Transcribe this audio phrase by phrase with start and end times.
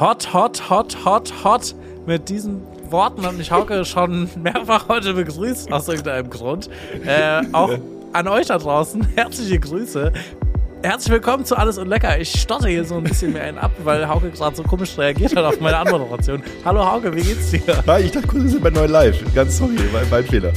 [0.00, 1.74] Hot, hot, hot, hot, hot.
[2.06, 6.70] Mit diesen Worten hat mich Hauke schon mehrfach heute begrüßt, aus irgendeinem Grund.
[7.04, 7.78] Äh, auch
[8.14, 10.12] an euch da draußen herzliche Grüße.
[10.82, 12.18] Herzlich willkommen zu Alles und Lecker.
[12.18, 15.36] Ich stotte hier so ein bisschen mehr einen ab, weil Hauke gerade so komisch reagiert
[15.36, 16.42] hat auf meine Anmoderation.
[16.64, 17.60] Hallo Hauke, wie geht's dir?
[17.86, 19.22] Hi, ich dachte kurz, wir sind bei Neu Live.
[19.34, 20.52] Ganz sorry, mein, mein Fehler.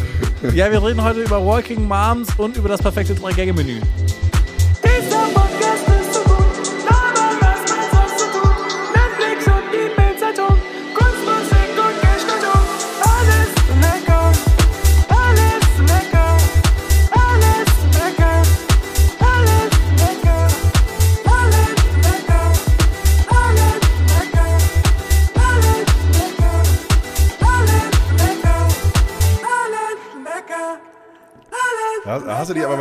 [0.53, 3.81] Ja, wir reden heute über Walking Moms und über das perfekte 3-Gänge-Menü.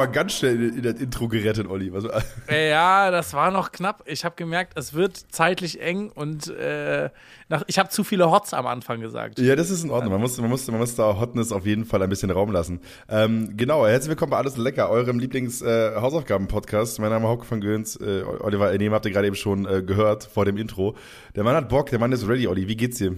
[0.04, 1.90] Aber ganz schnell in, das Intro gerettet, Olli.
[2.48, 4.02] Äh, Ja, das war noch knapp.
[4.06, 7.10] Ich habe gemerkt, es wird zeitlich eng und äh,
[7.48, 9.38] nach, ich habe zu viele Hots am Anfang gesagt.
[9.38, 10.12] ja, das ist in Ordnung.
[10.12, 12.80] Man muss, man, muss, man muss da Hotness auf jeden Fall ein bisschen Raum lassen.
[13.08, 17.00] Ähm, genau, herzlich willkommen bei Alles Lecker, eurem Lieblings-Hausaufgaben-Podcast.
[17.00, 17.96] mein Name ist Hauke von Göns.
[17.96, 20.94] Äh, Oliver Ernehm habt ihr gerade eben schon äh, gehört vor dem Intro.
[21.34, 22.68] Der Mann hat Bock, der Mann ist ready, Olli.
[22.68, 23.16] Wie geht's dir?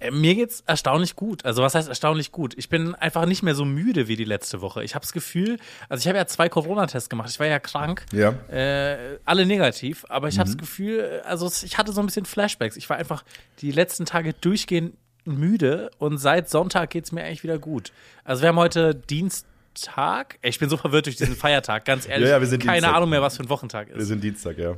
[0.00, 1.44] Äh, mir geht's erstaunlich gut.
[1.44, 2.54] Also was heißt erstaunlich gut?
[2.56, 4.82] Ich bin einfach nicht mehr so müde wie die letzte Woche.
[4.84, 7.30] Ich habe das Gefühl, also ich habe ja zwei Corona-Tests gemacht.
[7.30, 8.04] Ich war ja krank.
[8.12, 8.30] Ja.
[8.50, 12.24] Äh, alle negativ, aber ich habe das Gefühl, also es- ich hatte so ein bisschen
[12.26, 12.76] Flashbacks.
[12.76, 13.24] Ich war einfach
[13.60, 14.94] die letzten Tage durchgehend
[15.24, 17.92] müde und seit Sonntag geht's mir eigentlich wieder gut.
[18.24, 20.38] Also wir haben heute Dienstag.
[20.42, 22.28] Ich bin so verwirrt durch diesen Feiertag, ganz ehrlich.
[22.28, 22.96] Ja, ja, wir sind Keine Dienstag.
[22.96, 24.08] Ahnung mehr, was für ein Wochentag Wir ist.
[24.08, 24.76] sind Dienstag, ja.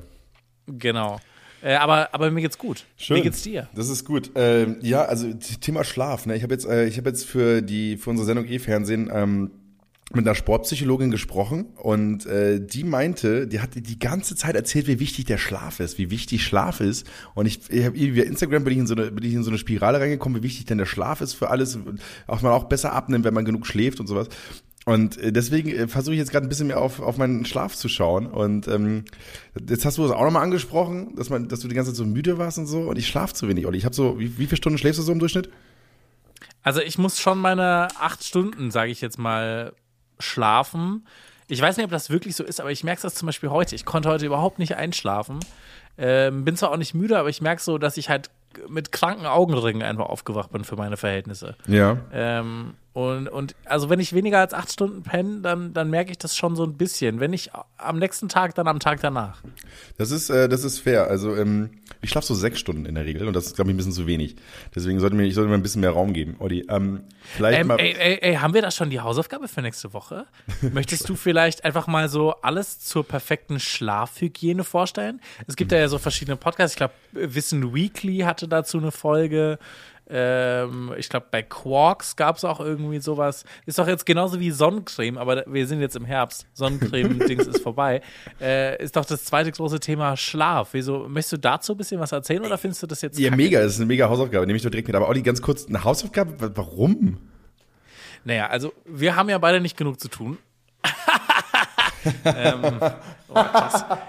[0.66, 1.20] Genau.
[1.62, 2.84] Äh, aber, aber mir geht's gut.
[3.08, 3.68] Wie geht's dir?
[3.74, 4.30] Das ist gut.
[4.34, 6.26] Ähm, ja, also Thema Schlaf.
[6.26, 6.36] Ne?
[6.36, 9.50] Ich habe jetzt, äh, ich habe jetzt für die für unsere Sendung E-Fernsehen ähm,
[10.12, 14.98] mit einer Sportpsychologin gesprochen und äh, die meinte, die hat die ganze Zeit erzählt, wie
[14.98, 17.06] wichtig der Schlaf ist, wie wichtig Schlaf ist.
[17.34, 19.50] Und ich, ich habe via Instagram bin ich in so eine bin ich in so
[19.50, 21.78] eine Spirale reingekommen, wie wichtig denn der Schlaf ist für alles,
[22.26, 24.28] auch man auch besser abnimmt, wenn man genug schläft und sowas.
[24.86, 27.76] Und äh, deswegen äh, versuche ich jetzt gerade ein bisschen mehr auf, auf meinen Schlaf
[27.76, 28.26] zu schauen.
[28.26, 29.04] Und ähm,
[29.68, 32.04] jetzt hast du das auch nochmal angesprochen, dass man, dass du die ganze Zeit so
[32.04, 32.82] müde warst und so.
[32.82, 33.78] Und ich schlafe zu wenig, Olli.
[33.78, 35.50] Ich habe so, wie, wie viele Stunden schläfst du so im Durchschnitt?
[36.62, 39.72] Also ich muss schon meine acht Stunden, sage ich jetzt mal,
[40.18, 41.06] schlafen.
[41.48, 43.74] Ich weiß nicht, ob das wirklich so ist, aber ich merke das zum Beispiel heute.
[43.74, 45.40] Ich konnte heute überhaupt nicht einschlafen.
[45.98, 48.30] Ähm, bin zwar auch nicht müde, aber ich merke so, dass ich halt
[48.68, 51.56] mit kranken Augenringen einfach aufgewacht bin für meine Verhältnisse.
[51.66, 51.98] Ja.
[52.12, 56.18] Ähm, und, und also wenn ich weniger als acht Stunden penne, dann, dann merke ich
[56.18, 57.20] das schon so ein bisschen.
[57.20, 59.42] Wenn nicht am nächsten Tag, dann am Tag danach.
[59.96, 61.06] Das ist, äh, das ist fair.
[61.06, 61.70] Also ähm,
[62.02, 63.92] ich schlafe so sechs Stunden in der Regel und das ist, glaube ich, ein bisschen
[63.92, 64.34] zu wenig.
[64.74, 66.66] Deswegen sollte mir, ich sollte mir ein bisschen mehr Raum geben, Olli.
[66.68, 67.78] Ähm, vielleicht Ähm, mal.
[67.78, 70.26] ey, ey, ey, haben wir da schon die Hausaufgabe für nächste Woche?
[70.72, 75.20] Möchtest du vielleicht einfach mal so alles zur perfekten Schlafhygiene vorstellen?
[75.46, 76.72] Es gibt ja so verschiedene Podcasts.
[76.74, 79.58] Ich glaube, Wissen Weekly hatte dazu eine Folge.
[80.12, 83.44] Ähm, ich glaube, bei Quarks gab es auch irgendwie sowas.
[83.66, 86.46] Ist doch jetzt genauso wie Sonnencreme, aber wir sind jetzt im Herbst.
[86.54, 88.00] Sonnencreme-Dings ist vorbei.
[88.40, 90.70] Äh, ist doch das zweite große Thema Schlaf.
[90.72, 93.36] Wieso, möchtest du dazu ein bisschen was erzählen oder findest du das jetzt ja, kacke?
[93.42, 94.96] mega, das ist eine mega Hausaufgabe, nehme ich doch direkt mit.
[94.96, 96.40] Aber Olli, ganz kurz, eine Hausaufgabe?
[96.40, 97.18] Wa- Warum?
[98.24, 100.38] Naja, also wir haben ja beide nicht genug zu tun.
[102.24, 102.80] ähm,
[103.28, 103.44] oh.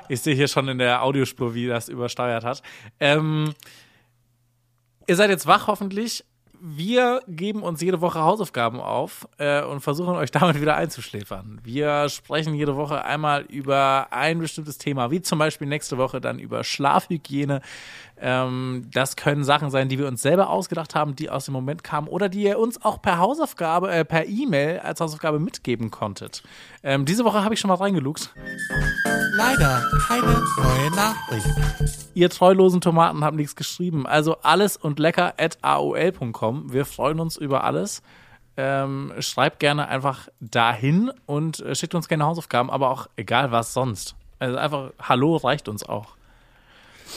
[0.08, 2.62] Ich sehe hier schon in der Audiospur, wie das übersteuert hat.
[3.00, 3.54] Ähm,
[5.08, 6.24] ihr seid jetzt wach hoffentlich.
[6.64, 11.60] Wir geben uns jede Woche Hausaufgaben auf äh, und versuchen euch damit wieder einzuschläfern.
[11.64, 16.38] Wir sprechen jede Woche einmal über ein bestimmtes Thema, wie zum Beispiel nächste Woche dann
[16.38, 17.62] über Schlafhygiene.
[18.24, 21.84] Ähm, das können Sachen sein, die wir uns selber ausgedacht haben, die aus dem Moment
[21.84, 26.44] kamen oder die ihr uns auch per Hausaufgabe, äh, per E-Mail als Hausaufgabe mitgeben konntet.
[26.84, 28.32] Ähm, diese Woche habe ich schon mal reingelugt.
[29.34, 31.48] Leider keine neue Nachricht.
[32.14, 34.06] Ihr treulosen Tomaten habt nichts geschrieben.
[34.06, 36.72] Also alles und lecker at aol.com.
[36.72, 38.04] Wir freuen uns über alles.
[38.56, 43.74] Ähm, schreibt gerne einfach dahin und äh, schickt uns gerne Hausaufgaben, aber auch egal was
[43.74, 44.16] sonst.
[44.38, 46.16] Also einfach Hallo reicht uns auch.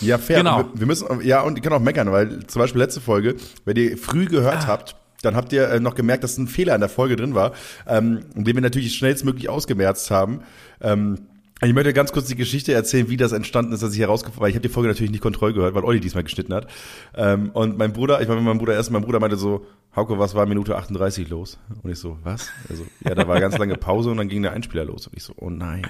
[0.00, 0.38] Ja, fair.
[0.38, 0.59] Genau.
[0.59, 3.76] Wir, wir müssen, ja, und ihr könnt auch meckern, weil zum Beispiel letzte Folge, wenn
[3.76, 6.91] ihr früh gehört habt, dann habt ihr äh, noch gemerkt, dass ein Fehler in der
[6.91, 7.52] Folge drin war,
[7.87, 10.41] ähm, den wir natürlich schnellstmöglich ausgemerzt haben.
[10.81, 11.19] Ähm,
[11.62, 14.50] ich möchte ganz kurz die Geschichte erzählen, wie das entstanden ist, dass ich herausgefunden weil
[14.50, 16.67] ich habe die Folge natürlich nicht kontroll gehört, weil Olli diesmal geschnitten hat.
[17.14, 19.64] Ähm, und mein Bruder, ich war mit meinem Bruder erst, mein Bruder meinte so,
[19.96, 21.58] Hauke, was war Minute 38 los?
[21.82, 22.49] Und ich so, was?
[22.69, 25.06] Also, ja, da war ganz lange Pause und dann ging der Einspieler los.
[25.06, 25.87] Und ich so, oh nein.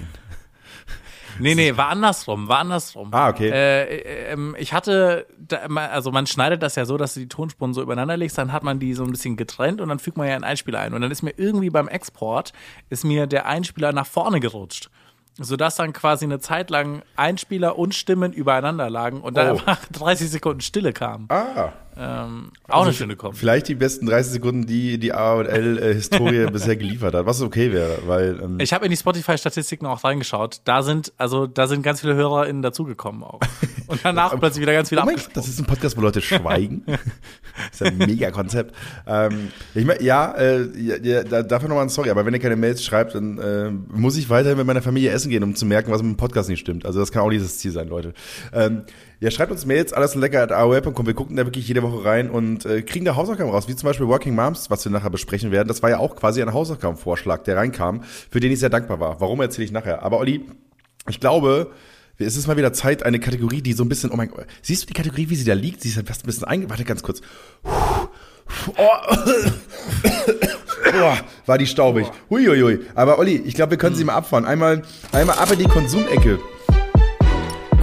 [1.39, 3.09] Nee, nee, war andersrum, war andersrum.
[3.13, 3.51] Ah, okay.
[3.51, 5.27] Äh, äh, ähm, ich hatte,
[5.75, 8.63] also man schneidet das ja so, dass du die Tonspuren so übereinander legst, dann hat
[8.63, 10.95] man die so ein bisschen getrennt und dann fügt man ja einen Einspieler ein.
[10.95, 12.53] Und dann ist mir irgendwie beim Export,
[12.91, 14.91] ist mir der Einspieler nach vorne gerutscht.
[15.41, 19.51] sodass dann quasi eine Zeit lang Einspieler und Stimmen übereinander lagen und dann Oh.
[19.67, 21.27] einfach 30 Sekunden Stille kam.
[21.29, 21.73] Ah.
[21.97, 23.37] Ähm, auch eine schöne Kombi.
[23.37, 28.41] Vielleicht die besten 30 Sekunden, die die AOL-Historie bisher geliefert hat, was okay wäre, weil
[28.43, 30.61] ähm, Ich habe in die Spotify-Statistiken auch reingeschaut.
[30.65, 33.41] Da sind, also da sind ganz viele HörerInnen dazugekommen auch.
[33.87, 36.83] Und danach plötzlich wieder ganz viele Oh Gott, das ist ein Podcast, wo Leute schweigen.
[36.87, 38.75] das ist ein mega Konzept.
[39.07, 42.41] Ähm, ich mein, ja, äh, ja, ja, da, dafür nochmal ein Sorry, aber wenn ihr
[42.41, 45.67] keine Mails schreibt, dann äh, muss ich weiterhin mit meiner Familie essen gehen, um zu
[45.67, 46.87] merken, was mit dem Podcast nicht stimmt.
[46.87, 48.15] Also das kann auch nicht das Ziel sein, Leute.
[48.53, 48.83] Ähm,
[49.25, 51.07] ja, schreibt uns Mails, alles lecker at AOL.com.
[51.07, 53.87] Wir gucken da wirklich jede Woche rein und äh, kriegen da Hausaufgaben raus, wie zum
[53.87, 55.67] Beispiel Working Moms, was wir nachher besprechen werden.
[55.67, 59.23] Das war ja auch quasi ein Hausaufgabenvorschlag, der reinkam, für den ich sehr dankbar war.
[59.23, 60.03] Warum erzähle ich nachher?
[60.03, 60.45] Aber Olli,
[61.09, 61.71] ich glaube,
[62.19, 64.83] es ist mal wieder Zeit, eine Kategorie, die so ein bisschen, oh mein Gott, siehst
[64.83, 65.81] du die Kategorie, wie sie da liegt?
[65.81, 66.69] Sie ist halt fast ein bisschen einge...
[66.69, 67.23] Warte ganz kurz.
[67.65, 68.09] Oh.
[70.93, 71.17] Boah,
[71.47, 72.07] war die staubig.
[72.29, 72.81] Huiuiui.
[72.95, 74.45] Aber Olli, ich glaube, wir können sie mal abfahren.
[74.45, 74.83] Einmal,
[75.13, 76.39] einmal ab in die Konsumecke.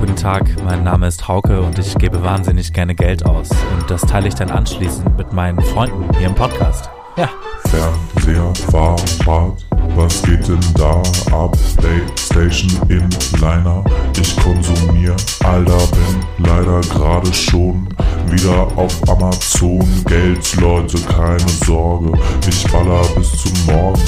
[0.01, 3.51] Guten Tag, mein Name ist Hauke und ich gebe wahnsinnig gerne Geld aus.
[3.51, 6.89] Und das teile ich dann anschließend mit meinen Freunden hier im Podcast.
[7.18, 7.30] Ja.
[7.69, 9.63] Fernseher, Fahrrad,
[9.95, 11.56] was geht denn da ab?
[11.77, 13.07] Playstation in
[13.39, 13.83] Liner,
[14.19, 17.88] ich konsumier, Alter, bin leider gerade schon
[18.25, 19.88] wieder auf Amazon.
[20.07, 22.18] Geld, Leute, keine Sorge,
[22.50, 24.01] ich baller bis zum Morgen.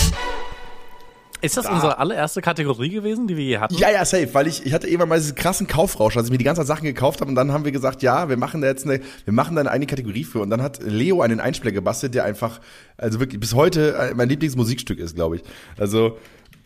[1.43, 3.75] Ist das unsere allererste Kategorie gewesen, die wir je hatten?
[3.75, 6.37] Ja, ja, safe, weil ich, ich hatte irgendwann mal diesen krassen Kaufrausch, als ich mir
[6.37, 8.85] die ganzen Sachen gekauft habe und dann haben wir gesagt, ja, wir machen da jetzt
[8.85, 12.15] eine, wir machen da eine eigene Kategorie für und dann hat Leo einen Einspieler gebastelt,
[12.15, 12.61] der einfach,
[12.97, 15.43] also wirklich bis heute äh, mein Lieblingsmusikstück ist, glaube ich.
[15.77, 16.17] Also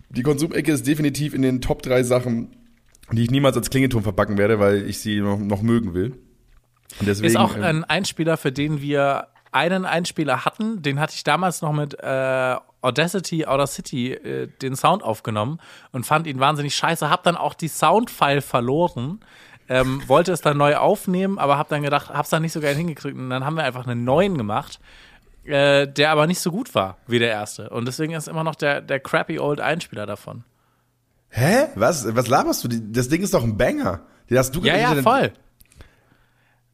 [0.09, 2.55] die Konsumecke ist definitiv in den Top drei Sachen,
[3.11, 6.13] die ich niemals als Klingelton verpacken werde, weil ich sie noch, noch mögen will.
[7.01, 10.81] Deswegen, Ist auch ähm, ein Einspieler, für den wir einen Einspieler hatten.
[10.81, 15.59] Den hatte ich damals noch mit äh, Audacity, Audacity äh, den Sound aufgenommen
[15.91, 17.09] und fand ihn wahnsinnig scheiße.
[17.09, 19.19] Hab dann auch die Soundfile verloren.
[19.69, 22.75] Ähm, wollte es dann neu aufnehmen, aber hab dann gedacht, hab's dann nicht so geil
[22.75, 23.17] hingekriegt.
[23.17, 24.79] Und dann haben wir einfach einen neuen gemacht,
[25.43, 27.69] äh, der aber nicht so gut war wie der erste.
[27.69, 30.45] Und deswegen ist immer noch der, der crappy old Einspieler davon.
[31.29, 31.67] hä?
[31.75, 32.69] Was, was laberst du?
[32.69, 34.01] Das Ding ist doch ein Banger.
[34.29, 35.33] Den hast du Ja, ja, voll.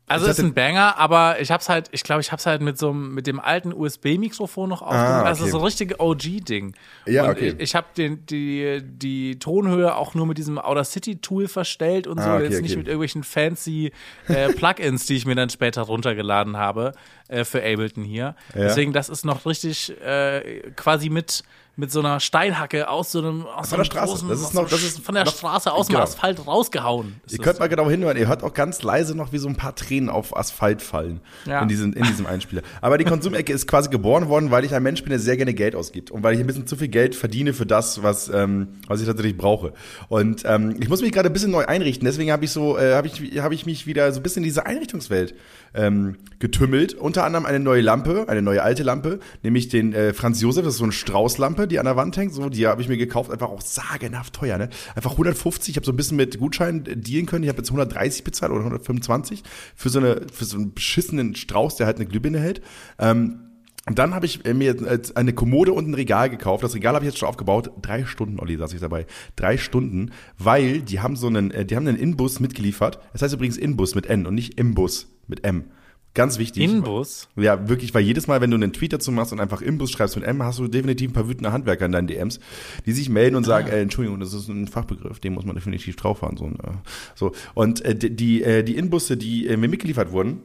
[0.06, 2.78] Also Ich ist ein Banger, aber ich hab's halt, ich glaube, ich hab's halt mit
[2.78, 5.08] so einem, mit dem alten USB-Mikrofon noch aufgenommen.
[5.08, 5.52] Ah, Also okay.
[5.52, 6.76] so ein richtige OG-Ding.
[7.06, 7.50] Ja, und okay.
[7.58, 12.26] Ich, ich habe den die die Tonhöhe auch nur mit diesem Audacity-Tool verstellt und so,
[12.30, 12.78] Ah, okay, jetzt nicht okay.
[12.80, 13.92] mit irgendwelchen fancy
[14.28, 16.92] äh, Plugins, die ich mir dann später runtergeladen habe
[17.30, 18.36] äh, für Ableton hier.
[18.54, 18.62] Ja.
[18.62, 21.44] Deswegen, das ist noch richtig äh, quasi mit
[21.75, 24.12] mit so einer Steinhacke aus so einem aus so Von der einem Straße.
[24.12, 26.04] Großen, Das ist aus noch- so- das ist von der noch- Straße aus dem genau.
[26.04, 27.16] Asphalt rausgehauen.
[27.31, 29.74] Ihr könnt mal genau hinhören, ihr hört auch ganz leise noch, wie so ein paar
[29.74, 31.62] Tränen auf Asphalt fallen Ja.
[31.64, 32.62] in, diesem, in diesem Einspieler.
[32.81, 35.56] Aber die Konsumecke ist quasi geboren worden, weil ich ein Mensch bin, der sehr gerne
[35.56, 38.68] Geld ausgibt und weil ich ein bisschen zu viel Geld verdiene für das, was, ähm,
[38.88, 39.74] was ich tatsächlich brauche.
[40.10, 42.94] Und ähm, ich muss mich gerade ein bisschen neu einrichten, deswegen habe ich so, äh,
[42.94, 45.34] habe ich, habe ich mich wieder so ein bisschen in diese Einrichtungswelt
[45.74, 46.94] ähm, getümmelt.
[46.94, 50.75] Unter anderem eine neue Lampe, eine neue alte Lampe, nämlich den äh, Franz Josef, das
[50.75, 52.33] ist so eine Straußlampe, die an der Wand hängt.
[52.33, 54.69] So, die habe ich mir gekauft, einfach auch sagenhaft teuer, ne?
[54.95, 55.71] Einfach 150.
[55.71, 57.44] Ich habe so ein bisschen mit Gutschein äh, dealen können.
[57.44, 59.44] Ich habe jetzt 130 bezahlt oder 125
[59.75, 62.62] für so eine für so einen beschissenen Strauß, der halt eine Glühbirne hält.
[63.00, 63.39] Ähm,
[63.86, 66.63] und dann habe ich äh, mir eine Kommode und ein Regal gekauft.
[66.63, 67.71] Das Regal habe ich jetzt schon aufgebaut.
[67.81, 69.06] Drei Stunden, Olli, saß ich dabei.
[69.36, 73.00] Drei Stunden, weil die haben so einen, äh, die haben einen Inbus mitgeliefert.
[73.12, 75.65] Das heißt übrigens Inbus mit N und nicht Imbus mit M.
[76.13, 76.63] Ganz wichtig.
[76.63, 77.27] Inbus?
[77.36, 80.15] Ja, wirklich, weil jedes Mal, wenn du einen Tweet dazu machst und einfach Imbus schreibst
[80.15, 82.39] mit M, hast du definitiv ein paar wütende Handwerker in deinen DMs,
[82.86, 85.96] die sich melden und sagen, äh, Entschuldigung, das ist ein Fachbegriff, den muss man definitiv
[85.96, 86.38] drauf haben.
[86.38, 86.74] So, äh,
[87.15, 87.32] so.
[87.55, 90.41] Und äh, die, die, äh, die Inbusse, die äh, mir mitgeliefert wurden,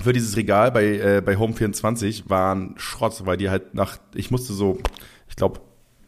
[0.00, 4.52] für dieses Regal bei, äh, bei Home24 waren Schrott, weil die halt nach, ich musste
[4.52, 4.78] so,
[5.28, 5.60] ich glaube,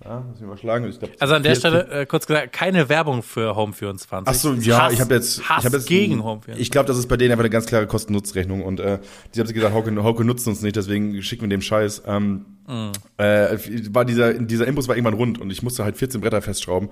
[0.05, 2.89] ja, muss ich mal schlagen, ich glaub, Also an der Stelle äh, kurz gesagt, keine
[2.89, 4.23] Werbung für Home24.
[4.27, 6.57] Ach so, ja, Hass, ich habe jetzt, Hass ich habe jetzt gegen Home24.
[6.57, 8.99] Ich glaube, das ist bei denen einfach eine ganz klare Kosten-Nutz-Rechnung und äh,
[9.35, 12.03] die haben sich gesagt, Hauke, Hauke nutzt uns nicht, deswegen schicken wir dem Scheiß.
[12.07, 12.93] Ähm, Mhm.
[13.19, 13.59] äh,
[13.91, 16.89] war dieser dieser Imbus war irgendwann rund und ich musste halt 14 Bretter festschrauben,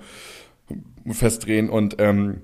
[1.11, 2.41] festdrehen und ähm,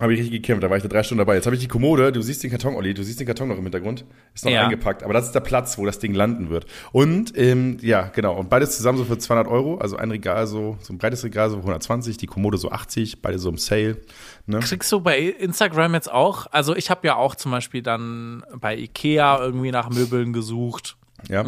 [0.00, 0.62] habe ich richtig gekämpft.
[0.64, 1.34] Da war ich da drei Stunden dabei.
[1.36, 2.10] Jetzt habe ich die Kommode.
[2.10, 2.94] Du siehst den Karton, Olli.
[2.94, 4.04] Du siehst den Karton noch im Hintergrund.
[4.34, 4.64] Ist noch Ja.
[4.64, 5.02] eingepackt.
[5.02, 6.66] Aber das ist der Platz, wo das Ding landen wird.
[6.92, 8.34] Und ähm, ja, genau.
[8.38, 9.76] Und beides zusammen so für 200 Euro.
[9.78, 13.38] Also ein Regal so, so ein breites Regal so 120, die Kommode so 80, beide
[13.38, 13.98] so im Sale.
[14.46, 14.60] Ne?
[14.60, 16.46] Kriegst du bei Instagram jetzt auch?
[16.50, 20.96] Also ich habe ja auch zum Beispiel dann bei Ikea irgendwie nach Möbeln gesucht,
[21.28, 21.44] Ja.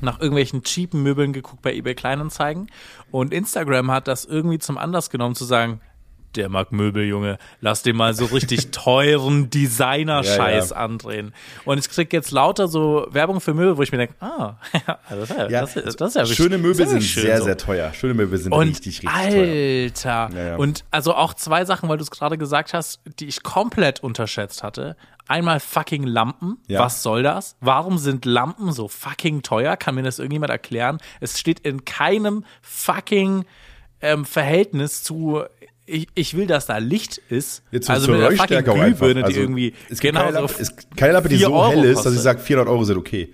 [0.00, 2.68] nach irgendwelchen cheapen Möbeln geguckt bei eBay Kleinanzeigen
[3.10, 5.80] und Instagram hat das irgendwie zum Anlass genommen zu sagen,
[6.36, 7.38] der mag Möbel, Junge.
[7.60, 10.82] Lass den mal so richtig teuren Designer-Scheiß Ja, ja.
[10.84, 11.32] andrehen.
[11.64, 14.54] Und ich krieg jetzt lauter so Werbung für Möbel, wo ich mir denke, ah,
[15.08, 17.22] das ist ja, Ja, das, ist- das ist ja wirklich- schöne das Möbel sind schön
[17.24, 17.44] sehr, so.
[17.44, 17.92] sehr teuer.
[17.92, 20.22] Schöne Möbel sind Und richtig, richtig teuer.
[20.24, 20.36] Alter.
[20.36, 20.56] Ja, ja.
[20.56, 24.62] Und also auch zwei Sachen, weil du es gerade gesagt hast, die ich komplett unterschätzt
[24.62, 24.96] hatte.
[25.26, 26.58] Einmal fucking Lampen.
[26.68, 26.80] Ja.
[26.80, 27.56] Was soll das?
[27.60, 29.76] Warum sind Lampen so fucking teuer?
[29.78, 30.98] Kann mir das irgendjemand erklären?
[31.20, 33.46] Es steht in keinem fucking
[34.02, 35.42] ähm, Verhältnis zu
[35.86, 37.62] ich, ich will, dass da Licht ist.
[37.70, 38.64] Jetzt also mit einer fucking.
[38.64, 41.46] Glühbirne, die Also, irgendwie es genau keine so Lampe, es gibt keine Lampe, die 4
[41.46, 42.16] so Euro hell ist, dass kostet.
[42.16, 43.32] ich sage, 400 Euro sind okay.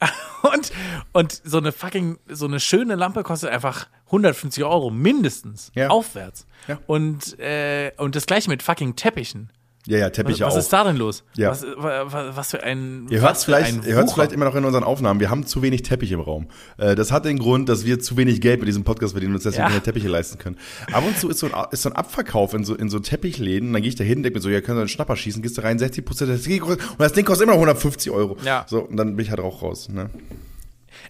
[0.42, 0.72] Und,
[1.12, 5.70] und so eine fucking, so eine schöne Lampe kostet einfach 150 Euro mindestens.
[5.74, 5.88] Ja.
[5.88, 6.46] Aufwärts.
[6.66, 6.78] Ja.
[6.86, 9.50] Und, äh, und das gleiche mit fucking Teppichen.
[9.86, 10.58] Ja, ja, Was, Teppiche was auch.
[10.58, 11.24] ist da denn los?
[11.36, 11.50] Ja.
[11.52, 13.06] Was, wa- was für ein.
[13.08, 14.14] Ihr was hört es für ein vielleicht, ihr hört's Wucher.
[14.16, 15.20] vielleicht immer noch in unseren Aufnahmen.
[15.20, 16.48] Wir haben zu wenig Teppich im Raum.
[16.76, 19.36] Äh, Das hat den Grund, dass wir zu wenig Geld mit diesem Podcast verdienen und
[19.36, 19.68] uns deswegen Ja.
[19.70, 20.58] keine Teppiche leisten können.
[20.92, 23.72] Ab und zu ist so ein, ist so ein Abverkauf in so, in so Teppichläden.
[23.72, 25.56] Dann gehe ich da hin, denke mir so, ja, können Sie einen Schnapper schießen, gehst
[25.56, 26.30] du rein, 60 Prozent.
[26.30, 28.36] Und das Ding kostet immer noch 150 Euro.
[28.44, 28.66] Ja.
[28.68, 29.88] So, und dann bin ich halt auch raus.
[29.88, 30.10] Ne?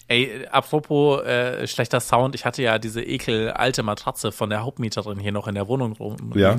[0.06, 5.18] Ey, apropos äh, schlechter Sound, ich hatte ja diese ekel alte Matratze von der Hauptmieterin
[5.18, 6.40] hier noch in der Wohnung rumliegen.
[6.40, 6.58] Ja.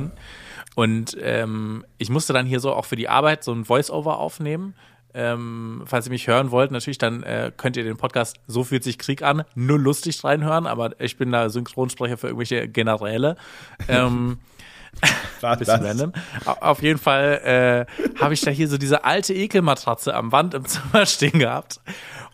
[0.76, 4.76] Und ähm, ich musste dann hier so auch für die Arbeit so ein Voice-Over aufnehmen.
[5.14, 8.84] Ähm, falls ihr mich hören wollt, natürlich, dann äh, könnt ihr den Podcast So fühlt
[8.86, 13.36] sich Krieg an, nur lustig reinhören, aber ich bin da Synchronsprecher für irgendwelche Generäle.
[13.90, 14.40] ähm,
[15.42, 16.14] Was, bisschen random.
[16.46, 20.54] Au- Auf jeden Fall äh, habe ich da hier so diese alte Ekelmatratze am Wand
[20.54, 21.82] im Zimmer stehen gehabt.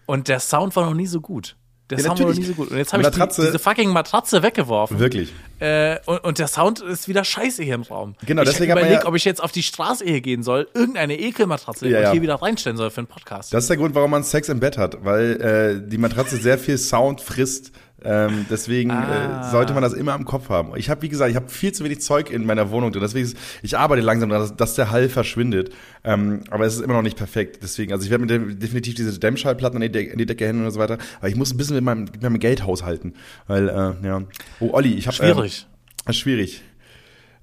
[0.06, 1.56] Und der Sound war noch nie so gut.
[1.90, 2.56] Der Ja, Sound war noch nie natürlich.
[2.58, 2.72] so gut.
[2.72, 5.00] Und jetzt habe ich die, diese fucking Matratze weggeworfen.
[5.00, 5.34] Wirklich.
[5.60, 8.16] Äh, und, und der Sound ist wieder scheiße hier im Raum.
[8.26, 10.44] Genau, ich deswegen habe man überlegt, ja- ob ich jetzt auf die Straße hier gehen
[10.44, 12.12] soll, irgendeine Ekelmatratze Ja, und ja.
[12.12, 13.54] hier wieder reinstellen soll für einen Podcast.
[13.54, 16.58] Das ist der Grund, warum man Sex im Bett hat, weil äh, die Matratze sehr
[16.60, 17.72] viel Sound frisst.
[18.04, 19.48] Ähm, deswegen Ah.
[19.48, 20.74] äh, sollte man das immer im Kopf haben.
[20.78, 23.02] Ich habe, wie gesagt, ich habe viel zu wenig Zeug in meiner Wohnung drin.
[23.02, 25.72] Deswegen, ist, ich arbeite langsam daran, dass, dass der Hall verschwindet.
[26.04, 27.60] Ähm, aber es ist immer noch nicht perfekt.
[27.64, 30.46] Deswegen, also ich werde mir de- definitiv diese Dämmschallplatten an die, De in die Decke
[30.46, 31.00] hängen und so weiter.
[31.20, 33.14] Aber ich muss ein bisschen mit meinem, mit meinem Geld haushalten.
[33.48, 34.22] Weil, äh, ja.
[34.60, 35.16] Oh, Olli, ich habe...
[35.18, 35.66] Schwierig.
[36.06, 36.62] Ähm, schwierig.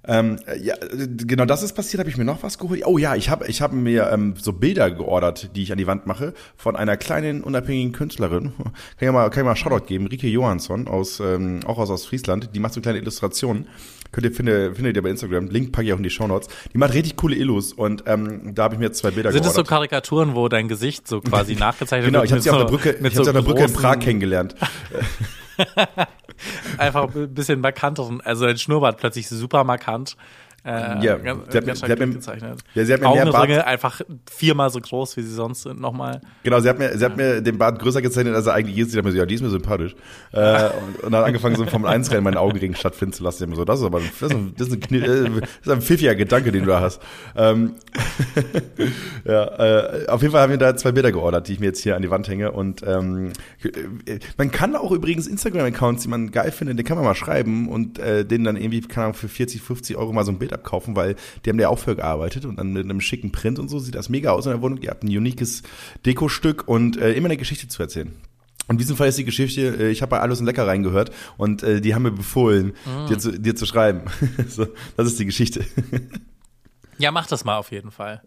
[0.06, 0.74] Ähm, äh, ja,
[1.26, 2.00] genau das ist passiert.
[2.00, 2.82] Habe ich mir noch was geholt?
[2.86, 5.86] Oh ja, ich habe ich hab mir ähm, so Bilder geordert, die ich an die
[5.86, 8.52] Wand mache, von einer kleinen unabhängigen Künstlerin.
[8.98, 10.06] Kann ich mal, kann ich mal Shoutout geben.
[10.06, 12.50] Rike Johansson aus ähm, auch aus Ostfriesland.
[12.54, 13.66] Die macht so kleine Illustrationen.
[14.12, 15.48] Könnt ihr findet, findet ihr bei Instagram.
[15.48, 16.48] Link packe ich auch in die Shownotes.
[16.72, 19.40] Die macht richtig coole Illus und ähm, da habe ich mir jetzt zwei Bilder Sind
[19.40, 19.68] es so geordert.
[19.70, 22.26] Karikaturen, wo dein Gesicht so quasi nachgezeichnet genau, wird?
[22.26, 23.72] ich habe sie auf so- der Brücke, ich hab sie so auf der Brücke in
[23.72, 24.54] Prag kennengelernt.
[26.78, 28.20] Einfach ein bisschen markanteren.
[28.20, 30.16] Also dein Schnurrbart plötzlich super markant.
[30.66, 32.58] Äh, Ja, ganz, sie hat mir- ganz sie hat mir- gezeichnet.
[32.74, 35.78] ja, sie hat mir mehr Augenringe Bart- einfach viermal so groß, wie sie sonst sind,
[35.80, 36.20] nochmal.
[36.42, 38.92] Genau, sie hat mir, sie hat mir den Bart größer gezeichnet, als er eigentlich ist.
[38.92, 39.94] Sie hat mir so, ja, die ist mir sympathisch.
[40.32, 43.44] Äh, und, und dann hat angefangen, so ein Formel-1-Rennen meinen Augenring stattfinden zu lassen.
[43.44, 45.70] Ich mir so, das ist aber, das ist ein, das ist ein, äh, das ist
[45.70, 47.00] ein pfiffiger Gedanke, den du da hast.
[47.36, 47.74] Ähm,
[49.24, 49.44] ja,
[50.04, 51.96] äh, auf jeden Fall haben wir da zwei Bilder geordert, die ich mir jetzt hier
[51.96, 52.52] an die Wand hänge.
[52.52, 53.32] Und ähm,
[54.06, 57.68] äh, man kann auch übrigens Instagram-Accounts, die man geil findet, den kann man mal schreiben
[57.68, 60.53] und äh, denen dann irgendwie, keine Ahnung, für 40, 50 Euro mal so ein Bild
[60.54, 63.68] abkaufen, weil die haben ja auch für gearbeitet und dann mit einem schicken Print und
[63.68, 64.80] so sieht das mega aus in der Wohnung.
[64.80, 65.62] Ihr habt ein uniques
[66.06, 68.12] Dekostück und äh, immer eine Geschichte zu erzählen.
[68.70, 71.62] In diesem Fall ist die Geschichte, äh, ich habe bei Alles und Lecker reingehört und
[71.62, 72.72] äh, die haben mir befohlen,
[73.10, 74.02] dir, zu, dir zu schreiben.
[74.48, 75.64] so, das ist die Geschichte.
[76.96, 78.22] Ja, mach das mal auf jeden Fall.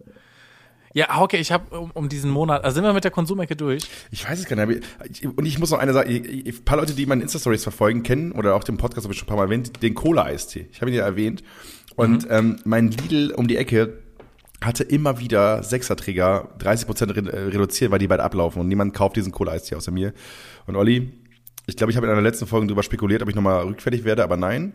[0.94, 3.84] Ja, Hauke, ich habe um, um diesen Monat, also sind wir mit der Konsumecke durch?
[4.12, 4.84] Ich weiß es gar nicht.
[5.10, 8.04] ich- Und ich muss noch eine Sache, ich- ein paar Leute, die meine Insta-Stories verfolgen,
[8.04, 10.68] kennen, oder auch den Podcast habe ich schon ein paar Mal erwähnt, den Cola-Eistee.
[10.72, 11.44] Ich habe ihn ja erwähnt.
[11.98, 13.94] Und ähm, mein Lidl um die Ecke
[14.64, 19.16] hatte immer wieder Sechserträger 30% re äh, reduziert, weil die bald ablaufen und niemand kauft
[19.18, 20.14] diesen Cola-Eistee außer mir.
[20.66, 21.12] Und Olli,
[21.66, 24.24] ich glaube, ich habe in einer letzten Folge darüber spekuliert, ob ich nochmal rückfällig werde,
[24.24, 24.74] aber nein.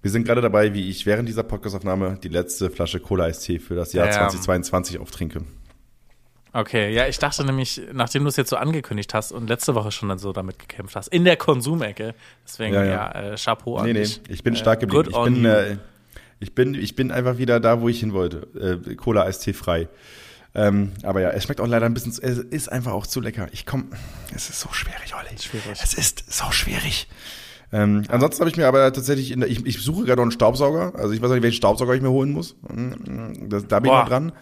[0.00, 3.92] Wir sind gerade dabei, wie ich während dieser Podcastaufnahme die letzte Flasche Cola-Eistee für das
[3.92, 4.12] Jahr Ja.
[4.12, 5.42] 2022 auftrinke.
[6.52, 9.92] Okay, ja, ich dachte nämlich, nachdem du es jetzt so angekündigt hast und letzte Woche
[9.92, 12.14] schon dann so damit gekämpft hast, in der Konsumecke,
[12.44, 13.32] deswegen Ja, ja, ja.
[13.32, 14.20] äh, Chapeau an Nee, nee, dich.
[14.28, 15.04] ich bin Äh, stark geblieben.
[15.12, 15.76] good Ich bin, äh,
[16.40, 18.80] ich, bin, ich bin einfach wieder da, wo ich hin wollte.
[18.88, 19.88] Äh, Cola Eistee frei.
[20.54, 23.48] Ähm, aber ja, es schmeckt auch leider ein bisschen, es ist einfach auch zu lecker.
[23.52, 23.90] Ich komm,
[24.34, 25.38] es ist so schwierig, Olli.
[25.38, 25.78] Schwierig.
[25.82, 27.08] Es ist so schwierig.
[27.70, 30.30] Ähm, ansonsten habe ich mir aber tatsächlich, in der, ich, ich suche gerade noch einen
[30.32, 30.94] Staubsauger.
[30.96, 32.56] Also ich weiß nicht, welchen Staubsauger ich mir holen muss.
[32.62, 34.00] Mm, Das, da bin ich Boah.
[34.02, 34.32] noch dran.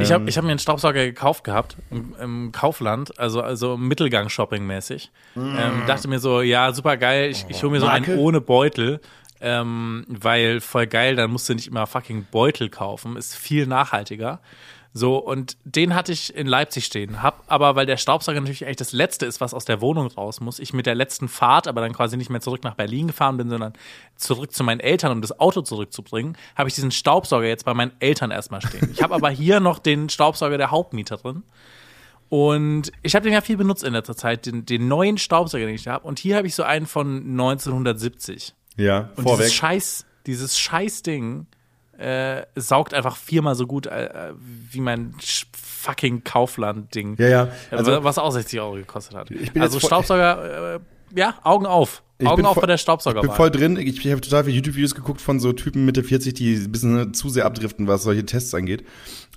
[0.00, 0.14] Ich Ähm.
[0.16, 5.10] habe ich hab mir einen Staubsauger gekauft gehabt im, im Kaufland, also also Mittelgang-Shopping-mäßig.
[5.34, 8.12] Ähm, dachte mir so, ja, super geil, ich, ich hole mir so Marke?
[8.12, 9.00] einen ohne Beutel.
[9.40, 14.40] Ähm, weil voll geil, dann musst du nicht immer fucking Beutel kaufen, ist viel nachhaltiger.
[14.94, 17.22] So, und den hatte ich in Leipzig stehen.
[17.22, 20.40] Hab aber, weil der Staubsauger natürlich eigentlich das Letzte ist, was aus der Wohnung raus
[20.40, 23.36] muss, ich mit der letzten Fahrt aber dann quasi nicht mehr zurück nach Berlin gefahren
[23.36, 23.74] bin, sondern
[24.16, 27.92] zurück zu meinen Eltern, um das Auto zurückzubringen, habe ich diesen Staubsauger jetzt bei meinen
[28.00, 28.90] Eltern erstmal stehen.
[28.92, 31.42] Ich habe aber hier noch den Staubsauger der Hauptmieter drin.
[32.30, 35.74] Und ich habe den ja viel benutzt in letzter Zeit, den, den neuen Staubsauger, den
[35.74, 36.06] ich da habe.
[36.06, 38.54] Und hier habe ich so einen von 1970.
[38.78, 39.40] Ja, Und vorweg.
[39.46, 41.46] dieses Scheiß, dieses Scheißding
[41.98, 44.32] äh, saugt einfach viermal so gut äh,
[44.70, 45.14] wie mein
[45.52, 47.16] fucking Kaufland-Ding.
[47.18, 47.48] Ja, ja.
[47.70, 49.30] Also, Also- was auch 60 Euro gekostet hat.
[49.30, 50.80] Ich bin also Staubsauger, äh,
[51.16, 52.02] ja, Augen auf.
[52.20, 52.84] Ich Augen auf voll- bei der Ich
[53.28, 53.76] bin voll drin.
[53.76, 57.14] Ich, ich habe total viele YouTube-Videos geguckt von so Typen Mitte 40, die ein bisschen
[57.14, 58.84] zu sehr abdriften, was solche Tests angeht.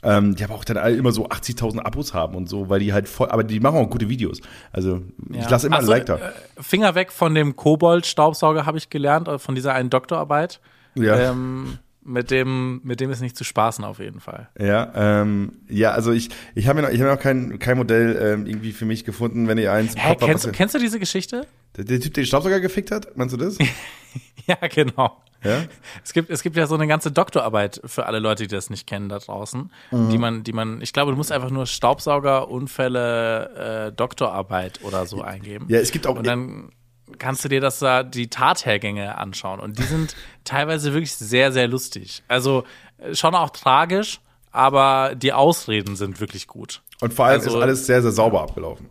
[0.04, 2.92] Ähm, die aber auch dann alle immer so 80.000 Abos haben und so, weil die
[2.92, 4.40] halt voll, aber die machen auch gute Videos.
[4.72, 5.50] Also ich Ja.
[5.50, 6.16] lasse immer Ach ein Like da.
[6.16, 10.60] äh, Finger weg von dem Kobold-Staubsauger habe ich gelernt, äh, von dieser einen Doktorarbeit.
[10.96, 11.32] Ja.
[11.32, 14.50] Ähm, mit dem, mit dem ist nicht zu spaßen auf jeden Fall.
[14.60, 18.18] Ja, ähm, ja, also ich, ich habe mir noch, ich habe noch kein, kein Modell
[18.20, 21.46] ähm, irgendwie für mich gefunden, wenn ihr eins Hä, kennst, was- kennst du diese Geschichte?
[21.78, 23.58] der, der Typ, der den Staubsauger gefickt hat, meinst du das?
[24.48, 25.22] Ja, genau.
[25.44, 25.64] Ja?
[26.04, 28.88] Es gibt, es gibt ja so eine ganze Doktorarbeit für alle Leute, die das nicht
[28.88, 30.10] kennen da draußen, Mhm.
[30.10, 35.06] die man, die man, ich glaube, du musst einfach nur Staubsauger, Unfälle, äh, Doktorarbeit oder
[35.06, 35.66] so eingeben.
[35.70, 36.72] Ja, es gibt auch- Und dann
[37.18, 39.60] kannst du dir das da, die Tathergänge anschauen.
[39.60, 42.24] Und die sind teilweise wirklich sehr, sehr lustig.
[42.28, 42.64] Also
[43.00, 44.22] äh, schon auch tragisch,
[44.52, 46.82] aber die Ausreden sind wirklich gut.
[47.02, 48.88] Und vor allem Also- ist alles sehr, sehr sauber abgelaufen.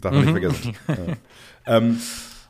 [0.00, 0.76] Darf man nicht vergessen.
[1.66, 1.76] Ja.
[1.78, 1.98] ähm,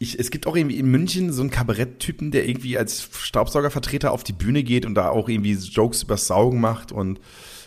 [0.04, 4.22] ich, es gibt auch irgendwie in München so einen Kabaretttypen, der irgendwie als Staubsaugervertreter auf
[4.22, 7.20] die Bühne geht und da auch irgendwie Jokes übers Saugen macht und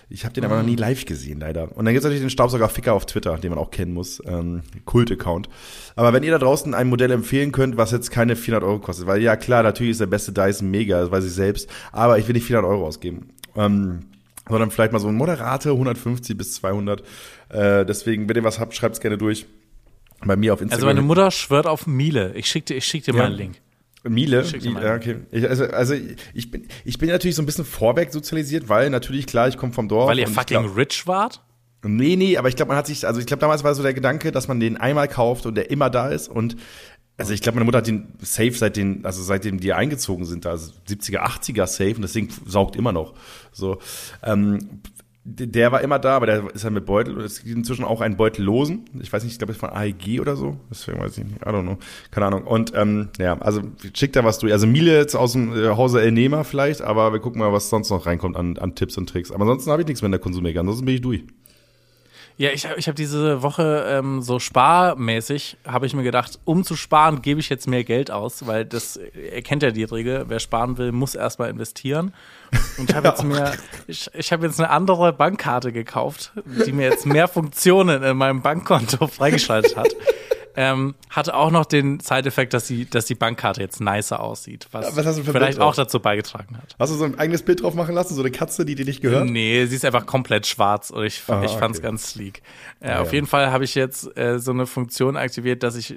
[0.10, 1.63] ich habe den aber noch nie live gesehen, leider.
[1.75, 4.22] Und dann gibt es natürlich den Staubsauger-Ficker auf Twitter, den man auch kennen muss.
[4.25, 5.50] Ähm, Kult-Account.
[5.98, 9.06] Aber wenn ihr da draußen ein Modell empfehlen könnt, was jetzt keine 400 Euro kostet,
[9.06, 12.27] weil ja klar, natürlich ist der beste Dyson mega, das weiß ich selbst, aber ich
[12.27, 13.34] will nicht 400 Euro ausgeben.
[13.58, 14.00] Ähm,
[14.48, 17.01] sondern vielleicht mal so ein moderate 150 bis 200.
[17.50, 19.46] Äh, deswegen, wenn ihr was habt, schreibt's gerne durch.
[20.26, 20.88] Bei mir auf Also Instagram.
[20.96, 22.34] meine Mutter schwört auf Miele.
[22.36, 23.26] Ich schick dir, ich schick dir mal Ja.
[23.28, 23.56] einen Link.
[24.04, 25.18] Miele, mal ja, okay.
[25.32, 25.94] Ich, also, also
[26.34, 29.74] ich bin, ich bin natürlich so ein bisschen vorweg sozialisiert, weil natürlich klar, ich komme
[29.74, 30.08] vom Dorf.
[30.10, 31.42] Weil ihr fucking glaub- rich wart?
[31.84, 33.94] Nee, nee, aber ich glaube, man hat sich, also ich glaube, damals war so der
[33.94, 36.56] Gedanke, dass man den einmal kauft und der immer da ist und
[37.20, 40.46] also ich glaube, meine Mutter hat den safe seit den, also seitdem die eingezogen sind,
[40.46, 43.14] also 70er, 80er safe und das Ding saugt immer noch.
[43.52, 43.80] So,
[44.24, 44.82] ähm,
[45.30, 48.16] der war immer da, aber der ist ja mit Beutel es gibt inzwischen auch einen
[48.16, 48.86] Beutellosen.
[49.02, 50.58] Ich weiß nicht, ich glaube, ist von AEG oder so.
[50.72, 51.42] Deswegen weiß ich nicht.
[51.42, 51.78] I don't know.
[52.12, 52.44] Keine Ahnung.
[52.44, 53.62] Und ähm, ja, also
[53.94, 54.54] schickt da was durch.
[54.54, 57.70] Also Miele jetzt aus dem äh, Hause El Nehmer vielleicht, aber wir gucken mal, was
[57.70, 59.32] sonst noch reinkommt an, an Tipps und Tricks.
[59.32, 60.62] Aber ansonsten habe ich nichts mehr in der Konsumecke.
[60.62, 61.24] Ansonsten bin ich durch.
[62.39, 66.63] Ja, ich habe ich hab diese Woche ähm, so sparmäßig, habe ich mir gedacht, um
[66.63, 70.26] zu sparen, gebe ich jetzt mehr Geld aus, weil das, ihr kennt ja die Regel,
[70.28, 72.13] wer sparen will, muss erstmal investieren.
[72.78, 73.54] Und ich habe jetzt mir,
[73.88, 76.32] ich, ich habe jetzt eine andere Bankkarte gekauft,
[76.67, 79.89] die mir jetzt mehr Funktionen in meinem Bankkonto freigeschaltet hat.
[80.60, 84.89] Ähm, hatte auch noch den Side-Effekt, dass die, dass die Bankkarte jetzt nicer aussieht, was,
[84.89, 86.76] Ja, was hast du für ein vielleicht auch dazu beigetragen hat.
[86.80, 88.15] Hast du so ein eigenes Bild drauf machen lassen?
[88.15, 89.30] So eine Katze, die dir nicht gehört?
[89.30, 91.88] Nee, sie ist einfach komplett schwarz und ich, Ah, ich fand's okay.
[91.88, 92.41] ganz sleek.
[92.80, 93.13] Äh, Ah, auf ja.
[93.13, 95.96] jeden Fall habe ich jetzt äh, so eine Funktion aktiviert, dass ich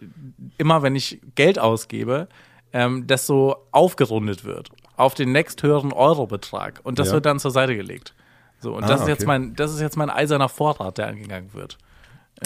[0.58, 2.28] immer, wenn ich Geld ausgebe,
[2.74, 4.68] ähm, das so aufgerundet wird
[4.98, 7.14] auf den nächsthöheren Eurobetrag und das Ja.
[7.14, 8.14] wird dann zur Seite gelegt.
[8.58, 9.26] So und Ah, das ist jetzt okay.
[9.26, 11.78] mein, das ist jetzt mein eiserner Vorrat, der angegangen wird.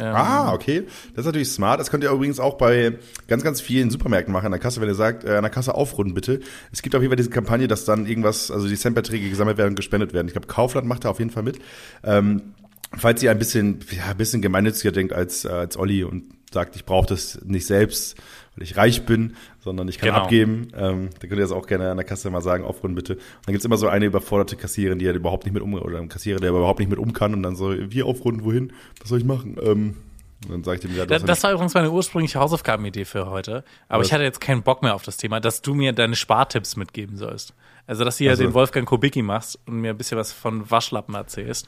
[0.00, 0.84] Ähm, Ah, okay.
[1.14, 1.80] Das ist natürlich smart.
[1.80, 4.88] Das könnt ihr übrigens auch bei ganz, ganz vielen Supermärkten machen an der Kasse, wenn
[4.88, 6.40] ihr sagt, äh, an der Kasse aufrunden bitte.
[6.72, 9.70] Es gibt auf jeden Fall diese Kampagne, dass dann irgendwas, also die Centbeträge gesammelt werden
[9.70, 10.26] und gespendet werden.
[10.26, 11.58] Ich glaube, Kaufland macht da auf jeden Fall mit.
[12.02, 12.42] Ähm,
[12.96, 16.76] falls ihr ein bisschen, ja, ein bisschen gemeinnütziger denkt als, äh, als Olli und sagt,
[16.76, 18.16] ich brauche das nicht selbst,
[18.56, 20.22] weil ich reich bin, sondern ich kann Genau.
[20.22, 23.14] abgeben, ähm, dann könnt ihr das auch gerne an der Kasse mal sagen, aufrunden bitte.
[23.14, 25.98] Und dann gibt's immer so eine überforderte Kassiererin, die halt überhaupt nicht mit um, oder
[25.98, 28.72] ein Kassierer, der überhaupt nicht mit um kann und dann so, wir aufrunden, wohin?
[29.00, 29.56] Was soll ich machen?
[29.62, 29.96] Ähm,
[30.46, 33.30] und dann sage ich dem, ja, Da, ja das war übrigens meine ursprüngliche Hausaufgabenidee für
[33.30, 33.64] heute.
[33.88, 34.08] Aber Was?
[34.08, 37.16] ich hatte jetzt keinen Bock mehr auf das Thema, dass du mir deine Spartipps mitgeben
[37.16, 37.54] sollst.
[37.86, 40.70] Also, dass du hier Also- den Wolfgang Kubicki machst und mir ein bisschen was von
[40.70, 41.66] Waschlappen erzählst.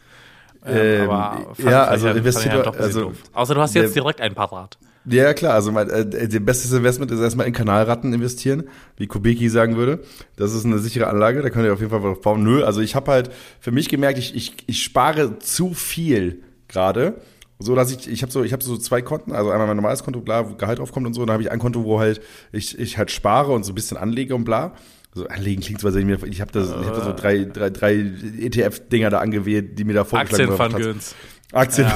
[0.64, 3.12] Ähm, fand ja, also investiert ja also.
[3.32, 4.78] Außer du hast jetzt direkt ein Parat.
[5.08, 8.64] Ja, klar, also mein, äh, der beste Investment ist erstmal in Kanalratten investieren,
[8.96, 10.00] wie Kubicki sagen würde.
[10.36, 12.42] Das ist eine sichere Anlage, da könnt ihr auf jeden Fall drauf bauen.
[12.42, 17.20] Nö, also ich habe halt für mich gemerkt, ich, ich, ich spare zu viel gerade.
[17.58, 20.04] So dass ich, ich habe so, ich habe so zwei Konten, also einmal mein normales
[20.04, 22.20] Konto, bla, wo Gehalt draufkommt und so, und dann habe ich ein Konto, wo halt
[22.52, 24.74] ich, ich halt spare und so ein bisschen anlege und bla.
[25.14, 27.94] So anlegen klingt ich mir, ich habe da, ich hab da so drei, drei, drei
[27.94, 30.60] ETF-Dinger da angewählt, die mir da vorgeschlagen wurden.
[30.60, 31.14] Aktienfangöns.
[31.52, 31.90] Aktien,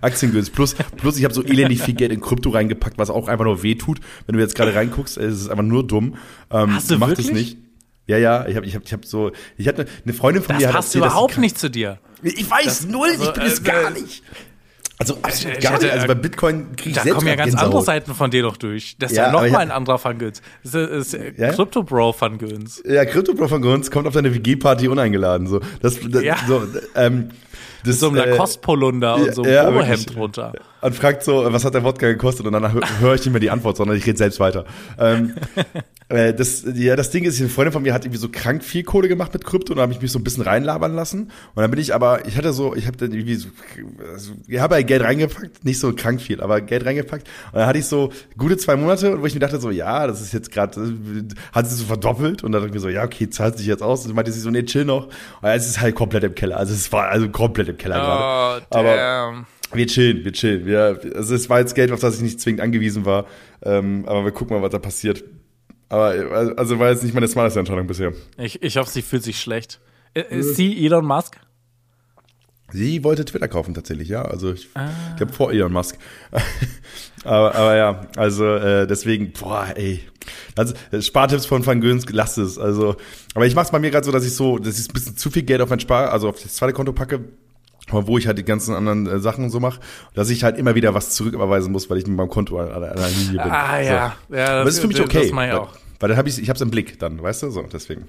[0.00, 0.52] Aktiengünst.
[0.52, 3.62] Plus, plus ich habe so elendig viel Geld in Krypto reingepackt, was auch einfach nur
[3.62, 4.00] weh tut.
[4.26, 6.16] Wenn du jetzt gerade reinguckst, es ist einfach nur dumm.
[6.50, 7.28] Ähm, Hast du macht wirklich?
[7.28, 7.58] es nicht.
[8.06, 10.62] Ja, ja, ich habe ich hab, ich hab so, ich hatte eine Freundin von Das
[10.62, 11.98] mir hat passt überhaupt nicht zu dir.
[12.22, 14.22] Ich weiß, null, ich bin es äh, gar äh, nicht.
[14.98, 15.92] Also absolut ich gar nicht.
[15.92, 17.84] Also bei Bitcoin kriege ich Da selbst kommen ja ganz andere Gänsehaut.
[17.86, 18.96] Seiten von dir doch durch.
[18.98, 20.42] Das ist Ja, ja, noch aber ich mal hab- ein anderer Fangöns.
[20.64, 21.52] Das ist, ist Ja?
[21.52, 22.82] Crypto Bro Fangöns.
[22.84, 25.46] Ja, Crypto von uns kommt auf deine WG-Party uneingeladen.
[25.46, 26.36] So, das, das, Ja.
[26.48, 26.62] so,
[26.96, 27.30] ähm,
[27.84, 30.52] das, So ein äh, Lacoste-Polunder und so ein ja, Oberhemd drunter.
[30.80, 32.46] und fragt so, was hat der Wodka gekostet?
[32.46, 34.64] Und dann höre hör ich nicht mehr die Antwort, sondern ich rede selbst weiter.
[34.98, 35.34] Ähm,
[36.10, 38.82] äh, das, ja, das Ding ist, eine Freundin von mir hat irgendwie so krank viel
[38.82, 41.24] Kohle gemacht mit Krypto und da habe ich mich so ein bisschen reinlabern lassen.
[41.54, 43.48] Und dann bin ich aber, ich hatte so, ich habe dann irgendwie so,
[44.10, 47.28] also, ich habe halt Geld reingepackt, nicht so krank viel, aber Geld reingepackt.
[47.52, 50.22] Und dann hatte ich so gute zwei Monate, wo ich mir dachte so, ja, das
[50.22, 50.94] ist jetzt gerade,
[51.52, 52.42] hat sich so verdoppelt.
[52.42, 54.02] Und dann dachte ich mir so, ja, okay, zahlt sich jetzt aus.
[54.02, 55.08] Und dann meinte sie so, nee, chill noch.
[55.08, 56.56] Und es ist halt komplett im Keller.
[56.56, 58.62] Also es war also komplett im Keller gerade.
[58.62, 59.46] Oh, Aber damn.
[59.74, 60.64] wir chillen, wir chillen.
[60.64, 63.26] Wir, also es war jetzt Geld, auf das ich nicht zwingend angewiesen war.
[63.62, 65.22] Ähm, aber wir gucken mal, was da passiert.
[65.88, 68.12] Aber also war jetzt nicht meine smarteste Entscheidung bisher.
[68.36, 69.80] Ich, ich hoffe, sie fühlt sich schlecht.
[70.14, 71.38] Äh, Ist sie Elon Musk?
[72.70, 74.22] Sie wollte Twitter kaufen tatsächlich, ja.
[74.22, 74.90] Also ich, Ah.
[75.10, 75.96] ich glaube vor Elon Musk.
[77.24, 80.00] aber, aber ja, also äh, deswegen, boah, ey.
[80.54, 82.58] Also äh, Spartipps von Van Göns, lasst es.
[82.58, 82.96] Also,
[83.34, 85.30] aber ich mach's bei mir gerade so, dass ich so, dass ich ein bisschen zu
[85.30, 87.20] viel Geld auf mein Spar, also auf das zweite Konto packe.
[87.90, 89.80] Aber wo ich halt die ganzen anderen äh, Sachen so mache,
[90.14, 93.08] dass ich halt immer wieder was zurücküberweisen muss, weil ich mit meinem Konto an, einer
[93.08, 93.52] Linie bin.
[93.52, 94.16] Ah, ja.
[94.28, 94.36] So.
[94.36, 95.18] Ja, Aber das ist für mich okay.
[95.18, 95.70] Das ich weil, auch.
[96.00, 98.06] weil dann habe ich, ich hab's im Blick dann, weißt du, so deswegen.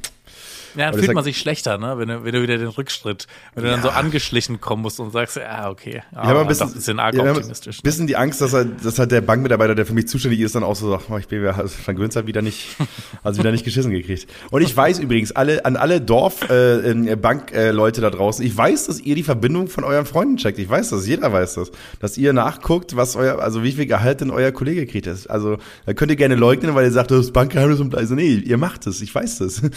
[0.75, 1.97] Ja, dann fühlt man sich schlechter, ne?
[1.97, 5.11] Wenn du, wenn du wieder den Rückschritt, wenn du dann so angeschlichen kommen musst und
[5.11, 6.03] sagst, ja, okay.
[6.11, 7.79] Ich habe ein bisschen, bisschen arg ja, optimistisch.
[7.79, 10.55] ein bisschen die Angst, dass halt, dass halt der Bankmitarbeiter, der für mich zuständig ist,
[10.55, 12.75] dann auch so sagt, oh, ich bin ja Van Göns hat wieder nicht,
[13.23, 14.27] also wieder nicht geschissen gekriegt.
[14.51, 18.55] Und ich weiß übrigens alle an alle Dorfbankleute äh, Bank, äh, Leute da draußen, ich
[18.55, 20.59] weiß, dass ihr die Verbindung von euren Freunden checkt.
[20.59, 24.21] Ich weiß das, jeder weiß das, dass ihr nachguckt, was euer, also wie viel Gehalt
[24.21, 25.07] denn euer Kollege kriegt.
[25.07, 28.15] Das, also da könnt ihr gerne leugnen, weil ihr sagt, das ist Bankgeheimnis und also
[28.15, 29.61] nee, ihr macht es, ich weiß das.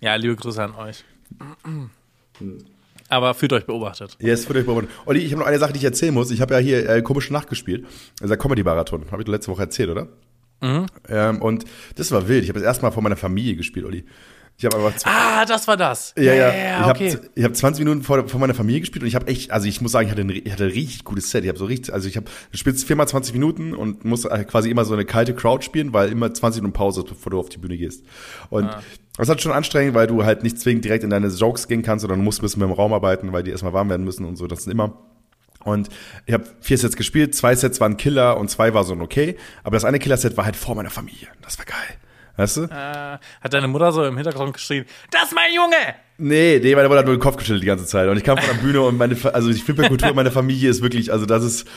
[0.00, 1.04] Ja, liebe Grüße an euch.
[3.08, 4.16] Aber fühlt euch beobachtet.
[4.20, 4.90] Ja, es wird euch beobachtet.
[5.04, 6.30] Olli, ich habe noch eine Sache, die ich erzählen muss.
[6.30, 7.86] Ich habe ja hier äh, komische Nacht gespielt.
[8.20, 9.10] Also der Comedy-Marathon.
[9.10, 10.08] Habe ich letzte Woche erzählt, oder?
[11.08, 11.64] Ähm, und
[11.96, 12.44] das war wild.
[12.44, 14.04] Ich habe das erste Mal vor meiner Familie gespielt, Olli.
[14.60, 16.12] Ich habe aber Ah, das war das.
[16.18, 16.34] ja, ja.
[16.34, 17.18] ja ich habe okay.
[17.34, 19.80] ich hab 20 Minuten vor, vor meiner Familie gespielt und ich habe echt, also ich
[19.80, 21.44] muss sagen, ich hatte ein, ich hatte ein richtig gutes Set.
[21.44, 24.44] Ich habe so richtig, also ich habe, du spielst viermal 20 Minuten und musst äh,
[24.44, 27.48] quasi immer so eine kalte Crowd spielen, weil immer 20 Minuten Pause bevor du auf
[27.48, 28.04] die Bühne gehst.
[28.50, 28.68] Und
[29.20, 31.82] das ist halt schon anstrengend, weil du halt nicht zwingend direkt in deine Jokes gehen
[31.82, 34.04] kannst, sondern du musst ein bisschen mit dem Raum arbeiten, weil die erstmal warm werden
[34.04, 34.46] müssen und so.
[34.46, 34.98] Das ist immer.
[35.64, 35.88] Und
[36.26, 39.36] ich habe vier Sets gespielt, zwei Sets waren Killer und zwei war so ein okay.
[39.62, 41.28] Aber das eine Killer-Set war halt vor meiner Familie.
[41.42, 41.96] Das war geil.
[42.36, 42.62] Weißt du?
[42.62, 45.76] Äh, hat deine Mutter so im Hintergrund geschrien, das ist mein Junge!
[46.16, 48.08] Nee, nee, meine Mutter hat nur den Kopf geschüttelt die ganze Zeit.
[48.08, 51.12] Und ich kam von der Bühne und meine, also die Flipperkultur meiner Familie ist wirklich,
[51.12, 51.68] also das ist,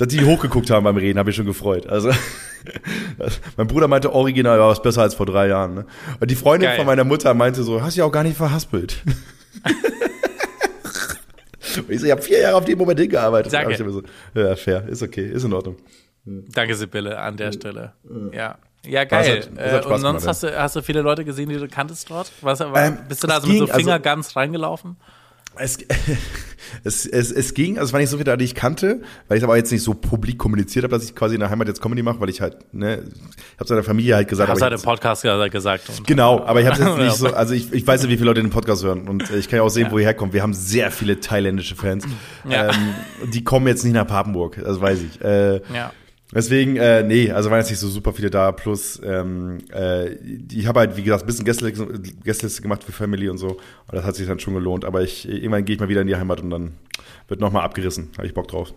[0.00, 1.86] dass die hochgeguckt haben beim Reden, habe ich schon gefreut.
[1.86, 2.10] Also
[3.58, 5.74] mein Bruder meinte, original war was besser als vor drei Jahren.
[5.74, 5.86] Ne?
[6.18, 6.78] Und die Freundin Geil.
[6.78, 9.02] von meiner Mutter meinte so, hast dich auch gar nicht verhaspelt.
[11.76, 13.52] und ich so, ich habe vier Jahre auf den Moment hingearbeitet.
[13.52, 13.76] Danke.
[13.76, 14.02] So,
[14.34, 15.76] ja, fair, ist okay, ist in Ordnung.
[16.24, 17.92] Danke, Sibylle, an der Stelle.
[18.32, 18.56] Ja.
[18.86, 19.42] Ja, geil.
[19.58, 22.08] Hat- äh, und sonst gemacht, hast du, hast du viele Leute gesehen, die du kanntest
[22.08, 22.32] dort?
[22.40, 24.96] Was, Ähm, bist du da es so mit so ging, also- Fingerguns reingelaufen?
[25.60, 25.78] Es,
[26.84, 29.38] es, es, es ging, also es war nicht so viele da, die ich kannte, weil
[29.38, 31.80] ich aber jetzt nicht so publik kommuniziert habe, dass ich quasi in der Heimat jetzt
[31.80, 34.76] Comedy mache, weil ich halt, ne, ich habe seiner Familie halt gesagt, Hast aber du
[34.76, 35.84] ich halt im Podcast ja gesagt.
[36.06, 38.40] Genau, aber ich habe jetzt nicht so, also ich, ich weiß ja, wie viele Leute
[38.40, 40.32] den Podcast hören und äh, ich kann ja auch sehen, wo ihr herkommt.
[40.32, 42.04] Wir haben sehr viele thailändische Fans.
[42.48, 42.70] Ja.
[42.70, 42.94] Ähm,
[43.32, 45.20] die kommen jetzt nicht nach Papenburg, das weiß ich.
[45.22, 45.92] Äh, Ja.
[46.32, 48.52] Deswegen, äh, nee, also waren jetzt nicht so super viele da.
[48.52, 50.14] Plus, ähm, äh,
[50.52, 51.86] ich habe halt, wie gesagt, ein bisschen Gästeliste,
[52.22, 53.48] Gästeliste gemacht für Family und so.
[53.48, 53.60] Und
[53.92, 54.84] das hat sich dann schon gelohnt.
[54.84, 56.74] Aber ich, irgendwann gehe ich mal wieder in die Heimat und dann
[57.26, 58.10] wird nochmal abgerissen.
[58.16, 58.72] Habe ich Bock drauf.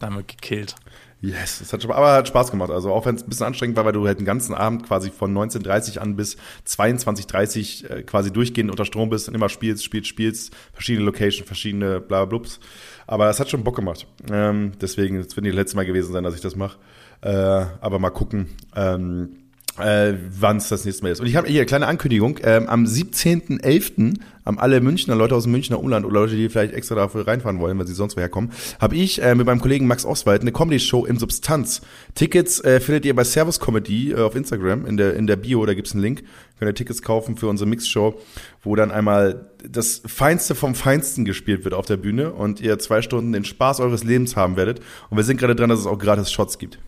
[0.00, 0.74] Damit gekillt.
[1.22, 2.70] Yes, es hat schon, aber hat Spaß gemacht.
[2.70, 5.10] Also auch wenn es ein bisschen anstrengend war, weil du halt den ganzen Abend quasi
[5.10, 10.08] von 19.30 an bis 22.30 äh, quasi durchgehend unter Strom bist und immer spielst, spielst,
[10.08, 12.60] spielst, verschiedene Locations, verschiedene bla blups.
[13.06, 14.06] Aber es hat schon Bock gemacht.
[14.30, 16.78] Ähm, deswegen, es wird nicht das letzte Mal gewesen sein, dass ich das mache.
[17.20, 18.48] Äh, aber mal gucken.
[18.74, 19.45] Ähm,
[19.78, 21.20] äh, wann es das nächste Mal ist.
[21.20, 22.38] Und ich habe hier eine kleine Ankündigung.
[22.42, 24.18] Ähm, am 17.11.
[24.44, 27.60] haben alle Münchner, Leute aus dem Münchner Umland oder Leute, die vielleicht extra dafür reinfahren
[27.60, 30.52] wollen, weil sie sonst woher kommen, habe ich äh, mit meinem Kollegen Max Oswald eine
[30.52, 31.82] Comedy-Show im Substanz.
[32.14, 35.64] Tickets äh, findet ihr bei Servus Comedy äh, auf Instagram, in der, in der Bio,
[35.66, 36.22] da gibt's einen Link.
[36.58, 38.18] Könnt ihr Tickets kaufen für unsere Mix-Show,
[38.62, 43.02] wo dann einmal das Feinste vom Feinsten gespielt wird auf der Bühne und ihr zwei
[43.02, 44.80] Stunden den Spaß eures Lebens haben werdet.
[45.10, 46.78] Und wir sind gerade dran, dass es auch gratis Shots gibt.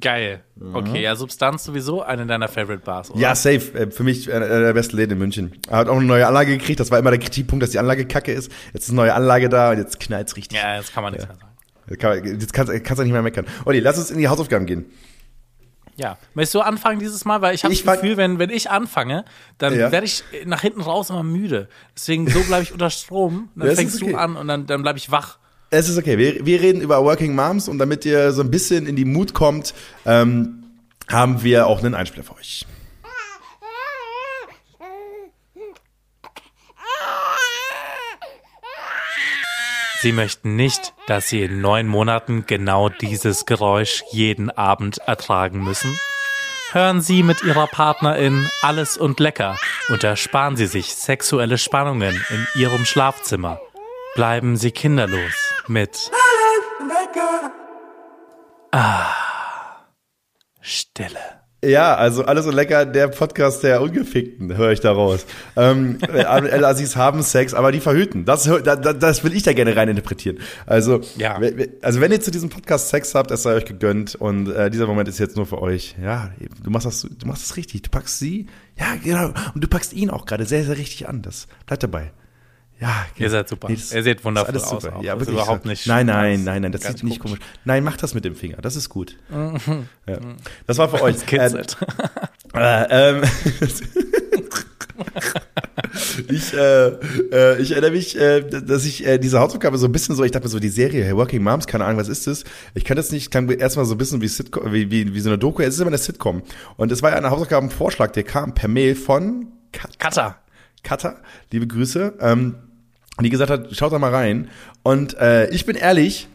[0.00, 0.42] Geil.
[0.72, 3.20] Okay, ja, Substanz sowieso eine deiner Favorite Bars, oder?
[3.20, 3.78] Ja, safe.
[3.78, 5.52] Äh, Für mich einer der besten Läden in München.
[5.68, 6.80] Er hat auch eine neue Anlage gekriegt.
[6.80, 8.50] Das war immer der Kritikpunkt, dass die Anlage kacke ist.
[8.72, 10.58] Jetzt ist eine neue Anlage da und jetzt knallt's richtig.
[10.58, 11.48] Ja, das kann man nicht mehr sagen.
[11.88, 13.46] Jetzt, kann, jetzt kannst, kannst du nicht mehr meckern.
[13.64, 14.86] Olli, lass uns in die Hausaufgaben gehen.
[15.96, 16.16] Ja.
[16.34, 17.42] Möchtest du anfangen dieses Mal?
[17.42, 19.24] Weil ich habe das Gefühl, wenn, wenn ich anfange,
[19.58, 19.92] dann Ja.
[19.92, 21.68] werde ich nach hinten raus immer müde.
[21.94, 23.50] Deswegen so bleibe ich unter Strom.
[23.54, 24.12] Dann fängst okay.
[24.12, 25.38] du an und dann, dann bleibe ich wach.
[25.74, 26.18] Es ist okay.
[26.18, 29.32] Wir, wir reden über Working Moms und damit ihr so ein bisschen in die Mut
[29.32, 29.72] kommt,
[30.04, 30.64] ähm,
[31.08, 32.66] haben wir auch einen Einspieler für euch.
[40.02, 45.96] Sie möchten nicht, dass Sie in neun Monaten genau dieses Geräusch jeden Abend ertragen müssen?
[46.72, 49.56] Hören Sie mit Ihrer Partnerin Alles und Lecker
[49.88, 53.58] und ersparen Sie sich sexuelle Spannungen in Ihrem Schlafzimmer.
[54.14, 55.32] Bleiben Sie kinderlos
[55.68, 56.10] mit
[56.80, 57.50] Lecker.
[60.60, 61.18] Stille.
[61.64, 65.24] Ja, also alles so lecker, der Podcast der Ungefickten, höre ich daraus.
[65.56, 68.24] Ähm, El Aziz haben Sex, aber die verhüten.
[68.24, 70.38] Das, hör- da- da- das will ich da gerne rein interpretieren.
[70.66, 71.40] Also, Ja.
[71.82, 74.88] also wenn ihr zu diesem Podcast Sex habt, es sei euch gegönnt und äh, dieser
[74.88, 75.94] Moment ist jetzt nur für euch.
[76.02, 76.30] Ja,
[76.64, 77.82] du machst das, du machst das richtig.
[77.82, 78.46] Du packst sie,
[78.76, 81.22] ja genau, und du packst ihn auch gerade sehr, sehr richtig an.
[81.22, 82.12] Das bleibt dabei.
[82.82, 83.68] Ja, Ihr seid super.
[83.68, 84.96] das- Ihr seht wundervoll aus super.
[84.96, 85.02] auch.
[85.02, 87.38] Ja, Das ist überhaupt nicht Nein, nein, nein, nein, das sieht nicht komisch.
[87.38, 87.52] komisch.
[87.64, 88.58] Nein, mach das mit dem Finger.
[88.60, 89.16] Das ist gut.
[90.06, 90.18] Ja.
[90.66, 91.14] Das war für euch.
[91.14, 91.76] Das kitzelt.
[92.54, 93.22] Äh, ähm,
[96.28, 96.86] ich, äh,
[97.32, 100.30] äh, ich erinnere mich, äh, dass ich äh, diese Hausaufgabe so ein bisschen so, ich
[100.32, 102.44] dachte mir so, die Serie hey, Working Moms, keine Ahnung, was ist das?
[102.74, 105.28] Ich kann das nicht, klang erstmal so ein bisschen wie, Sitcom, wie, wie, wie so
[105.30, 106.42] eine Doku, es ist immer eine Sitcom.
[106.76, 110.36] Und es war ja ein Hausaufgabenvorschlag, der kam per Mail von Kat Cutter.
[110.82, 111.16] Katha,
[111.52, 112.56] liebe Grüße, ähm,
[113.22, 114.48] die gesagt hat, schaut da mal rein.
[114.82, 116.28] Und äh, ich bin ehrlich,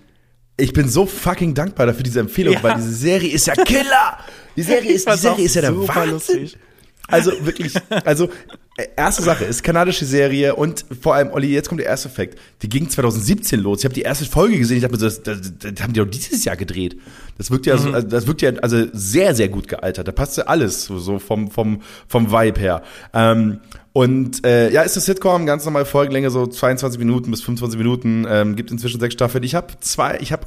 [0.58, 2.64] ich bin so fucking dankbar dafür diese Empfehlung, Ja.
[2.64, 4.18] weil diese Serie ist ja Killer.
[4.56, 6.10] Die Serie ist, die Serie ist ja der Wahnsinn.
[6.12, 6.58] lustig.
[7.08, 7.74] Also wirklich,
[8.06, 8.30] also
[8.96, 12.38] erste Sache ist kanadische Serie und vor allem Olli, jetzt kommt der erste Effekt.
[12.62, 13.80] Die ging 2017 los.
[13.80, 14.78] Ich habe die erste Folge gesehen.
[14.78, 16.96] Ich dachte mir, so, das, das, das haben die doch dieses Jahr gedreht.
[17.38, 20.08] Das wirkt ja, so, also, das wirkt ja also sehr sehr gut gealtert.
[20.08, 22.84] Da passte alles so, vom vom vom Vibe her.
[23.14, 23.62] Ähm,
[23.94, 28.28] und äh, ja, ist eine Sitcom, ganz normal Folgenlänge, so 22 Minuten bis 25 Minuten.
[28.30, 29.44] Ähm, gibt inzwischen sechs Staffeln.
[29.44, 30.46] Ich habe zwei, ich habe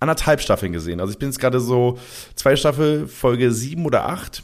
[0.00, 1.00] anderthalb Staffeln gesehen.
[1.00, 1.98] Also ich bin jetzt gerade so
[2.34, 4.42] zwei Staffel, Folge sieben oder acht.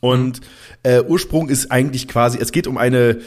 [0.00, 0.40] Und
[0.82, 3.18] äh, Ursprung ist eigentlich quasi, es geht um eine,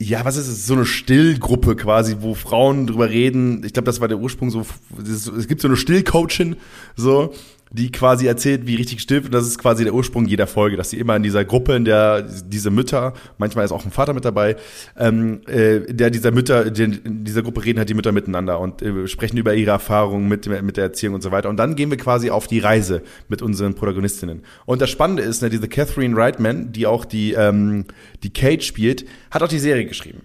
[0.00, 3.64] ja, was ist es, so eine Stillgruppe quasi, wo Frauen drüber reden.
[3.64, 4.64] Ich glaube, das war der Ursprung so,
[5.04, 6.56] es gibt so eine Stillcoachin,
[6.96, 7.34] so,
[7.70, 9.26] die quasi erzählt, wie richtig stillt.
[9.26, 11.84] Und das ist quasi der Ursprung jeder Folge, dass sie immer in dieser Gruppe, in
[11.84, 14.56] der diese Mütter, manchmal ist auch ein Vater mit dabei,
[14.96, 18.60] ähm, äh, in der dieser Mütter, die, in dieser Gruppe reden halt die Mütter miteinander
[18.60, 21.48] und äh, sprechen über ihre Erfahrungen mit, mit der Erziehung und so weiter.
[21.48, 24.42] Und dann gehen wir quasi auf die Reise mit unseren Protagonistinnen.
[24.66, 27.84] Und das Spannende ist, ne, diese Catherine Reitman, die auch die, ähm,
[28.22, 30.22] die Kate spielt, hat auch die Serie geschrieben.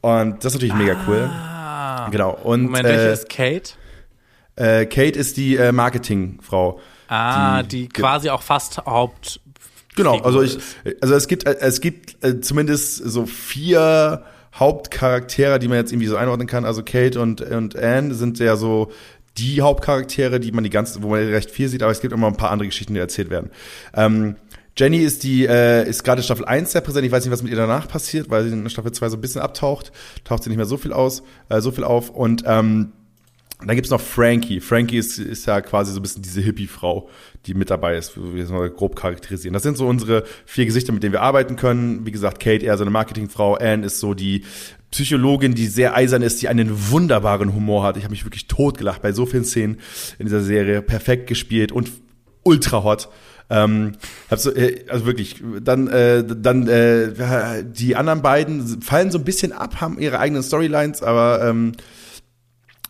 [0.00, 1.28] Und das ist natürlich mega cool.
[2.10, 2.38] Genau.
[2.44, 3.72] Und Moment, welche äh, ist Kate?
[4.56, 6.80] Äh, Kate ist die äh, Marketingfrau.
[7.08, 9.40] Ah, die- die, quasi auch fast Haupt.
[9.94, 10.58] Genau, also ich,
[11.00, 16.08] also es gibt, äh, es gibt äh, zumindest so vier Hauptcharaktere, die man jetzt irgendwie
[16.08, 16.64] so einordnen kann.
[16.64, 18.90] Also Kate und, und Anne sind ja so
[19.38, 22.26] die Hauptcharaktere, die man die ganze, wo man recht viel sieht, aber es gibt immer
[22.26, 23.50] ein paar andere Geschichten, die erzählt werden.
[23.94, 24.36] Ähm,
[24.78, 27.06] Jenny ist die, äh, ist gerade Staffel 1 sehr präsent.
[27.06, 29.20] Ich weiß nicht, was mit ihr danach passiert, weil sie in Staffel 2 so ein
[29.22, 29.92] bisschen abtaucht.
[30.24, 32.10] Taucht sie nicht mehr so viel aus, äh, so viel auf.
[32.10, 32.92] Und ähm,
[33.64, 34.60] dann gibt's noch Frankie.
[34.60, 37.08] Frankie ist, ist ja quasi so ein bisschen diese Hippie-Frau,
[37.46, 39.54] die mit dabei ist, wie wir es mal grob charakterisieren.
[39.54, 42.04] Das sind so unsere vier Gesichter, mit denen wir arbeiten können.
[42.04, 44.44] Wie gesagt, Kate eher so eine Marketingfrau, Anne ist so die
[44.90, 47.96] Psychologin, die sehr eisern ist, die einen wunderbaren Humor hat.
[47.96, 49.80] Ich habe mich wirklich totgelacht bei so vielen Szenen
[50.18, 50.82] in dieser Serie.
[50.82, 51.90] Perfekt gespielt und
[52.42, 53.08] ultra hot.
[53.48, 53.92] Ähm,
[54.30, 59.24] hab so, äh, also wirklich, dann, äh, dann äh, die anderen beiden fallen so ein
[59.24, 61.72] bisschen ab, haben ihre eigenen Storylines, aber ähm,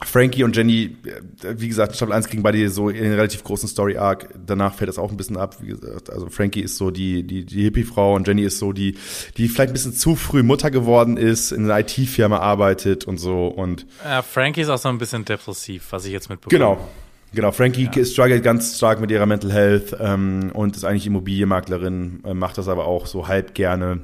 [0.05, 0.97] Frankie und Jenny,
[1.43, 4.29] äh, wie gesagt, Staffel 1 kriegen beide so einen relativ großen Story-Arc.
[4.47, 5.57] Danach fällt es auch ein bisschen ab.
[5.61, 8.97] Wie gesagt, also Frankie ist so die, die, die Hippie-Frau und Jenny ist so die,
[9.37, 13.47] die vielleicht ein bisschen zu früh Mutter geworden ist, in einer IT-Firma arbeitet und so
[13.47, 16.59] und Äh, Frankie ist auch so ein bisschen depressiv, was ich jetzt mitbekomme.
[16.59, 16.89] Genau.
[17.35, 22.35] Genau, Frankie struggelt ganz stark mit ihrer Mental Health ähm, und ist eigentlich Immobilienmaklerin, äh,
[22.35, 24.01] macht das aber auch so halb gerne.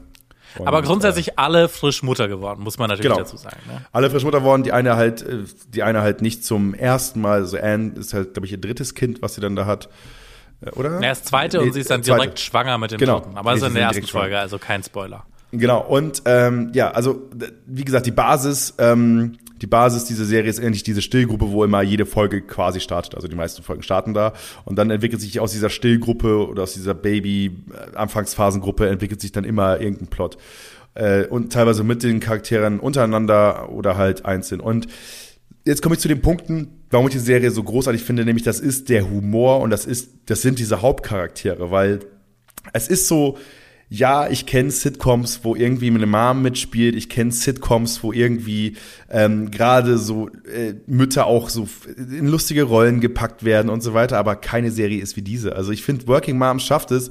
[0.64, 3.22] Aber grundsätzlich alle frisch Mutter geworden, muss man natürlich Genau.
[3.22, 3.56] dazu sagen.
[3.66, 3.84] Ne?
[3.92, 7.40] alle frisch Mutter worden, die eine halt, äh, die eine halt nicht zum ersten Mal,
[7.40, 9.88] also Anne ist halt, glaube ich, ihr drittes Kind, was sie dann da hat.
[10.64, 10.94] Äh, Oder?
[11.00, 12.20] Ja, das zweite Nee, und sie ist dann zweite.
[12.20, 13.20] direkt schwanger mit dem Genau.
[13.20, 13.36] dritten.
[13.36, 14.22] Aber Nee, das ist in der ersten schwanger.
[14.24, 15.24] Folge, also kein Spoiler.
[15.52, 17.28] Genau, und ähm, ja, also
[17.66, 21.82] wie gesagt, die Basis, ähm, die Basis dieser Serie ist eigentlich diese Stillgruppe, wo immer
[21.82, 23.14] jede Folge quasi startet.
[23.14, 24.32] Also die meisten Folgen starten da
[24.64, 29.78] und dann entwickelt sich aus dieser Stillgruppe oder aus dieser Baby-Anfangsphasengruppe entwickelt sich dann immer
[29.78, 30.38] irgendein Plot.
[30.94, 34.60] Äh, und teilweise mit den Charakteren untereinander oder halt einzeln.
[34.60, 34.88] Und
[35.66, 38.58] jetzt komme ich zu den Punkten, warum ich die Serie so großartig finde, nämlich das
[38.58, 42.00] ist der Humor und das ist, das sind diese Hauptcharaktere, weil
[42.72, 43.36] es ist so,
[43.94, 46.96] ja, ich kenne Sitcoms, wo irgendwie eine Mom mitspielt.
[46.96, 48.78] Ich kenne Sitcoms, wo irgendwie
[49.10, 54.16] ähm, gerade so äh, Mütter auch so in lustige Rollen gepackt werden und so weiter.
[54.16, 55.54] Aber keine Serie ist wie diese.
[55.54, 57.10] Also ich finde, Working Moms schafft es,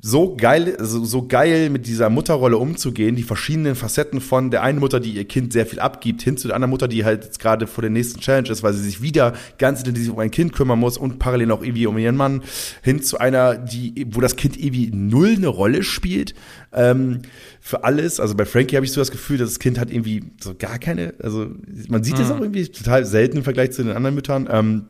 [0.00, 4.78] so geil, also so geil mit dieser Mutterrolle umzugehen, die verschiedenen Facetten von der einen
[4.78, 7.40] Mutter, die ihr Kind sehr viel abgibt, hin zu der anderen Mutter, die halt jetzt
[7.40, 10.52] gerade vor der nächsten Challenge ist, weil sie sich wieder ganz intensiv um ein Kind
[10.52, 12.42] kümmern muss und parallel auch irgendwie um ihren Mann,
[12.82, 16.34] hin zu einer, die, wo das Kind irgendwie null eine Rolle spielt.
[16.72, 17.22] Ähm,
[17.60, 18.20] für alles.
[18.20, 20.78] Also bei Frankie habe ich so das Gefühl, dass das Kind hat irgendwie so gar
[20.78, 21.48] keine, also
[21.88, 22.34] man sieht das Mhm.
[22.34, 24.48] auch irgendwie total selten im Vergleich zu den anderen Müttern.
[24.50, 24.84] Ähm,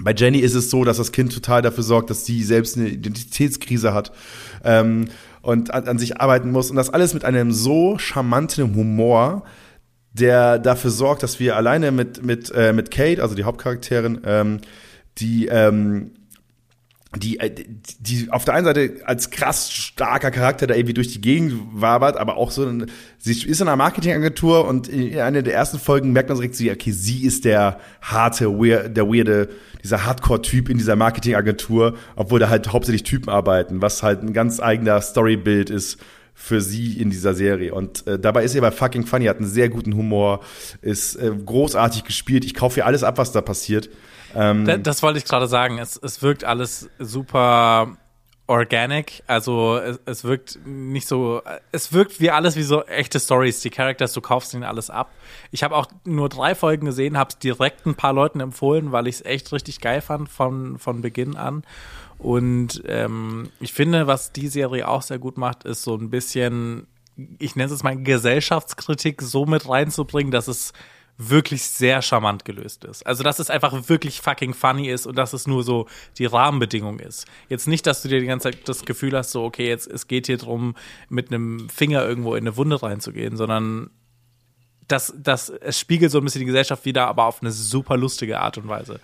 [0.00, 2.88] bei Jenny ist es so, dass das Kind total dafür sorgt, dass sie selbst eine
[2.88, 4.12] Identitätskrise hat
[4.64, 5.08] ähm,
[5.40, 6.70] und an, an sich arbeiten muss.
[6.70, 9.44] Und das alles mit einem so charmanten Humor,
[10.12, 14.60] der dafür sorgt, dass wir alleine mit, mit, äh, mit Kate, also die Hauptcharakterin, ähm,
[15.18, 16.12] die, ähm,
[17.18, 17.50] die, äh,
[17.98, 22.16] die auf der einen Seite als krass starker Charakter da irgendwie durch die Gegend wabert,
[22.16, 26.12] aber auch so, ein, sie ist in einer Marketingagentur und in einer der ersten Folgen
[26.12, 29.48] merkt man direkt, sie, okay, sie ist der harte, der weirde,
[29.82, 34.60] dieser Hardcore-Typ in dieser Marketingagentur, obwohl da halt hauptsächlich Typen arbeiten, was halt ein ganz
[34.60, 35.98] eigener Storybild ist
[36.34, 37.72] für sie in dieser Serie.
[37.72, 40.40] Und äh, dabei ist sie aber fucking funny, hat einen sehr guten Humor,
[40.82, 42.44] ist äh, großartig gespielt.
[42.44, 43.88] Ich kaufe ihr alles ab, was da passiert.
[44.34, 45.78] Ähm, Da- Das wollte ich gerade sagen.
[45.78, 47.96] Es, es wirkt alles super
[48.48, 49.22] organic.
[49.26, 51.42] Also es, es wirkt nicht so.
[51.72, 53.60] Es wirkt wie alles wie so echte Stories.
[53.60, 55.10] Die Characters, du kaufst ihnen alles ab.
[55.50, 59.06] Ich habe auch nur drei Folgen gesehen, habe es direkt ein paar Leuten empfohlen, weil
[59.08, 61.64] ich es echt richtig geil fand von von Beginn an.
[62.18, 66.86] Und ähm, ich finde, was die Serie auch sehr gut macht, ist so ein bisschen,
[67.38, 70.72] ich nenne es mal Gesellschaftskritik so mit reinzubringen, dass es
[71.18, 73.06] wirklich sehr charmant gelöst ist.
[73.06, 75.86] Also, dass es einfach wirklich fucking funny ist und dass es nur so
[76.18, 77.26] die Rahmenbedingung ist.
[77.48, 80.08] Jetzt nicht, dass du dir die ganze Zeit das Gefühl hast, so, okay, jetzt, es
[80.08, 80.74] geht hier drum,
[81.08, 83.90] mit einem Finger irgendwo in eine Wunde reinzugehen, sondern
[84.88, 88.38] das, das, es spiegelt so ein bisschen die Gesellschaft wieder, aber auf eine super lustige
[88.40, 89.00] Art und Weise.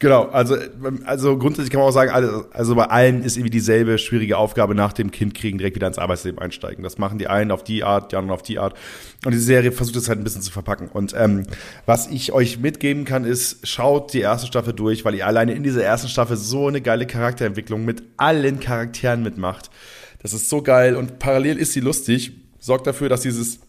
[0.00, 0.56] Genau, also,
[1.04, 2.10] also grundsätzlich kann man auch sagen,
[2.52, 5.98] also bei allen ist irgendwie dieselbe schwierige Aufgabe nach dem Kind kriegen, direkt wieder ins
[5.98, 6.82] Arbeitsleben einsteigen.
[6.82, 8.76] Das machen die einen auf die Art, die anderen auf die Art.
[9.24, 10.88] Und diese Serie versucht es halt ein bisschen zu verpacken.
[10.88, 11.44] Und ähm,
[11.86, 15.62] was ich euch mitgeben kann, ist, schaut die erste Staffel durch, weil ihr alleine in
[15.62, 19.70] dieser ersten Staffel so eine geile Charakterentwicklung mit allen Charakteren mitmacht.
[20.22, 22.32] Das ist so geil und parallel ist sie lustig.
[22.58, 23.60] Sorgt dafür, dass dieses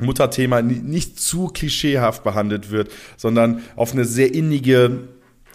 [0.00, 5.08] Mutterthema ni- nicht zu klischeehaft behandelt wird, sondern auf eine sehr innige,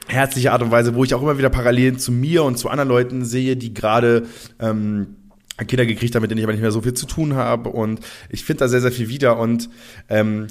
[0.08, 2.90] herzliche Art und Weise, wo ich auch immer wieder Parallelen zu mir und zu anderen
[2.90, 4.28] Leuten sehe, die gerade
[4.60, 5.16] ähm,
[5.68, 7.70] Kinder gekriegt haben, mit denen ich aber nicht mehr so viel zu tun habe.
[7.70, 9.38] Und ich finde da sehr, sehr viel wieder.
[9.38, 9.70] Und
[10.10, 10.48] ähm,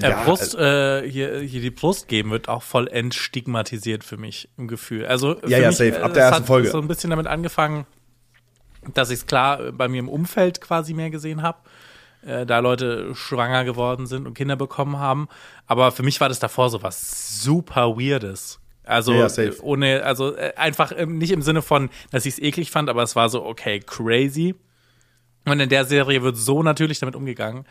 [0.00, 4.48] Äh, ja, Brust, äh, hier, hier die Brust geben wird auch voll entstigmatisiert für mich
[4.56, 5.06] im Gefühl.
[5.06, 5.96] Also Ja, ja, mich, safe.
[5.96, 6.70] äh, Ab der ersten hat Folge.
[6.70, 7.84] so ein bisschen damit angefangen,
[8.94, 11.58] dass ich es klar äh, bei mir im Umfeld quasi mehr gesehen habe.
[12.26, 15.28] Äh, da Leute schwanger geworden sind und Kinder bekommen haben.
[15.66, 18.60] Aber für mich war das davor so was super Weirdes.
[18.88, 19.48] Also Ja, ja, safe.
[19.48, 23.02] äh, ohne, also äh, einfach nicht im Sinne von, dass ich es eklig fand, aber
[23.02, 24.54] es war so, okay, crazy.
[25.44, 27.64] Und in der Serie wird so natürlich damit umgegangen,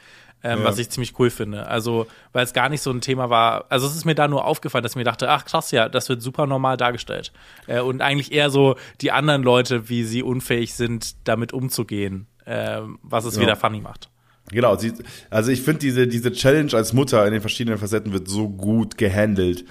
[0.43, 1.67] ähm, was ich ziemlich cool finde.
[1.67, 3.65] Also, weil es gar nicht so ein Thema war.
[3.69, 6.10] Also, es ist mir da nur aufgefallen, dass ich mir dachte, ach krass, ja, das
[6.10, 7.32] wird super normal dargestellt.
[7.67, 12.97] Äh, und eigentlich eher so die anderen Leute, wie sie unfähig sind, damit umzugehen, ähm,
[13.03, 13.41] was es Ja.
[13.41, 14.10] wieder funny macht.
[14.49, 14.93] Genau, sie,
[15.30, 18.97] also ich finde diese, diese Challenge als Mutter in den verschiedenen Facetten wird so gut
[18.97, 19.65] gehandelt,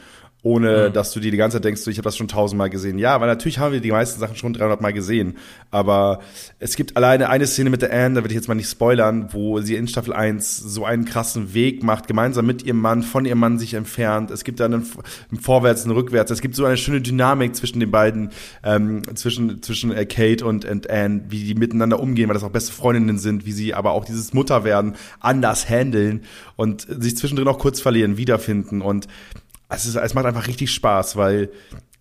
[0.47, 3.01] ohne dass du dir die ganze Zeit denkst, so, ich habe das schon tausendmal gesehen.
[3.01, 5.39] Ja, weil natürlich haben wir die meisten Sachen schon 300 Mal gesehen,
[5.73, 6.21] aber
[6.61, 9.31] es gibt alleine eine Szene mit der Anne, da will ich jetzt mal nicht spoilern,
[9.33, 13.25] wo sie in Staffel 1 so einen krassen Weg macht, gemeinsam mit ihrem Mann, von
[13.25, 14.31] ihrem Mann sich entfernt.
[14.31, 14.87] Es gibt dann einen,
[15.33, 16.31] einen Vorwärts, einen Rückwärts.
[16.31, 18.31] Es gibt so eine schöne Dynamik zwischen den beiden,
[18.63, 22.51] ähm, zwischen, zwischen äh, Kate und, und Anne, wie die miteinander umgehen, weil das auch
[22.51, 26.23] beste Freundinnen sind, wie sie aber auch dieses Mutterwerden anders handeln
[26.55, 28.81] und sich zwischendrin auch kurz verlieren, wiederfinden.
[28.81, 29.09] Und
[29.69, 31.51] es, ist, es macht einfach richtig Spaß, weil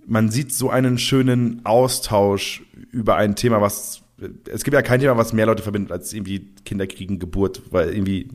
[0.06, 4.02] man sieht so einen schönen Austausch über ein Thema, was
[4.50, 8.30] es gibt ja kein Thema, was mehr Leute verbindet als irgendwie Kinderkriegen, Geburt, weil irgendwie,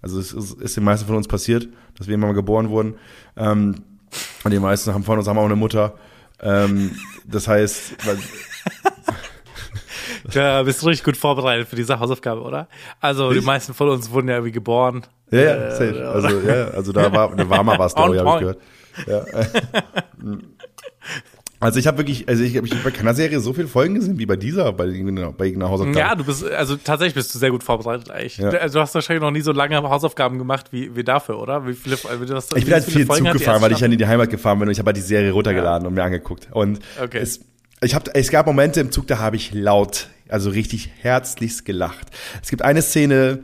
[0.00, 2.94] also es ist, ist den meisten von uns passiert, dass wir immer mal geboren wurden.
[3.36, 3.82] Ähm,
[4.44, 5.98] und die meisten haben von uns haben auch eine Mutter.
[6.40, 6.92] Ähm,
[7.26, 7.96] das heißt,
[10.32, 12.68] Da bist du richtig gut vorbereitet für diese Hausaufgabe, oder?
[13.00, 13.44] Also, die Ich?
[13.44, 15.02] meisten von uns wurden ja irgendwie geboren.
[15.30, 16.08] Ja, ja, Äh, safe.
[16.08, 18.58] Also, ja, also da war, da war mal was, ich, habe ich gehört.
[19.06, 19.24] Ja.
[21.60, 24.26] Also ich habe wirklich, also ich habe bei keiner Serie so viele Folgen gesehen wie
[24.26, 25.98] bei dieser, bei, irgendeiner- bei irgendeiner Hausaufgabe.
[25.98, 28.38] Ja, du bist, also tatsächlich bist du sehr gut vorbereitet eigentlich.
[28.38, 28.50] Ja.
[28.50, 31.66] Also, du hast wahrscheinlich noch nie so lange Hausaufgaben gemacht wie, wie dafür, oder?
[31.66, 33.92] Wie viele, du hast, Ich wie bin halt viel Zug gefahren, weil ich ja Staffel?
[33.92, 36.46] in die Heimat gefahren bin und ich habe halt die Serie runtergeladen und mir angeguckt.
[36.52, 37.18] Und Okay.
[37.18, 37.40] es,
[37.80, 42.06] ich hab, es gab Momente im Zug, da habe ich laut, also richtig herzlichst gelacht.
[42.40, 43.40] Es gibt eine Szene,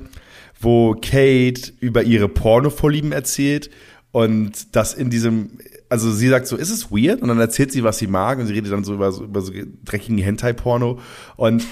[0.64, 3.70] wo Kate über ihre Pornovorlieben erzählt
[4.12, 5.58] und das in diesem,
[5.88, 7.22] also sie sagt so, ist es weird?
[7.22, 9.52] Und dann erzählt sie, was sie mag und sie redet dann so über über so
[9.84, 10.98] dreckigen Hentai-Porno
[11.36, 11.64] und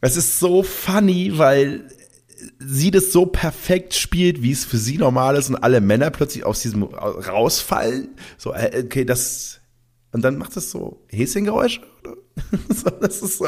[0.00, 1.84] es ist so funny, weil
[2.58, 6.44] sie das so perfekt spielt, wie es für sie normal ist und alle Männer plötzlich
[6.44, 8.08] aus diesem rausfallen.
[8.38, 9.60] So, äh, okay, das
[10.12, 11.82] und dann macht das so Häschengeräusche.
[12.02, 12.16] oder?
[13.00, 13.42] das ist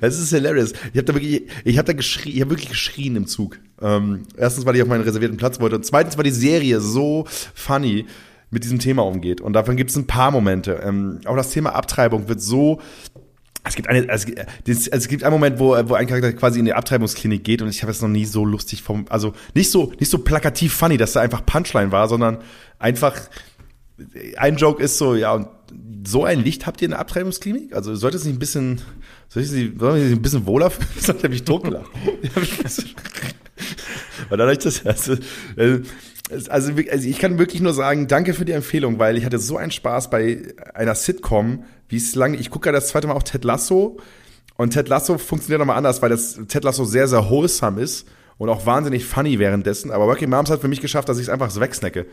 [0.00, 0.72] das ist hilarious.
[0.92, 3.58] Ich habe da wirklich, ich habe da geschrien, ich habe wirklich geschrien im Zug.
[3.80, 7.26] Ähm, erstens, weil ich auf meinen reservierten Platz wollte und zweitens, weil die Serie so
[7.54, 8.06] funny
[8.50, 9.40] mit diesem Thema umgeht.
[9.40, 10.80] Und davon gibt es ein paar Momente.
[10.84, 12.80] Ähm, auch das Thema Abtreibung wird so
[13.68, 16.72] es gibt eine, es es gibt einen Moment, wo, wo ein Charakter quasi in die
[16.72, 20.08] Abtreibungsklinik geht und ich habe es noch nie so lustig vom, also nicht so, nicht
[20.08, 22.38] so plakativ funny, dass da einfach Punchline war, sondern
[22.78, 23.14] einfach
[24.36, 25.48] ein Joke ist so, ja, und
[26.06, 27.74] so ein Licht habt ihr in der Abtreibungsklinik?
[27.74, 28.80] Also sollte es nicht ein bisschen,
[29.28, 30.88] soll ich sie, soll ich sie ein bisschen wohler fühlen?
[30.96, 31.90] Das hat mich totgelacht.
[34.28, 35.14] Weil dadurch das, also,
[35.56, 35.80] äh,
[36.30, 39.56] also, also ich kann wirklich nur sagen, danke für die Empfehlung, weil ich hatte so
[39.56, 43.22] einen Spaß bei einer Sitcom, wie es lange, ich gucke ja das zweite Mal auch
[43.22, 43.98] Ted Lasso
[44.56, 48.48] und Ted Lasso funktioniert nochmal anders, weil das Ted Lasso sehr, sehr wholesome ist und
[48.48, 51.50] auch wahnsinnig funny währenddessen, aber Working Moms hat für mich geschafft, dass ich es einfach
[51.50, 52.06] so wegsnacke.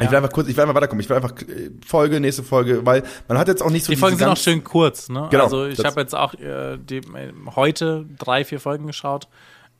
[0.00, 1.00] Ich will einfach kurz, ich will einfach weiterkommen.
[1.00, 3.98] Ich will einfach äh, Folge, nächste Folge, weil man hat jetzt auch nicht so Die
[3.98, 5.28] Folgen sind auch schön kurz, ne?
[5.30, 9.28] Genau, also ich habe jetzt auch äh, die, äh, heute drei, vier Folgen geschaut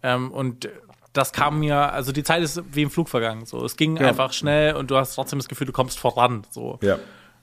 [0.03, 0.69] ähm, und
[1.15, 3.47] das kam mir, also die Zeit ist wie im Flug vergangen.
[3.47, 4.09] So, es ging Ja.
[4.09, 6.43] einfach schnell und du hast trotzdem das Gefühl, du kommst voran.
[6.51, 6.99] So, Ja.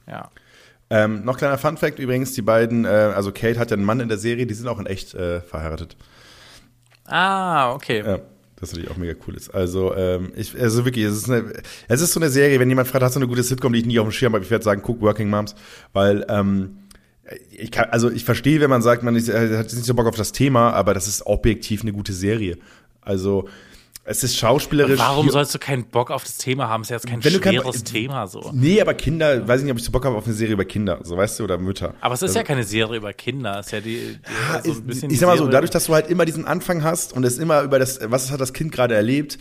[0.07, 0.29] ja.
[0.91, 3.99] Ähm, noch kleiner Fun Fact übrigens, die beiden, äh, also Kate hat ja einen Mann
[3.99, 5.95] in der Serie, die sind auch in echt äh, verheiratet.
[7.05, 8.03] Ah, okay.
[8.05, 8.19] Ja,
[8.59, 9.49] das natürlich auch mega cool ist.
[9.49, 11.53] Also, ähm, ich, also wirklich, es ist, eine,
[11.87, 13.85] es ist so eine Serie, wenn jemand fragt, hast du eine gute Sitcom, die ich
[13.85, 15.55] nie auf dem Schirm habe, ich werde sagen, guck Working Moms,
[15.93, 16.77] weil, ähm,
[17.51, 20.07] ich kann, also ich verstehe, wenn man sagt, man ist, äh, hat nicht so Bock
[20.07, 22.57] auf das Thema, aber das ist objektiv eine gute Serie.
[23.01, 23.47] Also,
[24.11, 24.97] es ist schauspielerisch.
[24.97, 26.81] Warum sollst du keinen Bock auf das Thema haben?
[26.81, 28.49] Ist ja jetzt kein Wenn du kein- schweres Thema so.
[28.55, 30.65] Nee, aber Kinder, weiß ich nicht, ob ich so Bock habe auf eine Serie über
[30.65, 31.93] Kinder, so weißt du, oder Mütter.
[32.01, 34.19] Aber es ist ja keine Serie über Kinder, es ist ja die, die
[34.51, 36.83] Ah, so ein bisschen ich sag mal so, dadurch, dass du halt immer diesen Anfang
[36.83, 39.37] hast und es immer über das, was hat das Kind gerade erlebt,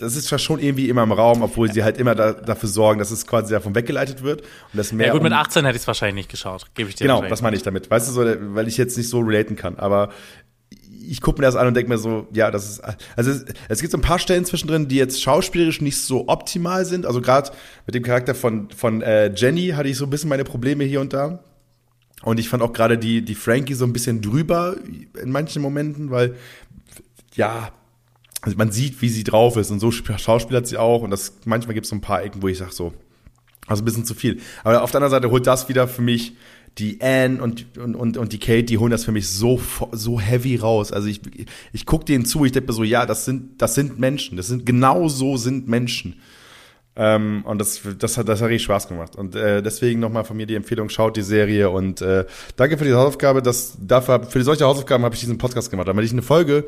[0.00, 2.98] das ist zwar schon irgendwie immer im Raum, obwohl sie halt immer da, dafür sorgen,
[2.98, 5.76] dass es quasi davon weggeleitet wird und das mehr Ja gut, mit um, 18 hätte
[5.76, 7.88] ich es wahrscheinlich nicht geschaut, gebe ich dir Genau, das meine ich damit.
[7.90, 10.10] Weißt du, so, weil ich jetzt nicht so relaten kann, aber
[11.10, 12.82] ich gucke mir das an und denke mir so, ja, das ist,
[13.16, 16.84] also es, es gibt so ein paar Stellen zwischendrin, die jetzt schauspielerisch nicht so optimal
[16.84, 17.06] sind.
[17.06, 17.50] Also gerade
[17.86, 21.00] mit dem Charakter von, von äh, Jenny hatte ich so ein bisschen meine Probleme hier
[21.00, 21.42] und da.
[22.22, 24.76] Und ich fand auch gerade die, die Frankie so ein bisschen drüber
[25.20, 26.36] in manchen Momenten, weil,
[27.34, 27.70] ja,
[28.42, 31.02] also man sieht, wie sie drauf ist und so schauspielert sie auch.
[31.02, 32.92] Und das manchmal gibt es so ein paar Ecken, wo ich sage so,
[33.66, 34.40] also ein bisschen zu viel.
[34.64, 36.34] Aber auf der anderen Seite holt das wieder für mich
[36.78, 39.60] die Anne und, und, und, die Kate, die holen das für mich so,
[39.92, 40.92] so heavy raus.
[40.92, 41.20] Also ich,
[41.72, 44.36] ich gucke denen zu, ich denke mir so, ja, das sind, das sind Menschen.
[44.36, 46.20] Das sind, genau so sind Menschen.
[46.96, 49.16] Ähm, und das, das, hat, das hat richtig Spaß gemacht.
[49.16, 52.24] Und äh, deswegen nochmal von mir die Empfehlung, schaut die Serie und äh,
[52.56, 53.42] danke für die Hausaufgabe.
[53.42, 56.64] Das, dafür, für solche Hausaufgaben habe ich diesen Podcast gemacht, damit ich eine Folge,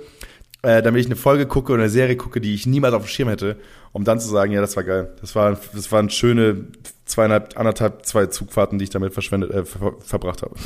[0.63, 3.09] äh, damit ich eine Folge gucke oder eine Serie gucke, die ich niemals auf dem
[3.09, 3.57] Schirm hätte,
[3.93, 5.15] um dann zu sagen, ja, das war geil.
[5.21, 6.67] Das war, das waren schöne
[7.05, 10.55] zweieinhalb, anderthalb, zwei Zugfahrten, die ich damit verschwendet, äh, ver verbracht habe.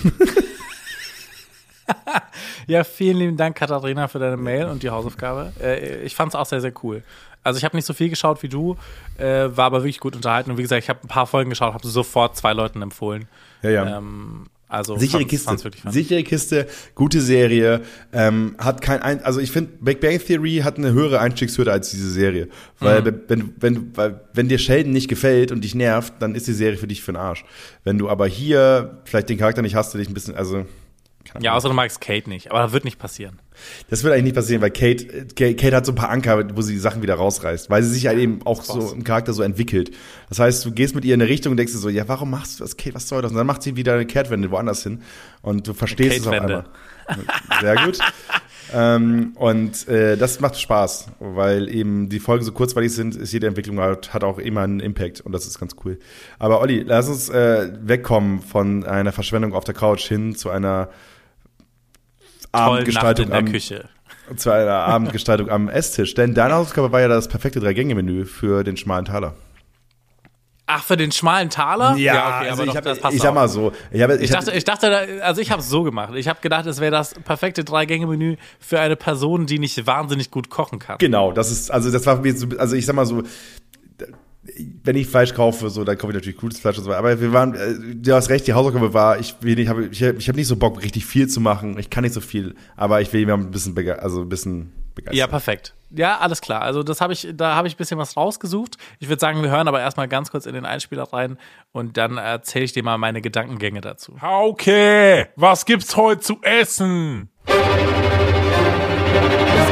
[2.66, 5.52] Ja, vielen lieben Dank, Katharina, für deine Mail und die Hausaufgabe.
[5.62, 7.02] Äh, ich fand es auch sehr, sehr cool.
[7.44, 8.76] Also ich habe nicht so viel geschaut wie du,
[9.18, 10.50] äh, war aber wirklich gut unterhalten.
[10.50, 13.28] Und wie gesagt, ich habe ein paar Folgen geschaut, habe sofort zwei Leuten empfohlen.
[13.62, 13.98] Ja, ja.
[13.98, 15.90] Ähm, also Sichere fand's- Kiste.
[15.92, 20.76] Sichere Kiste, gute Serie, ähm, hat kein ein, also ich finde, Big Bang Theory hat
[20.78, 22.48] eine höhere Einstiegshürde als diese Serie.
[22.80, 23.20] Weil Mhm.
[23.28, 26.76] wenn, wenn, weil, wenn dir Sheldon nicht gefällt und dich nervt, dann ist die Serie
[26.78, 27.44] für dich für den Arsch.
[27.84, 30.64] Wenn du aber hier vielleicht den Charakter nicht hast, du dich ein bisschen, also
[31.26, 32.50] keine Ja, außer du magst Kate nicht.
[32.50, 33.40] Aber das wird nicht passieren.
[33.88, 36.62] Das wird eigentlich nicht passieren, weil Kate, Kate, Kate hat so ein paar Anker, wo
[36.62, 39.42] sie die Sachen wieder rausreißt, weil sie sich halt eben auch so im Charakter so
[39.42, 39.92] entwickelt.
[40.28, 42.30] Das heißt, du gehst mit ihr in eine Richtung und denkst dir so, ja, warum
[42.30, 43.30] machst du das, Kate, was soll das?
[43.30, 45.02] Und dann macht sie wieder eine Kehrtwende woanders hin
[45.42, 46.64] und du verstehst es auf einmal.
[47.60, 47.98] Sehr gut.
[48.74, 53.46] ähm, und äh, das macht Spaß, weil eben die Folgen so kurzweilig sind, ist jede
[53.46, 55.98] Entwicklung hat, hat auch immer einen Impact und das ist ganz cool.
[56.38, 60.88] Aber Olli, lass uns äh, wegkommen von einer Verschwendung auf der Couch hin zu einer
[62.52, 63.88] Abendgestaltung in der am, Küche.
[64.36, 66.14] zu einer Abendgestaltung am Esstisch.
[66.14, 69.34] Denn deine Hausaufgabe war ja das perfekte Drei-Gänge-Menü für den schmalen Taler.
[70.68, 71.94] Ach, für den schmalen Taler?
[71.96, 73.70] Ja, okay, also aber ich, doch, hab, das passt ich sag mal so.
[73.92, 76.12] Ich, hab, ich, Ich dachte, ich dachte, da- also ich habe es so gemacht.
[76.16, 80.50] Ich habe gedacht, es wäre das perfekte Drei-Gänge-Menü für eine Person, die nicht wahnsinnig gut
[80.50, 80.98] kochen kann.
[80.98, 83.22] Genau, das ist, also das war mir so, also ich sag mal so,
[84.84, 86.98] wenn ich Fleisch kaufe, so, dann kaufe ich natürlich gutes Fleisch und so weiter.
[86.98, 90.02] Aber wir waren, äh, du hast recht, die Hausaufgabe war, ich will nicht, habe, ich,
[90.02, 91.78] ich habe nicht so Bock, richtig viel zu machen.
[91.78, 94.72] Ich kann nicht so viel, aber ich will mir ein bisschen, bege also ein bisschen
[94.94, 95.18] begeistern.
[95.18, 95.74] Ja, perfekt.
[95.90, 96.62] Ja, alles klar.
[96.62, 98.76] Also das habe ich, da habe ich ein bisschen was rausgesucht.
[98.98, 101.38] Ich würde sagen, wir hören aber erstmal ganz kurz in den Einspieler rein
[101.72, 104.20] und dann erzähle ich dir mal meine Gedankengänge dazu.
[104.20, 107.28] Hauke, was gibt's heute zu essen?
[107.46, 107.54] Es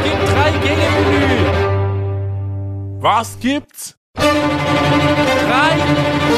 [0.04, 1.64] gibt drei Gänge-Menü.
[3.02, 3.98] Was gibt's?
[4.16, 5.74] Drei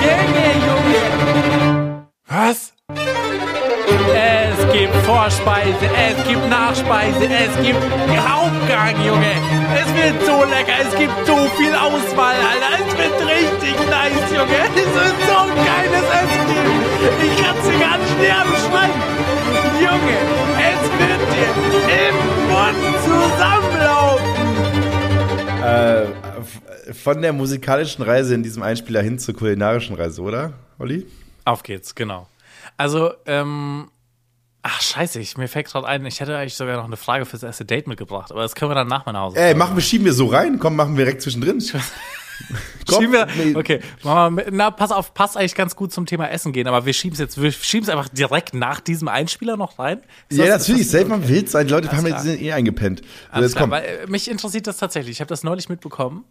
[0.03, 2.07] Gänge, Junge.
[2.29, 2.73] Was?
[4.15, 7.81] Es gibt Vorspeise, es gibt Nachspeise, es gibt
[8.29, 9.35] Hauptgang, Junge.
[9.75, 12.73] Es wird so lecker, es gibt so viel Auswahl, Alter.
[12.87, 14.59] Es wird richtig nice, Junge.
[14.75, 16.47] Es wird so ein geiles Essen.
[17.23, 19.01] Ich kann dir gar nicht näher beschreiben.
[19.81, 20.17] Junge,
[20.73, 21.51] es wird dir
[22.09, 22.17] im
[22.51, 24.35] Mund zusammenlaufen.
[25.63, 26.26] Äh,
[26.93, 31.07] von der musikalischen Reise in diesem Einspieler hin zur kulinarischen Reise, oder, Olli?
[31.45, 32.29] Auf geht's, genau.
[32.77, 33.89] Also, ähm,
[34.63, 37.43] ach scheiße, ich, mir fällt gerade ein, ich hätte eigentlich sogar noch eine Frage fürs
[37.43, 39.39] erste Date mitgebracht, aber das können wir dann nach meiner Hause.
[39.39, 40.59] Ey, machen wir, schieben wir so rein?
[40.59, 41.63] Komm, machen wir direkt zwischendrin.
[42.87, 43.57] Komm, Schieben wir, nee.
[43.57, 46.85] okay, machen wir na, pass auf, passt eigentlich ganz gut zum Thema Essen gehen, aber
[46.85, 50.01] wir schieben es jetzt, wir schieben es einfach direkt nach diesem Einspieler noch rein.
[50.29, 51.67] Ist Ja, das- natürlich, das- safe man wild sein.
[51.67, 52.25] Die Leute haben klar.
[52.27, 53.01] jetzt eh eingepennt.
[53.01, 55.13] So, Alles klar, weil, äh, mich interessiert das tatsächlich.
[55.13, 56.25] Ich habe das neulich mitbekommen.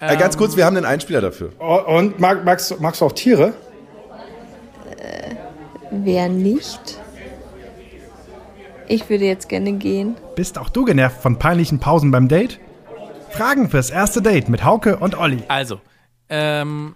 [0.00, 1.52] Äh, ganz kurz, wir haben einen Einspieler dafür.
[1.58, 3.54] Oh, Und mag, magst, du- magst du auch Tiere?
[5.90, 7.00] Wer nicht?
[8.88, 10.16] Ich würde jetzt gerne gehen.
[10.34, 12.60] Bist auch du genervt von peinlichen Pausen beim Date?
[13.30, 15.42] Fragen fürs erste Date mit Hauke und Olli.
[15.48, 15.80] Also,
[16.28, 16.94] ähm,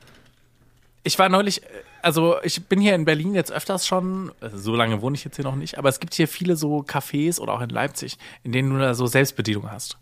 [1.02, 1.66] ich war neulich, äh,
[2.02, 5.36] also ich bin hier in Berlin jetzt öfters schon, also so lange wohne ich jetzt
[5.36, 8.52] hier noch nicht, aber es gibt hier viele so Cafés oder auch in Leipzig, in
[8.52, 9.98] denen du da so Selbstbedienung hast.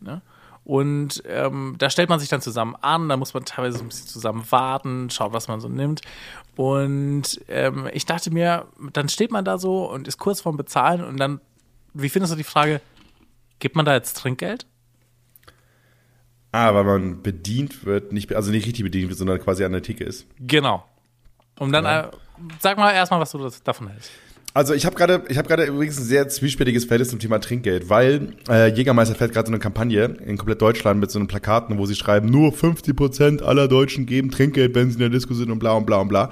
[0.00, 0.22] Ne?
[0.64, 3.88] Und ähm, da stellt man sich dann zusammen an, da muss man teilweise so ein
[3.88, 6.02] bisschen zusammen warten, schaut, was man so nimmt.
[6.54, 11.02] Und ähm, ich dachte mir, dann steht man da so und ist kurz vorm Bezahlen
[11.02, 11.40] und dann,
[11.94, 12.80] wie findest du die Frage,
[13.58, 14.66] gibt man da jetzt Trinkgeld?
[16.52, 19.82] Ah, weil man bedient wird, nicht, also nicht richtig bedient wird, sondern quasi an der
[19.82, 20.26] Theke ist.
[20.38, 20.84] Genau.
[21.58, 22.10] Um dann, äh,
[22.60, 24.10] sag mal erstmal, was du davon hältst.
[24.54, 27.88] Also ich habe gerade, ich habe gerade übrigens ein sehr zwiespältiges Verhältnis zum Thema Trinkgeld,
[27.88, 31.78] weil äh, Jägermeister fährt gerade so eine Kampagne in komplett Deutschland mit so einem Plakaten,
[31.78, 35.32] wo sie schreiben, nur 50 Prozent aller Deutschen geben Trinkgeld, wenn sie in der Disco
[35.32, 36.30] sind und bla und bla und bla.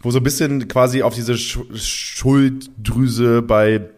[0.00, 3.88] Wo so ein bisschen quasi auf diese Sch Schulddrüse bei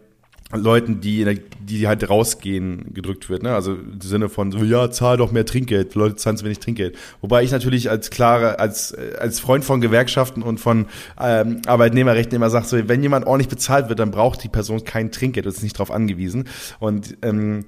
[0.53, 3.43] Leuten, die, die halt rausgehen, gedrückt wird.
[3.43, 3.53] Ne?
[3.53, 5.93] Also im Sinne von so, ja, zahl doch mehr Trinkgeld.
[5.95, 6.95] Leute zahlen zu wenig Trinkgeld.
[7.19, 10.85] Wobei ich natürlich als klare, als, als Freund von Gewerkschaften und von
[11.19, 15.11] ähm, Arbeitnehmerrechten immer sage, so, wenn jemand ordentlich bezahlt wird, dann braucht die Person kein
[15.11, 16.45] Trinkgeld, ist nicht darauf angewiesen.
[16.79, 17.65] Und ähm,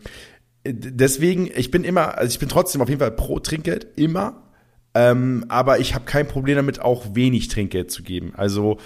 [0.65, 4.43] deswegen, ich bin immer, also ich bin trotzdem auf jeden Fall pro Trinkgeld, immer.
[4.93, 8.33] Ähm, aber ich habe kein Problem damit, auch wenig Trinkgeld zu geben.
[8.35, 8.77] Also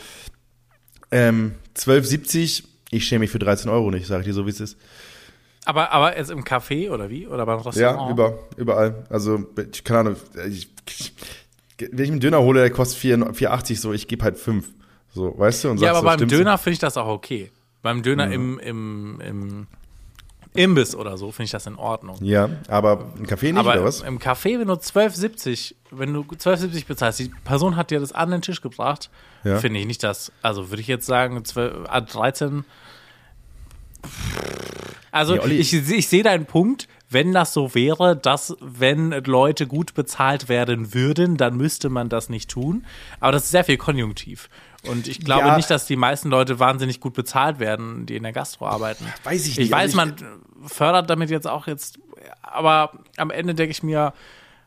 [1.12, 2.64] ähm, 12,70,
[2.94, 4.78] ich schäme mich für 13 Euro nicht, sage ich dir so, wie es ist.
[5.66, 7.26] Aber, aber jetzt im Café oder wie?
[7.28, 8.12] Oder beim Ja, Restaurant?
[8.12, 9.06] über, überall.
[9.10, 10.16] Also, ich keine Ahnung,
[10.50, 11.14] ich, ich,
[11.92, 14.68] wenn ich einen Döner hole, der kostet 4 4,80 so, ich gebe halt 5.
[15.14, 15.70] So, weißt du?
[15.72, 16.28] Und Ja, aber beim?
[16.28, 17.52] Döner finde ich das auch okay.
[17.82, 19.68] Beim Döner im, im, im
[20.56, 22.18] Imbiss oder so finde ich das in Ordnung.
[22.22, 24.02] Ja, aber ein Kaffee nicht, aber oder was?
[24.02, 28.32] im Café, wenn du 12,70, wenn du 12,70 bezahlst, die Person hat dir das an
[28.32, 29.10] den Tisch gebracht,
[29.44, 29.58] Ja.
[29.60, 32.66] finde ich nicht das, also würde ich jetzt sagen, 12, ah, 13.
[35.12, 39.68] Also Nee, Olli- ich, ich sehe deinen Punkt, wenn das so wäre, dass wenn Leute
[39.68, 42.86] gut bezahlt werden würden, dann müsste man das nicht tun.
[43.20, 44.50] Aber das ist sehr viel konjunktiv.
[44.88, 45.56] Und ich glaube Ja.
[45.58, 49.06] nicht, dass die meisten Leute wahnsinnig gut bezahlt werden, die in der Gastro arbeiten.
[49.24, 49.72] Weiß ich Ich nicht.
[49.72, 50.14] weiß, Also man
[50.66, 52.00] fördert damit jetzt auch jetzt,
[52.42, 54.14] aber am Ende denke ich mir,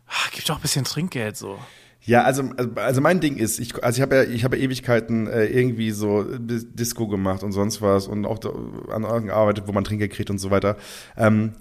[0.08, 1.58] ah, gib doch ein bisschen Trinkgeld so.
[2.02, 2.44] Ja, also,
[2.76, 5.90] also- mein Ding ist, ich, also ich habe ja, ich habe ja Ewigkeiten äh, irgendwie
[5.90, 8.50] so Dis- Disco gemacht und sonst was und auch da,
[8.92, 10.76] an Orten gearbeitet, wo man Trinkgeld kriegt und so weiter.
[11.16, 11.54] Ähm,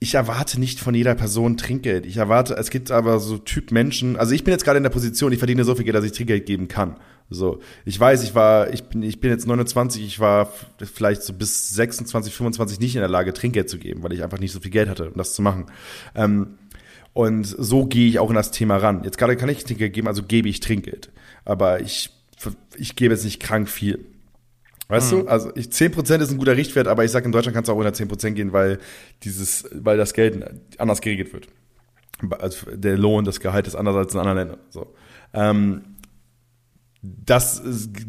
[0.00, 2.06] ich erwarte nicht von jeder Person Trinkgeld.
[2.06, 4.90] Ich erwarte, es gibt aber so Typ Menschen, also ich bin jetzt gerade in der
[4.90, 6.96] Position, ich verdiene so viel Geld, dass ich Trinkgeld geben kann.
[7.32, 11.32] So, ich weiß, ich war, ich bin, ich bin jetzt 29, ich war vielleicht so
[11.32, 14.60] bis 26, 25 nicht in der Lage, Trinkgeld zu geben, weil ich einfach nicht so
[14.60, 15.66] viel Geld hatte, um das zu machen.
[16.14, 16.58] Ähm,
[17.12, 19.04] und so gehe ich auch in das Thema ran.
[19.04, 21.10] Jetzt gerade kann ich Trinkgeld geben, also gebe ich Trinkgeld.
[21.44, 22.10] Aber ich,
[22.76, 24.06] ich gebe jetzt nicht krank viel.
[24.88, 25.26] Weißt du?
[25.26, 27.78] Also ich, 10% ist ein guter Richtwert, aber ich sage, in Deutschland kannst du auch
[27.78, 28.78] unter 10% gehen, weil
[29.22, 30.44] dieses, weil das Geld
[30.78, 31.48] anders geregelt wird.
[32.38, 34.58] Also der Lohn, das Gehalt ist anders als in anderen Ländern.
[34.68, 34.94] So.
[35.32, 35.91] Ähm,
[37.04, 37.62] das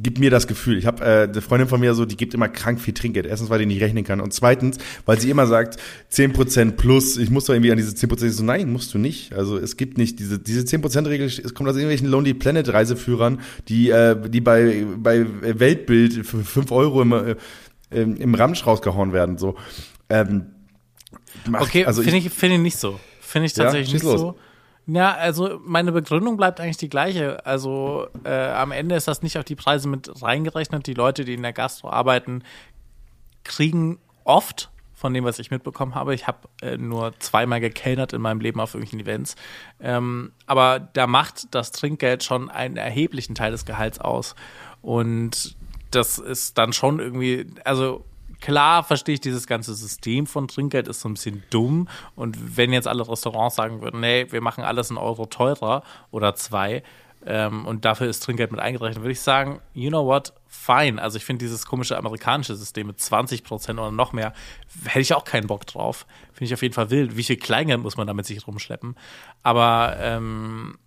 [0.04, 0.78] gibt mir das Gefühl.
[0.78, 3.26] Ich habe äh, eine Freundin von mir so, die gibt immer krank viel Trinkgeld.
[3.26, 4.78] Erstens, weil die nicht rechnen kann und zweitens,
[5.08, 5.78] weil sie immer sagt
[6.12, 7.18] 10% plus.
[7.18, 9.34] Ich muss doch irgendwie an diese 10% Ich so nein, musst du nicht.
[9.34, 11.26] Also es gibt nicht diese diese 10% Regel.
[11.26, 16.72] Es kommt aus irgendwelchen Lonely Planet Reiseführern, die äh, die bei bei Weltbild für 5
[16.72, 17.36] Euro im äh,
[17.90, 19.40] im Ramsch rausgehauen werden.
[19.40, 19.56] So.
[20.10, 20.46] Ähm,
[21.50, 23.00] macht- Okay, also finde ich, finde ich nicht so.
[23.22, 24.22] Finde ich Ja, tatsächlich schieß nicht los.
[24.22, 24.36] so.
[24.86, 27.46] Ja, also meine Begründung bleibt eigentlich die gleiche.
[27.46, 30.88] Also äh, am Ende ist das nicht auf die Preise mit reingerechnet.
[30.88, 32.44] Die Leute, die in der Gastro arbeiten,
[33.44, 36.14] kriegen oft von dem, was ich mitbekommen habe.
[36.14, 39.36] Ich habe äh, nur zweimal gekellnert in meinem Leben auf irgendwelchen Events.
[39.80, 44.36] Ähm, aber da macht das Trinkgeld schon einen erheblichen Teil des Gehalts aus.
[44.82, 45.56] Und
[45.92, 48.06] das ist dann schon irgendwie, also
[48.44, 51.88] klar verstehe ich dieses ganze System von Trinkgeld ist so ein bisschen dumm.
[52.16, 56.36] Und wenn jetzt alle Restaurants sagen würden, nee, wir machen alles einen Euro teurer oder
[56.36, 56.84] zwei,
[57.26, 61.02] ähm, und dafür ist Trinkgeld mit eingerechnet, würde ich sagen, you know what, fine.
[61.02, 64.34] Also ich finde dieses komische amerikanische System mit 20 Prozent oder noch mehr,
[64.84, 66.06] hätte ich auch keinen Bock drauf.
[66.34, 67.16] Finde ich auf jeden Fall wild.
[67.16, 68.96] Wie viel Kleingeld muss man damit sich rumschleppen?
[69.42, 70.78] Aber ähm,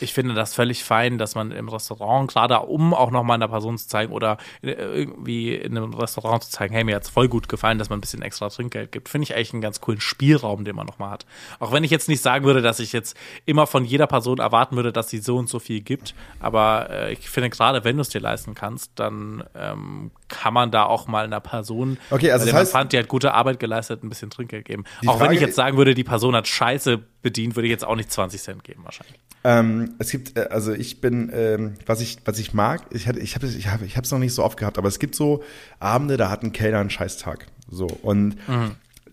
[0.00, 3.78] ich finde das völlig fein, dass man im Restaurant, gerade um auch nochmal einer Person
[3.78, 7.48] zu zeigen oder äh, irgendwie in einem Restaurant zu zeigen, hey, mir hat's voll gut
[7.48, 10.64] gefallen, dass man ein bisschen extra Trinkgeld gibt, finde ich eigentlich einen ganz coolen Spielraum,
[10.64, 11.26] den man nochmal hat.
[11.58, 14.76] Auch wenn ich jetzt nicht sagen würde, dass ich jetzt immer von jeder Person erwarten
[14.76, 18.02] würde, dass sie so und so viel gibt, aber äh, ich finde gerade, wenn du
[18.02, 22.44] es dir leisten kannst, dann ähm, kann man da auch mal einer Person, Okay, also
[22.44, 24.84] das man heißt- fand, die hat gute Arbeit geleistet, ein bisschen Trinkgeld geben.
[25.06, 27.84] Auch wenn ich Frage- jetzt sagen würde, die Person hat Scheiße bedient, würde ich jetzt
[27.84, 29.18] auch nicht 20 Cent geben wahrscheinlich.
[29.44, 33.20] Ähm, es gibt, äh, also ich bin, ähm, was ich, was ich mag, ich hatte,
[33.20, 35.14] ich habe, ich habe, ich habe es noch nicht so oft gehabt, aber es gibt
[35.14, 35.42] so
[35.78, 38.36] Abende, da hat ein Kellner einen Scheißtag, so und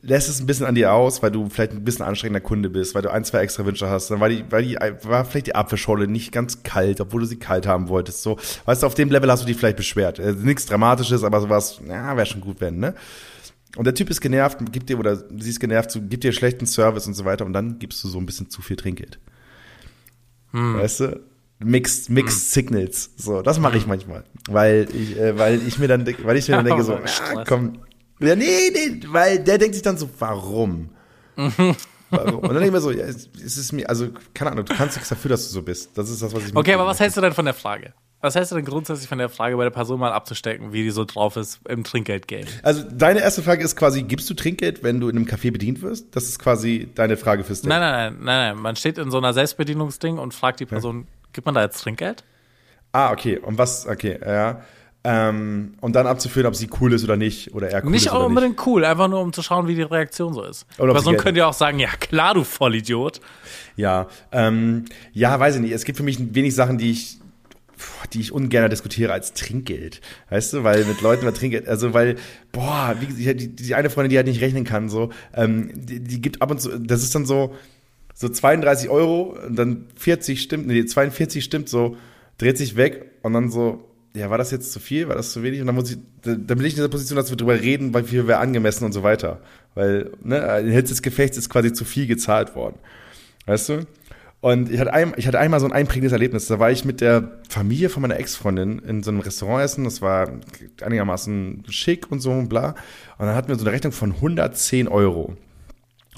[0.04, 2.94] lässt es ein bisschen an dir aus, weil du vielleicht ein bisschen anstrengender Kunde bist,
[2.94, 5.56] weil du ein, zwei extra Wünsche hast, dann war die, weil die, war vielleicht die
[5.56, 9.10] Apfelschorle nicht ganz kalt, obwohl du sie kalt haben wolltest, so, weißt du, auf dem
[9.10, 12.60] Level hast du dich vielleicht beschwert, äh, nichts Dramatisches, aber sowas, ja, wäre schon gut,
[12.60, 12.94] wenn, ne?
[13.76, 17.08] Und der Typ ist genervt, gibt dir, oder sie ist genervt, gibt dir schlechten Service
[17.08, 19.20] und so weiter und dann gibst du so ein bisschen zu viel Trinkgeld.
[20.78, 21.20] Weißt du?
[21.60, 23.12] Mixed, mixed Signals.
[23.16, 24.26] So, das mache ich manchmal.
[24.50, 26.94] Weil ich, äh, weil ich mir dann, weil ich mir dann denke, so,
[27.36, 27.80] ah, komm.
[28.24, 30.90] Ja, nee, nee, weil der denkt sich dann so, warum?
[31.36, 32.40] warum?
[32.40, 34.74] Und dann denke ich mir so, ja, es, es ist mir, also, keine Ahnung, du
[34.74, 35.98] kannst nichts dafür, dass du so bist.
[35.98, 37.94] Das ist das, was ich Okay, aber was hältst du denn von der Frage?
[38.22, 40.92] Was hältst du denn grundsätzlich von der Frage, bei der Person mal abzustecken, wie die
[40.92, 42.46] so drauf ist im Trinkgeldgame?
[42.62, 45.82] Also, deine erste Frage ist quasi, gibst du Trinkgeld, wenn du in einem Café bedient
[45.82, 46.16] wirst?
[46.16, 47.70] Das ist quasi deine Frage fürs Date.
[47.70, 48.62] Nein, nein, nein, nein, nein.
[48.62, 52.24] Man steht in so einer Selbstbedienungsding und fragt die Person, gibt man da jetzt Trinkgeld?
[52.94, 53.40] Ah, okay.
[53.40, 54.62] Und was, okay, ja.
[55.06, 58.14] Ähm, und dann abzuführen, ob sie cool ist oder nicht, oder er cool nicht ist
[58.14, 60.66] oder unbedingt cool, einfach nur um zu schauen, wie die Reaktion so ist.
[60.78, 63.20] Oder Person Geld könnte ja auch sagen, ja klar, du Vollidiot.
[63.76, 65.74] Ja, ähm, ja, weiß ich nicht.
[65.74, 67.18] Es gibt für mich wenig Sachen, die ich,
[68.14, 70.00] die ich ungern diskutiere als Trinkgeld.
[70.30, 72.16] Weißt du, weil mit Leuten über Trinkgeld, also weil,
[72.54, 76.22] boah, wie die, die eine Freundin, die halt nicht rechnen kann, so, ähm, die, die
[76.22, 77.54] gibt ab und zu, das ist dann so,
[78.14, 81.98] so 32 Euro und dann 40 stimmt, nee, 42 stimmt so,
[82.38, 83.84] dreht sich weg und dann so,
[84.16, 85.60] ja, war das jetzt zu viel, war das zu wenig?
[85.62, 87.94] Und dann muss ich, da- dann bin ich in dieser Position, dass wir drüber reden,
[87.94, 89.40] weil viel wäre angemessen und so weiter.
[89.76, 92.76] Weil, ne, in Hitze des Gefechts ist quasi zu viel gezahlt worden.
[93.48, 93.88] Weißt du?
[94.40, 96.48] Und ich hatte, ein, ich hatte einmal so ein einprägendes Erlebnis.
[96.48, 99.86] Da war ich mit der Familie von meiner Ex-Freundin in so einem Restaurant essen.
[99.86, 100.30] Das war
[100.82, 102.76] einigermaßen schick und so und bla.
[103.18, 105.36] Und dann hatten wir so eine Rechnung von 110 Euro.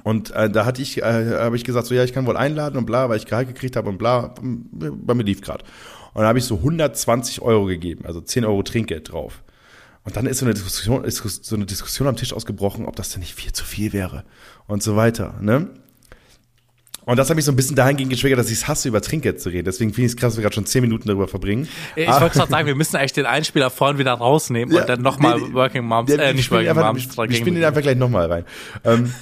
[0.03, 2.77] Und äh, da hatte ich, äh, habe ich gesagt, so ja, ich kann wohl einladen
[2.77, 5.63] und bla, weil ich Gehalt gekriegt habe und bla, bei mir lief grad.
[6.15, 9.43] Und dann habe ich so 120 Euro gegeben, also 10 Euro Trinkgeld drauf.
[10.05, 13.09] Und dann ist so eine Diskussion, ist so eine Diskussion am Tisch ausgebrochen, ob das
[13.09, 14.23] denn nicht viel zu viel wäre
[14.65, 15.35] und so weiter.
[15.41, 15.67] Ne?
[17.03, 19.41] Und das hat mich so ein bisschen dahingehend getriggert, dass ich es hasse, über Trinkgeld
[19.41, 19.65] zu reden.
[19.65, 21.67] Deswegen finde ich es krass, dass wir gerade schon 10 Minuten darüber verbringen.
[21.97, 22.21] Ich Ah.
[22.21, 25.53] wollte gerade sagen, wir müssen eigentlich den Einspieler vorhin wieder rausnehmen und dann nochmal nee.
[25.53, 28.45] Working Moms, Ja, äh, nicht Working einfach, Moms, wir spielen den einfach gleich nochmal rein.
[28.85, 29.13] Ähm,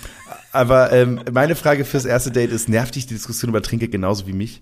[0.52, 4.28] aber ähm, meine Frage fürs erste Date ist, nervt dich die Diskussion über Trinkgeld genauso
[4.28, 4.62] wie mich?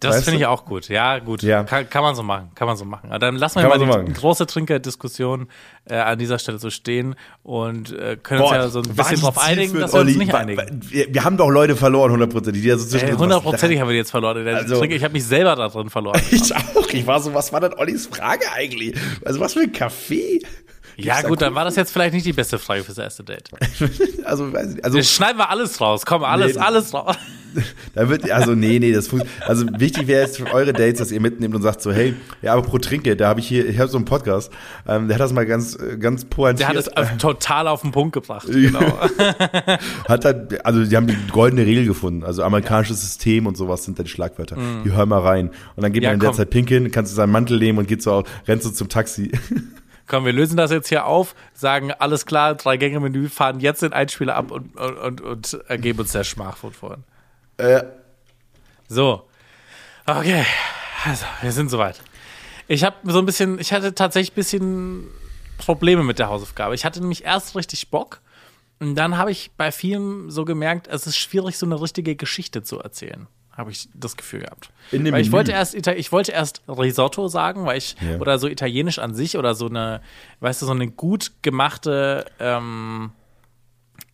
[0.00, 0.88] Das finde ich auch gut.
[0.88, 1.42] Ja, gut.
[1.42, 1.64] Ja.
[1.64, 2.50] Kann, kann man so machen.
[2.54, 3.10] Kann man so machen.
[3.10, 4.14] Aber Dann lassen wir Kann mal die so machen.
[4.14, 5.48] große Trinkgelddiskussion
[5.84, 9.32] äh, an dieser Stelle so stehen und äh, können uns ja so ein bisschen war
[9.32, 10.80] drauf die einigen, dass wir uns nicht Wa- einigen.
[10.88, 12.62] Wir, wir haben doch Leute verloren, hundertprozentig.
[12.62, 14.46] Die so Hundertprozentig haben wir die jetzt verloren.
[14.48, 14.82] Also-.
[14.84, 16.20] Ich habe mich selber da drin verloren.
[16.30, 16.88] Ich auch.
[16.92, 18.94] Ich war so, was war denn Ollis Frage eigentlich?
[19.24, 20.40] Also was für ein Kaffee?
[21.04, 23.50] Ja gut, dann war das jetzt vielleicht nicht die beste Frage fürs erste Date.
[24.24, 24.84] Also, weiß ich nicht.
[24.84, 26.06] also Jetzt schneiden wir alles raus.
[26.06, 26.60] Komm, alles, Nee.
[26.60, 27.16] alles raus.
[27.96, 29.48] Da wird, also nee, nee, das funktioniert.
[29.48, 32.52] Also wichtig wäre jetzt für eure Dates, dass ihr mitnehmt und sagt so, hey, ja,
[32.52, 34.52] aber pro Trinke, da habe ich hier, ich habe so einen Podcast,
[34.86, 36.60] ähm, der hat das mal ganz, äh, ganz pointiert.
[36.60, 38.46] Der hat es äh, total auf den Punkt gebracht.
[38.48, 39.00] Genau.
[40.08, 42.22] hat halt, also die haben die goldene Regel gefunden.
[42.22, 44.56] Also amerikanisches System und sowas sind da die Schlagwörter.
[44.84, 45.50] Die hören mal rein.
[45.74, 46.04] Und dann geht Mhm.
[46.04, 46.36] Ja, man in der komm.
[46.36, 49.32] Zeit pinkeln, kannst du seinen Mantel nehmen und geht so, rennst du zum Taxi.
[50.10, 53.80] Komm, wir lösen das jetzt hier auf, sagen alles klar, drei Gänge Menü, fahren jetzt
[53.82, 57.04] den Einspieler ab und, und, und, und äh, geben uns der Schmachfood vorhin.
[57.58, 57.84] äh,
[58.88, 59.28] So.
[60.06, 60.44] Okay.
[61.04, 62.02] Also, wir sind soweit.
[62.66, 65.06] Ich habe so ein bisschen, ich hatte tatsächlich ein bisschen
[65.58, 66.74] Probleme mit der Hausaufgabe.
[66.74, 68.20] Ich hatte nämlich erst richtig Bock
[68.80, 72.64] und dann habe ich bei vielen so gemerkt, es ist schwierig, so eine richtige Geschichte
[72.64, 73.28] zu erzählen.
[73.60, 74.70] Habe ich das Gefühl gehabt.
[74.90, 75.36] In dem weil ich Menü.
[75.36, 78.18] wollte erst Ita ich wollte erst Risotto sagen, weil ich Ja.
[78.18, 80.00] oder so italienisch an sich oder so eine,
[80.40, 83.12] weißt du, so eine gut gemachte ähm,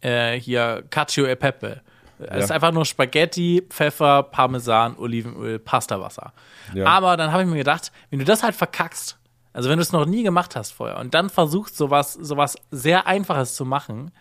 [0.01, 1.81] äh, hier Cacio e Pepe.
[2.19, 6.33] Es ist einfach nur Spaghetti, Pfeffer, Parmesan, Olivenöl, Pastawasser.
[6.75, 6.87] Ja.
[6.87, 9.19] Aber dann habe ich mir gedacht, wenn du das halt verkackst,
[9.53, 13.07] also wenn du es noch nie gemacht hast vorher und dann versuchst, sowas, sowas sehr
[13.07, 14.13] Einfaches zu machen,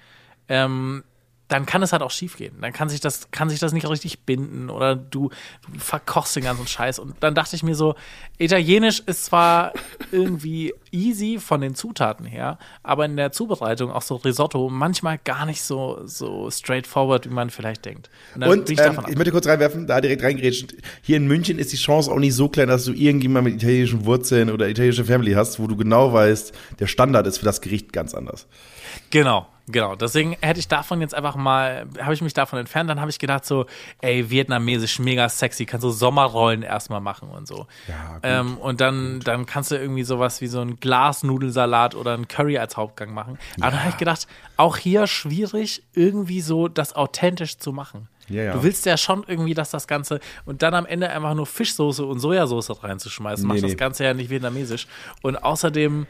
[0.50, 1.04] ähm,
[1.48, 2.56] dann kann es halt auch schief gehen.
[2.60, 5.30] Dann kann sich das, kann sich das nicht richtig binden oder du,
[5.72, 6.98] du verkochst den ganzen Scheiß.
[6.98, 7.96] Und dann dachte ich mir so,
[8.38, 9.74] Italienisch ist zwar
[10.12, 15.46] irgendwie easy von den Zutaten her, aber in der Zubereitung, auch so Risotto, manchmal gar
[15.46, 18.10] nicht so, so straightforward, wie man vielleicht denkt.
[18.34, 20.70] Und bin ich ähm, ich möchte kurz reinwerfen, da direkt reingrätschen.
[21.02, 24.06] Hier in München ist die Chance auch nicht so klein, dass du irgendjemand mit italienischen
[24.06, 27.94] Wurzeln oder italienische Family hast, wo du genau weißt, der Standard ist für das Gericht
[27.94, 28.48] ganz anders.
[29.10, 29.96] Genau, genau.
[29.96, 32.90] Deswegen hätte ich davon jetzt einfach mal, habe ich mich davon entfernt.
[32.90, 33.66] Dann habe ich gedacht so,
[34.02, 37.68] ey, vietnamesisch, mega sexy, kannst du Sommerrollen erstmal machen und so.
[37.88, 42.14] Ja, gut, ähm, und dann, dann kannst du irgendwie sowas wie so ein Glasnudelsalat oder
[42.14, 43.38] ein Curry als Hauptgang machen.
[43.60, 44.28] Aber dann habe ich gedacht,
[44.58, 48.08] auch hier schwierig, irgendwie so das authentisch zu machen.
[48.28, 48.54] Ja, ja.
[48.54, 52.04] Du willst ja schon irgendwie, dass das Ganze und dann am Ende einfach nur Fischsoße
[52.04, 53.78] und Sojasauce reinzuschmeißen, macht Nee, das nee.
[53.78, 54.88] Ganze ja nicht vietnamesisch.
[55.22, 56.08] Und außerdem,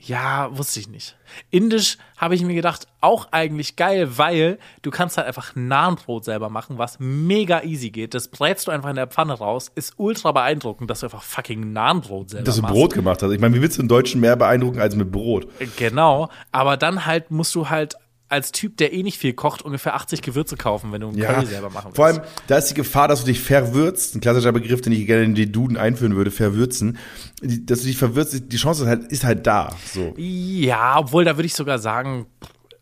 [0.00, 1.16] ja, wusste ich nicht.
[1.50, 6.48] Indisch habe ich mir gedacht, auch eigentlich geil, weil du kannst halt einfach Nahenbrot selber
[6.48, 8.14] machen, was mega easy geht.
[8.14, 11.72] Das brätst du einfach in der Pfanne raus, ist ultra beeindruckend, dass du einfach fucking
[11.72, 12.74] Nahenbrot selber Dass du machst.
[12.74, 13.32] Brot gemacht hast.
[13.32, 15.48] Ich meine, wie willst du einen Deutschen mehr beeindrucken als mit Brot?
[15.76, 17.96] Genau, aber dann halt musst du halt
[18.30, 21.46] als Typ, der eh nicht viel kocht, ungefähr 80 Gewürze kaufen, wenn du einen Curry
[21.46, 21.96] selber machen willst.
[21.96, 24.14] Vor allem, da ist die Gefahr, dass du dich verwürzt.
[24.14, 26.98] Ein klassischer Begriff, den ich gerne in die Duden einführen würde, verwürzen.
[27.42, 29.74] Dass du dich verwürzt, die Chance ist halt, ist halt da.
[29.94, 30.12] So.
[30.18, 32.26] Ja, obwohl da würde ich sogar sagen,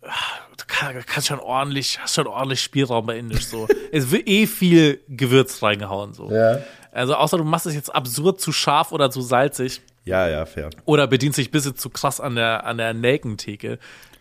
[0.03, 3.69] du kann- kannst schon ordentlich, hast schon ordentlich Spielraum bei Indisch so.
[3.93, 6.31] es wird eh viel Gewürz reingehauen so.
[6.31, 6.59] Ja.
[6.93, 10.71] Also außer du machst es jetzt absurd zu scharf oder zu salzig Ja, ja, fair.
[10.87, 13.79] oder bedienst dich ein bisschen zu krass an der an der Nelkentheke.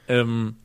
[0.07, 0.57] Ähm,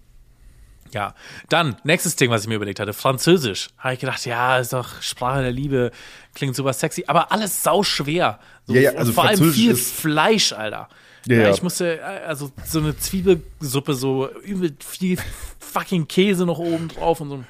[0.95, 1.15] ja,
[1.49, 3.69] dann nächstes Ding, was ich mir überlegt hatte, Französisch.
[3.79, 5.91] Habe ich gedacht, ja, ist doch Sprache der Liebe,
[6.35, 8.39] klingt super sexy, aber alles sau schwer.
[8.67, 10.89] So, Ja, ja, also vor allem viel Fleisch, Alter.
[11.27, 15.19] Ja, Ja, ich musste, äh, also so eine Zwiebelsuppe, so übel viel
[15.59, 17.47] fucking Käse noch oben drauf und so ein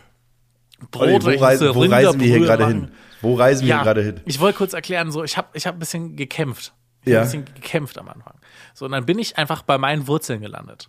[0.96, 1.22] Olli, Brot.
[1.22, 2.90] wo, weil ich reisen, wo reisen wir hier gerade hin?
[3.22, 4.20] Wo reisen wir hier gerade hin?
[4.24, 6.72] ich wollte kurz erklären, so ich habe ich hab ein bisschen gekämpft.
[7.04, 7.20] Ich Ja.
[7.20, 8.34] habe ein bisschen gekämpft am Anfang.
[8.74, 10.88] So, und dann bin ich einfach bei meinen Wurzeln gelandet.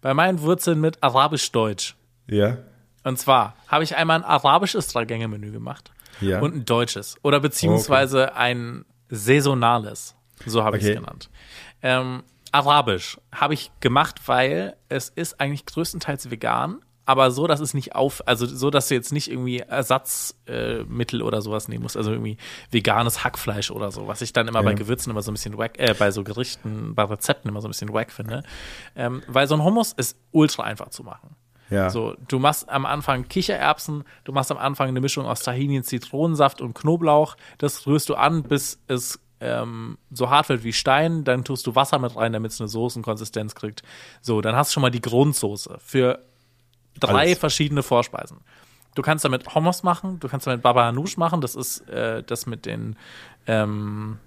[0.00, 1.96] Bei meinen Wurzeln mit Arabisch-Deutsch.
[2.28, 2.58] Ja.
[3.04, 6.40] Und zwar habe ich einmal ein arabisches Drei-Gänge-Menü gemacht Ja.
[6.40, 7.16] und ein deutsches.
[7.22, 10.14] Oder beziehungsweise ein saisonales.
[10.44, 10.92] So habe ich Okay.
[10.94, 11.30] es genannt.
[11.82, 12.22] Ähm,
[12.52, 17.94] Arabisch habe ich gemacht, weil es ist eigentlich größtenteils vegan, aber so, dass es nicht
[17.94, 22.10] auf, also so, dass du jetzt nicht irgendwie Ersatzmittel äh, oder sowas nehmen musst, also
[22.10, 22.36] irgendwie
[22.70, 25.78] veganes Hackfleisch oder so, was ich dann immer bei Gewürzen immer so ein bisschen wack,
[25.78, 28.42] äh, bei so Gerichten, bei Rezepten immer so ein bisschen wack finde.
[28.96, 31.36] Ähm, weil so ein Hummus ist ultra einfach zu machen.
[31.70, 31.90] Ja.
[31.90, 36.60] So, du machst am Anfang Kichererbsen, du machst am Anfang eine Mischung aus Tahini, Zitronensaft
[36.60, 37.36] und Knoblauch.
[37.58, 41.24] Das rührst du an, bis es ähm, so hart wird wie Stein.
[41.24, 43.82] Dann tust du Wasser mit rein, damit es eine Soßenkonsistenz kriegt.
[44.20, 46.20] So, dann hast du schon mal die Grundsoße für
[47.00, 47.38] drei Alles.
[47.38, 48.38] verschiedene Vorspeisen.
[48.94, 52.46] Du kannst damit Hummus machen, du kannst damit Baba Hanoush machen, das ist äh, das
[52.46, 52.96] mit den
[53.46, 54.18] ähm,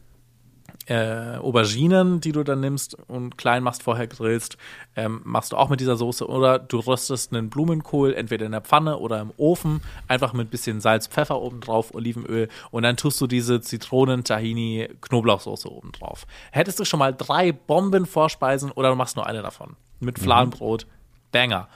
[0.89, 4.57] äh, Auberginen, die du dann nimmst und klein machst, vorher grillst,
[4.95, 6.27] ähm, machst du auch mit dieser Soße.
[6.27, 10.81] Oder du röstest einen Blumenkohl entweder in der Pfanne oder im Ofen, einfach mit bisschen
[10.81, 16.25] Salz, Pfeffer oben drauf, Olivenöl und dann tust du diese Zitronen, Tahini, Knoblauchsoße oben drauf.
[16.51, 19.75] Hättest du schon mal drei Bomben-Vorspeisen oder du machst nur eine davon.
[19.99, 20.87] Mit Fladenbrot,
[21.31, 21.67] Banger.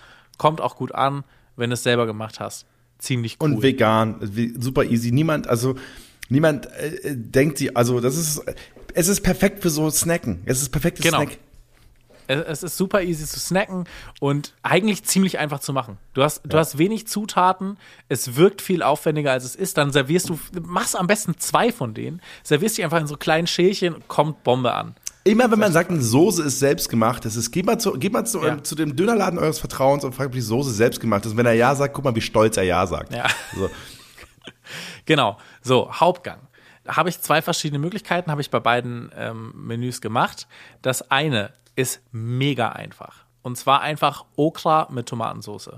[0.43, 1.23] Kommt auch gut an,
[1.55, 2.65] wenn du es selber gemacht hast.
[2.97, 3.53] Ziemlich cool.
[3.53, 4.17] Und vegan,
[4.59, 5.13] super easy.
[5.13, 5.75] Niemand, also
[6.27, 8.43] niemand äh, denkt sie, also das ist,
[8.93, 10.41] es ist perfekt für so Snacken.
[10.43, 11.19] Es ist perfektes Genau.
[11.21, 11.37] Snack.
[12.27, 13.85] Es, es ist super easy zu snacken
[14.19, 15.97] und eigentlich ziemlich einfach zu machen.
[16.13, 17.77] Du hast, du hast wenig Zutaten,
[18.09, 19.77] es wirkt viel aufwendiger als es ist.
[19.77, 23.47] Dann servierst du, machst am besten zwei von denen, servierst die einfach in so kleinen
[23.47, 24.95] Schälchen, kommt Bombe an.
[25.25, 28.25] Immer wenn man sagt, eine Soße ist selbstgemacht, das ist, geht mal zu, geht mal
[28.25, 28.61] zu, Ja.
[28.61, 31.31] zu dem Dönerladen eures Vertrauens und fragt, ob die Soße selbstgemacht ist.
[31.31, 33.13] Und wenn er Ja sagt, guck mal, wie stolz er Ja sagt.
[33.13, 33.27] Ja.
[33.55, 33.69] So.
[35.05, 35.37] Genau.
[35.61, 36.39] So, Hauptgang.
[36.83, 40.47] Da habe ich zwei verschiedene Möglichkeiten, habe ich bei beiden ähm, Menüs gemacht.
[40.81, 43.25] Das eine ist mega einfach.
[43.41, 45.71] Und zwar einfach Okra mit Tomatensauce.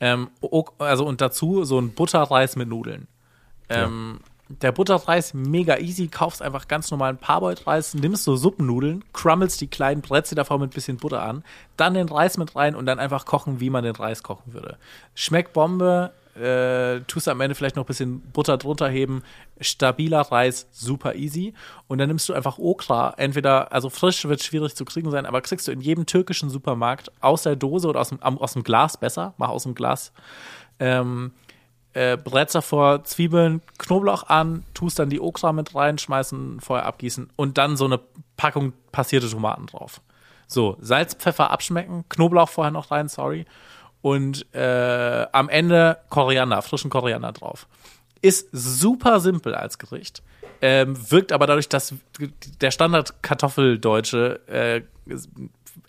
[0.00, 0.30] Ähm,
[0.78, 3.08] also und dazu so ein Butterreis mit Nudeln.
[3.68, 9.66] Ähm, Der Butterreis mega easy, kaufst einfach ganz normalen Parboiled-Reis, nimmst so Suppennudeln, crummelst die
[9.66, 11.44] kleinen, sie davor mit bisschen Butter an,
[11.76, 14.78] dann den Reis mit rein und dann einfach kochen, wie man den Reis kochen würde.
[15.14, 19.22] Schmeckt Bombe, äh, tust am Ende vielleicht noch ein bisschen Butter drunter heben,
[19.60, 21.52] stabiler Reis, super easy.
[21.86, 25.40] Und dann nimmst du einfach Okra, entweder, also frisch wird schwierig zu kriegen sein, aber
[25.42, 28.96] kriegst du in jedem türkischen Supermarkt aus der Dose oder aus dem, aus dem Glas
[28.96, 30.12] besser, mach aus dem Glas.
[30.78, 31.32] Ähm,
[31.98, 37.30] äh, brätst davor Zwiebeln, Knoblauch an, tust dann die Okra mit rein, schmeißen, vorher abgießen
[37.34, 37.98] und dann so eine
[38.36, 40.00] Packung passierte Tomaten drauf.
[40.46, 43.46] So, Salz, Pfeffer abschmecken, Knoblauch vorher noch rein, sorry.
[44.00, 47.66] Und äh, am Ende Koriander, frischen Koriander drauf.
[48.22, 50.22] Ist super simpel als Gericht.
[50.62, 51.94] Ähm, wirkt aber dadurch, dass
[52.60, 54.82] der Standard-Kartoffeldeutsche äh,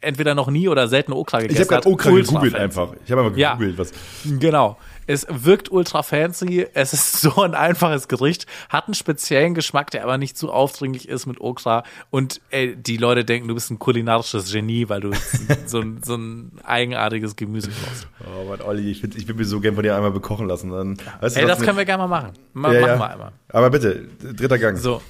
[0.02, 1.84] entweder noch nie oder selten Okra gegessen Ich habe hat.
[1.84, 2.94] gerade Okra gegoogelt einfach.
[3.06, 3.54] Ich habe Ja.
[3.54, 3.92] gegoogelt, was.
[4.26, 4.78] Genau.
[5.12, 6.68] Es wirkt ultra fancy.
[6.76, 8.46] Es ist so ein einfaches Gericht.
[8.70, 11.84] Hat einen speziellen Geschmack, der aber nicht zu aufdringlich ist mit Okra.
[12.12, 15.12] Und ey, die Leute denken, du bist ein kulinarisches Genie, weil du
[15.66, 18.08] so, ein- so ein eigenartiges Gemüse kochst.
[18.24, 20.70] Oh Mann, Olli, ich, find, ich will mir so gern von dir einmal bekochen lassen.
[20.70, 22.34] Dann, weißt du, Ey, das können wir gerne mal machen.
[22.54, 23.00] Ma ja, machen ja.
[23.00, 23.32] wir einmal.
[23.52, 24.78] Aber bitte, dritter Gang.
[24.78, 25.02] So,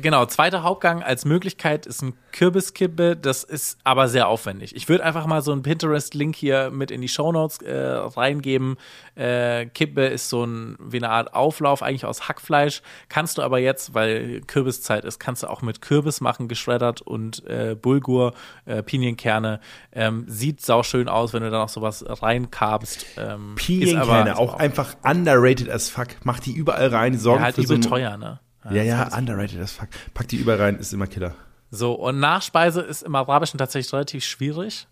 [0.00, 0.24] genau.
[0.26, 3.16] Zweiter Hauptgang als Möglichkeit ist ein Kürbiskippe.
[3.16, 4.76] Das ist aber sehr aufwendig.
[4.76, 8.76] Ich würde einfach mal so einen Pinterest-Link hier mit in die Shownotes äh, reingeben.
[9.16, 12.82] Äh, Kippe ist so ein, wie eine Art Auflauf, eigentlich aus Hackfleisch.
[13.08, 17.44] Kannst du aber jetzt, weil Kürbiszeit ist, kannst du auch mit Kürbis machen, geschreddert und
[17.46, 18.32] äh, Bulgur,
[18.64, 19.58] äh, Pinienkerne.
[19.90, 23.06] Ähm, sieht sauschön aus, wenn du da noch sowas reinkarbst.
[23.16, 26.08] Ähm, Pinienkerne, aber- auch einfach underrated as fuck.
[26.22, 28.40] Mach die überall rein, sorgen ja, halt für so übel ein- teuer, ne?
[28.70, 29.88] Ja, ja, underrated as fuck.
[30.14, 31.34] Pack die überall rein, ist immer Killer.
[31.70, 34.86] So, und Nachspeise ist im Arabischen tatsächlich relativ schwierig.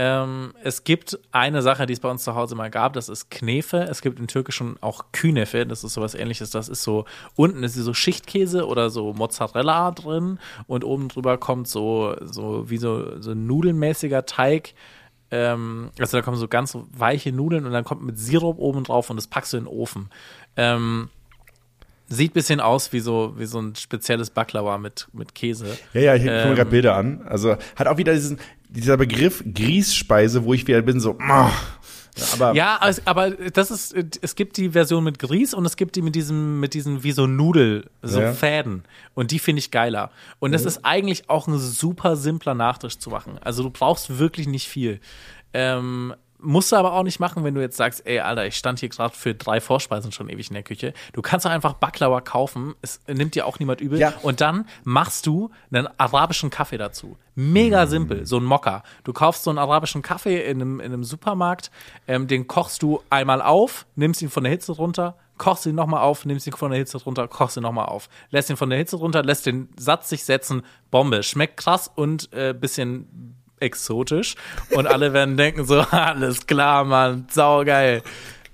[0.00, 3.30] Ähm, es gibt eine Sache, die es bei uns zu Hause mal gab, das ist
[3.30, 3.78] Knefe.
[3.78, 6.50] Es gibt im Türkischen auch Künefe, das ist sowas ähnliches.
[6.50, 10.38] Das ist so, unten ist so Schichtkäse oder so Mozzarella drin
[10.68, 14.74] und oben drüber kommt so, so wie so, so nudelmäßiger Teig.
[15.32, 19.10] Ähm, also da kommen so ganz weiche Nudeln und dann kommt mit Sirup oben drauf
[19.10, 20.10] und das packst du in den Ofen.
[20.56, 21.10] Ähm,
[22.08, 25.78] sieht bisschen aus wie so, wie so ein spezielles Baklava mit, mit Käse.
[25.92, 27.22] Ja, ja, ich gucke mir Ähm, gerade Bilder an.
[27.26, 28.38] Also hat auch wieder diesen,
[28.68, 31.52] dieser Begriff Grießspeise, wo ich wieder bin, so, ja,
[32.32, 36.02] aber Ja, aber das ist, es gibt die Version mit Grieß und es gibt die
[36.02, 38.32] mit diesem, mit diesen wie so Nudel, so Ja.
[38.32, 38.84] Fäden.
[39.14, 40.10] Und die finde ich geiler.
[40.38, 43.38] Und das ist eigentlich auch ein super simpler Nachtisch zu machen.
[43.40, 45.00] Also du brauchst wirklich nicht viel.
[45.52, 48.80] Ähm, musst du aber auch nicht machen, wenn du jetzt sagst, ey, Alter, ich stand
[48.80, 50.92] hier gerade für drei Vorspeisen schon ewig in der Küche.
[51.12, 53.98] Du kannst doch einfach Baklava kaufen, es nimmt dir auch niemand übel.
[53.98, 54.14] Ja.
[54.22, 57.16] Und dann machst du einen arabischen Kaffee dazu.
[57.34, 57.88] Mega Mm.
[57.88, 58.82] simpel, so ein Mokka.
[59.04, 61.70] Du kaufst so einen arabischen Kaffee in einem, in einem Supermarkt,
[62.06, 66.02] ähm, den kochst du einmal auf, nimmst ihn von der Hitze runter, kochst ihn nochmal
[66.02, 68.08] auf, nimmst ihn von der Hitze runter, kochst ihn nochmal auf.
[68.30, 71.22] Lässt ihn von der Hitze runter, lässt den Satz sich setzen, Bombe.
[71.22, 74.34] Schmeckt krass und äh, bisschen exotisch.
[74.70, 78.02] Und alle werden denken so, alles klar, Mann, saugeil.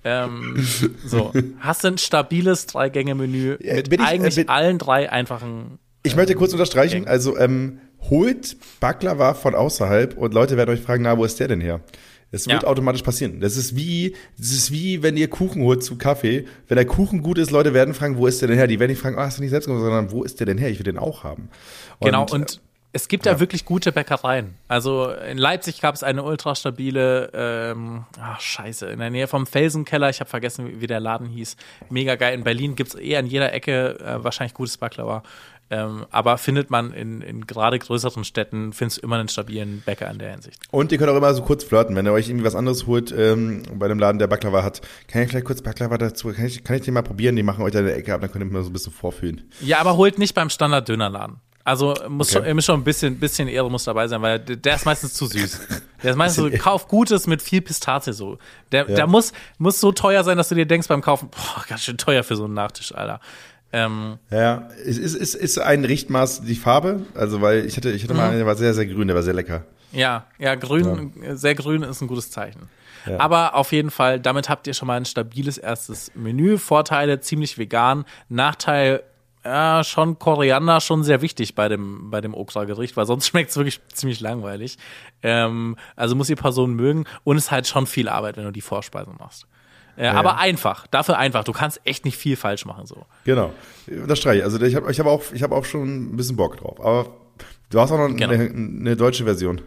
[0.06, 0.66] Ähm,
[1.06, 5.78] so, hast du ein stabiles Drei-Gänge-Menü Ja, mit ich- äh, eigentlich bin- allen drei einfachen
[6.06, 7.78] ich möchte kurz unterstreichen, also ähm,
[8.10, 11.80] holt Baklava von außerhalb und Leute werden euch fragen, na, wo ist der denn her?
[12.30, 12.68] Das wird Ja.
[12.68, 13.40] automatisch passieren.
[13.40, 16.44] Das ist wie, das ist wie, wenn ihr Kuchen holt zu Kaffee.
[16.68, 18.66] Wenn der Kuchen gut ist, Leute werden fragen, wo ist der denn her?
[18.66, 20.58] Die werden nicht fragen, ah, hast du nicht selbst gemacht, sondern wo ist der denn
[20.58, 20.68] her?
[20.68, 21.48] Ich will den auch haben.
[22.02, 22.60] Genau, äh, und
[22.94, 23.40] es gibt ja.
[23.40, 24.54] wirklich gute Bäckereien.
[24.68, 29.46] Also in Leipzig gab es eine ultra stabile, ähm, ach scheiße, in der Nähe vom
[29.46, 31.56] Felsenkeller, ich habe vergessen, wie, wie der Laden hieß.
[31.90, 32.34] Mega geil.
[32.34, 35.24] In Berlin gibt es eher an jeder Ecke äh, wahrscheinlich gutes Baklava.
[35.70, 40.08] Ähm, aber findet man in, in gerade größeren Städten, findest du immer einen stabilen Bäcker
[40.10, 40.60] in der Hinsicht.
[40.70, 43.12] Und ihr könnt auch immer so kurz flirten, wenn ihr euch irgendwie was anderes holt
[43.16, 44.82] ähm, bei dem Laden, der Baklava hat.
[45.08, 46.32] Kann ich vielleicht kurz Baklava dazu?
[46.32, 47.34] Kann ich, kann ich den mal probieren?
[47.34, 48.92] Die machen euch da in der Ecke ab, dann könnt ihr mal so ein bisschen
[48.92, 49.50] vorfühlen.
[49.62, 51.40] Ja, aber holt nicht beim Standard-Dönerladen.
[51.64, 52.44] Also muss Okay.
[52.46, 55.14] schon, müsst schon ein bisschen, bisschen Ehre muss dabei sein, weil der, der ist meistens
[55.14, 55.60] zu süß.
[56.02, 58.36] Der ist meistens so, kauf Gutes mit viel Pistazie so.
[58.70, 61.82] Der, der muss, muss so teuer sein, dass du dir denkst beim Kaufen, boah, ganz
[61.82, 63.18] schön teuer für so einen Nachtisch, Alter.
[63.72, 68.04] Ähm, Ja, es ist, ist, ist ein Richtmaß die Farbe, also weil ich hatte, ich
[68.04, 69.64] hatte mal einen, der war sehr, sehr grün, der war sehr lecker.
[69.90, 72.68] Ja, ja, grün, sehr grün ist ein gutes Zeichen.
[73.18, 76.56] Aber auf jeden Fall, damit habt ihr schon mal ein stabiles erstes Menü.
[76.56, 78.04] Vorteile, ziemlich vegan.
[78.30, 79.02] Nachteil,
[79.44, 83.56] ja, schon Koriander, schon sehr wichtig bei dem, bei dem Okra-Gericht, weil sonst schmeckt es
[83.56, 84.78] wirklich ziemlich langweilig.
[85.22, 88.52] Ähm, also muss die Person mögen und es ist halt schon viel Arbeit, wenn du
[88.52, 89.46] die Vorspeisen machst.
[89.96, 91.44] Äh, Aber einfach, dafür einfach.
[91.44, 93.06] Du kannst echt nicht viel falsch machen so.
[93.24, 93.52] Genau.
[94.08, 94.44] Das streiche ich.
[94.44, 96.80] Also ich habe ich hab auch, ich hab auch schon ein bisschen Bock drauf.
[96.80, 97.06] Aber
[97.70, 98.32] du hast auch noch Genau.
[98.32, 99.60] eine, eine deutsche Version.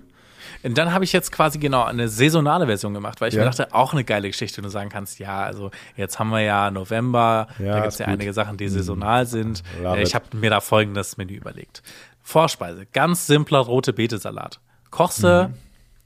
[0.64, 3.42] Und dann habe ich jetzt quasi genau eine saisonale Version gemacht, weil ich Ja.
[3.42, 6.42] mir dachte, auch eine geile Geschichte, wenn du sagen kannst, ja, also jetzt haben wir
[6.42, 8.14] ja November, Ja, da gibt es ja gut.
[8.14, 9.64] einige Sachen, die saisonal sind.
[9.82, 11.84] Love Ich habe mir da folgendes Menü überlegt.
[12.24, 14.60] Vorspeise, ganz simpler rote Beete-Salat.
[14.92, 15.54] Kochst du Mhm.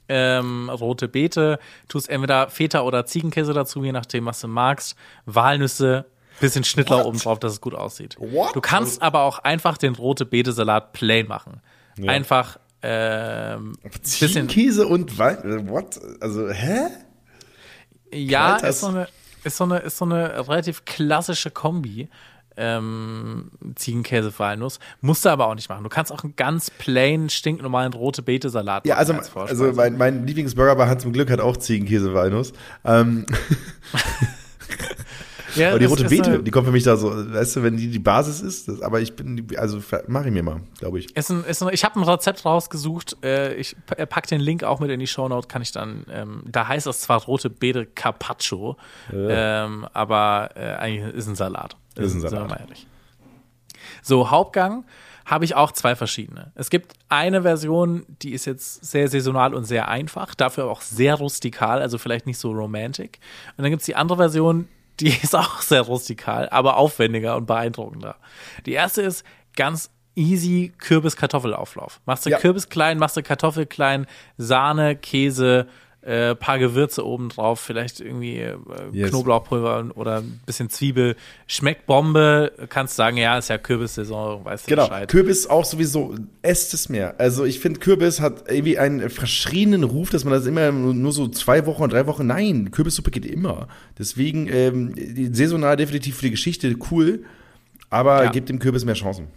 [0.08, 4.96] ähm, rote Beete, tust entweder Feta oder Ziegenkäse dazu, je nachdem, was du magst,
[5.26, 6.04] Walnüsse,
[6.40, 8.16] bisschen Schnittlauch oben drauf, dass es gut aussieht.
[8.18, 8.54] What?
[8.54, 11.60] Du kannst aber auch einfach den rote Beete-Salat plain machen.
[12.06, 15.68] Einfach ähm, bisschen Käse und Wein.
[15.68, 16.00] What?
[16.20, 16.88] Also, hä?
[18.12, 19.08] Ja, ist so, eine,
[19.44, 22.08] ist, so eine, ist so eine relativ klassische Kombi.
[22.54, 24.78] Ähm, Ziegenkäse, Walnuss.
[25.00, 25.84] Musst du aber auch nicht machen.
[25.84, 29.96] Du kannst auch einen ganz plain, stinknormalen rote Beete-Salat Ja, machen also, als also mein,
[29.96, 32.52] mein Lieblingsburger bei Hans im Glück hat auch Ziegenkäse Walnuss.
[32.84, 33.24] Ähm,
[35.56, 37.62] ja, aber die ist- rote ist Beete, die kommt für mich da so, weißt du,
[37.62, 40.98] wenn die die Basis ist, das, aber ich bin, also mache ich mir mal, glaube
[40.98, 41.14] ich.
[41.16, 43.16] Ist ein, ist ein, ich habe ein Rezept rausgesucht.
[43.24, 45.48] Äh, ich äh, pack den Link auch mit in die Shownote.
[45.48, 46.04] Kann ich dann.
[46.10, 48.76] Ähm, da heißt es zwar rote Beete Carpaccio,
[49.12, 51.76] ähm, aber äh, eigentlich ist ein Salat.
[51.96, 52.48] Ist ein Sind wir Salat.
[52.50, 52.86] mal ehrlich.
[54.02, 54.84] So Hauptgang
[55.24, 56.50] habe ich auch zwei verschiedene.
[56.56, 61.14] Es gibt eine Version, die ist jetzt sehr saisonal und sehr einfach, dafür auch sehr
[61.14, 63.20] rustikal, also vielleicht nicht so romantic.
[63.56, 64.66] Und dann gibt es die andere Version,
[65.00, 68.16] die ist auch sehr rustikal, aber aufwendiger und beeindruckender.
[68.66, 69.24] Die erste ist
[69.56, 72.00] ganz easy Kürbis-Kartoffelauflauf.
[72.04, 72.38] Machst du Ja.
[72.38, 75.66] Kürbis klein, machst du Kartoffel klein, Sahne, Käse,
[76.02, 78.56] äh, paar Gewürze oben drauf, vielleicht irgendwie äh,
[78.92, 79.10] Yes.
[79.10, 81.14] Knoblauchpulver oder ein bisschen Zwiebel.
[81.46, 85.08] Schmeckt Bombe, kannst sagen, ja, ist ja Kürbissaison, weißt du Genau, Bescheid.
[85.08, 87.14] Kürbis auch sowieso, esst es mehr.
[87.18, 91.28] Also ich finde, Kürbis hat irgendwie einen verschrienen Ruf, dass man das immer nur so
[91.28, 93.68] zwei Wochen, drei Wochen, nein, Kürbissuppe geht immer.
[93.98, 94.94] Deswegen, ähm,
[95.32, 97.24] saisonal definitiv für die Geschichte cool,
[97.90, 98.30] aber Ja.
[98.30, 99.28] gibt dem Kürbis mehr Chancen.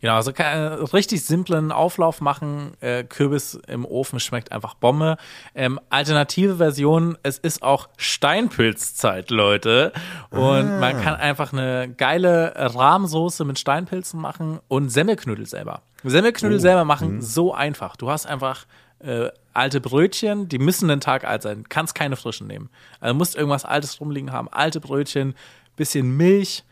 [0.00, 2.72] Genau, also kann, äh, richtig simplen Auflauf machen.
[2.80, 5.18] Äh, Kürbis im Ofen schmeckt einfach Bombe.
[5.54, 9.92] Ähm, alternative Version, es ist auch Steinpilzzeit, Leute.
[10.30, 15.82] Und man kann einfach eine geile Rahmsoße mit Steinpilzen machen und Semmelknödel selber.
[16.02, 17.96] Semmelknödel selber machen, so einfach.
[17.96, 18.64] Du hast einfach
[19.00, 22.70] äh, alte Brötchen, die müssen einen Tag alt sein, kannst keine frischen nehmen.
[23.00, 24.48] Also musst irgendwas Altes rumliegen haben.
[24.50, 25.34] Alte Brötchen,
[25.76, 26.64] bisschen Milch,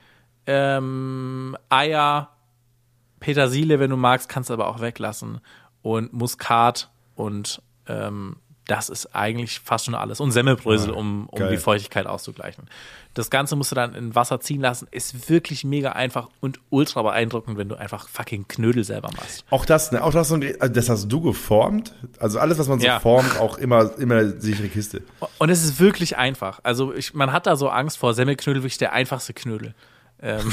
[0.46, 2.30] ähm, Eier,
[3.20, 5.40] Petersilie, wenn du magst, kannst du aber auch weglassen.
[5.82, 10.20] Und Muskat und ähm, das ist eigentlich fast schon alles.
[10.20, 11.50] Und Semmelbrösel, um, um geil.
[11.50, 12.64] die Feuchtigkeit auszugleichen.
[13.14, 14.86] Das Ganze musst du dann in Wasser ziehen lassen.
[14.90, 19.44] Ist wirklich mega einfach und ultra beeindruckend, wenn du einfach fucking Knödel selber machst.
[19.48, 20.04] Auch das, ne?
[20.04, 21.94] Auch das, also das hast du geformt.
[22.20, 23.00] Also alles, was man so Ja.
[23.00, 25.00] formt, auch immer, immer eine sichere Kiste.
[25.38, 26.60] Und es ist wirklich einfach.
[26.62, 29.74] Also ich, man hat da so Angst vor Semmelknödel, wirklich der einfachste Knödel.
[30.22, 30.52] Ähm,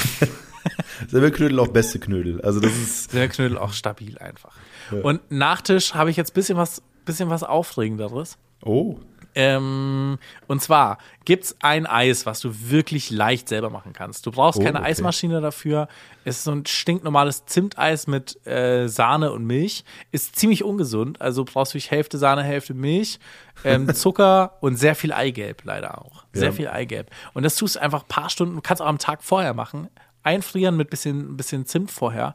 [1.08, 2.40] Semmelknödel auch beste Knödel.
[2.40, 4.54] Also das ist, Semmelknödel auch stabil einfach.
[5.02, 8.38] Und Nachtisch habe ich jetzt bisschen was, bisschen was Aufregenderes.
[8.64, 8.96] oh.
[9.38, 14.24] Ähm, und zwar gibt's ein Eis, was du wirklich leicht selber machen kannst.
[14.24, 14.88] Du brauchst Oh, keine okay.
[14.88, 15.88] Eismaschine dafür.
[16.24, 19.84] Es ist so ein stinknormales Zimteis mit äh, Sahne und Milch.
[20.10, 21.20] Ist ziemlich ungesund.
[21.20, 23.18] Also brauchst du Hälfte Sahne, Hälfte Milch,
[23.62, 26.24] ähm, Zucker und sehr viel Eigelb leider auch.
[26.32, 26.52] Sehr Ja.
[26.52, 27.10] viel Eigelb.
[27.34, 29.88] Und das tust du einfach ein paar Stunden, kannst auch am Tag vorher machen.
[30.22, 32.34] Einfrieren mit bisschen, bisschen Zimt vorher.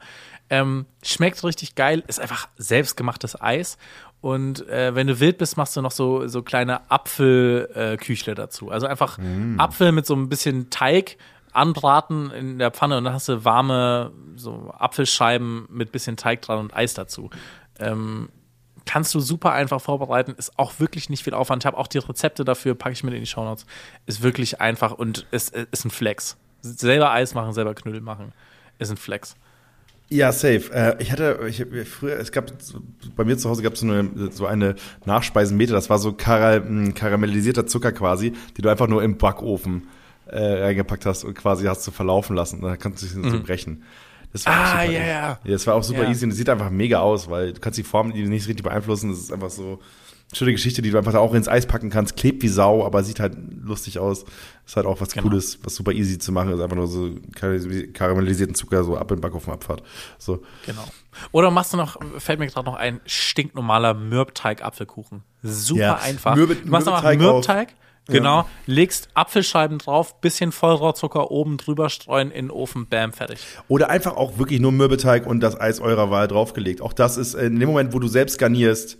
[0.52, 3.78] Ähm, schmeckt richtig geil, ist einfach selbstgemachtes Eis.
[4.22, 8.70] Und äh, wenn du wild bist, machst du noch so, so kleine Apfelküchle äh, dazu.
[8.70, 9.18] Also einfach
[9.58, 11.18] Apfel mit so ein bisschen Teig
[11.54, 16.60] anbraten in der Pfanne und dann hast du warme so Apfelscheiben mit bisschen Teig dran
[16.60, 17.30] und Eis dazu.
[17.80, 18.30] Ähm,
[18.86, 21.64] kannst du super einfach vorbereiten, ist auch wirklich nicht viel Aufwand.
[21.64, 23.66] Ich habe auch die Rezepte dafür, packe ich mit in die Shownotes.
[24.06, 26.38] Ist wirklich einfach und ist, ist ein Flex.
[26.62, 28.34] Selber Eis machen, selber Knödel machen,
[28.78, 29.36] ist ein Flex.
[30.12, 30.72] Ja, safe.
[30.74, 32.51] Äh, ich hatte, ich früher, es gab
[33.16, 36.59] bei mir zu Hause gab es so eine, so eine Nachspeisenmeter, das war so kara,
[36.59, 39.88] mh, karamellisierter Zucker quasi, die du einfach nur im Backofen
[40.28, 42.62] äh, reingepackt hast und quasi hast du verlaufen lassen.
[42.62, 43.84] Da kannst du es so brechen.
[44.34, 45.09] Das war Ah, super ja, easy.
[45.09, 45.39] ja.
[45.45, 46.09] Das war auch super Ja.
[46.09, 49.09] easy und es sieht einfach mega aus, weil du kannst die Form nicht richtig beeinflussen.
[49.12, 49.80] Das ist einfach so,
[50.34, 52.16] schöne Geschichte, die du einfach auch ins Eis packen kannst.
[52.18, 54.24] Klebt wie Sau, aber sieht halt lustig aus.
[54.66, 55.28] Ist halt auch was Genau.
[55.28, 56.60] Cooles, was super easy zu machen ist.
[56.62, 57.10] Einfach nur so
[57.94, 59.84] karamellisierten Zucker so ab in den Backofen abfahrt.
[60.18, 60.42] So.
[60.66, 60.84] Genau.
[61.32, 65.24] Oder machst du noch, fällt mir gerade noch ein, stinknormaler Mürbteig-Apfelkuchen.
[65.44, 66.36] Super Ja, einfach.
[66.36, 67.68] Mürbe- du machst einfach Mürbeteig Mürbteig,
[68.08, 68.14] auch.
[68.14, 68.46] genau, Ja.
[68.68, 73.40] legst Apfelscheiben drauf, bisschen Vollrohrzucker oben drüber streuen, in den Ofen, bam, fertig.
[73.68, 76.82] Oder einfach auch wirklich nur Mürbeteig und das Eis eurer Wahl draufgelegt.
[76.82, 78.98] Auch das ist in dem Moment, wo du selbst garnierst,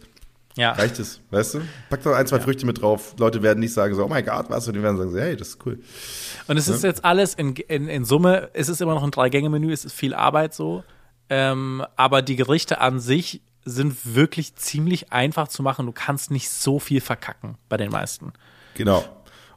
[0.58, 0.74] Ja.
[0.74, 1.62] reicht es, weißt du?
[1.90, 3.16] Pack doch ein, zwei Früchte mit drauf.
[3.18, 4.68] Leute werden nicht sagen so, oh mein Gott, was?
[4.68, 5.80] Und die werden sagen so, hey, das ist cool.
[6.48, 9.72] Und es ist jetzt alles in, in, in Summe, es ist immer noch ein Drei-Gänge-Menü,
[9.72, 10.84] es ist viel Arbeit so.
[11.30, 15.86] Ähm, aber die Gerichte an sich sind wirklich ziemlich einfach zu machen.
[15.86, 18.34] Du kannst nicht so viel verkacken bei den meisten.
[18.76, 19.04] Genau.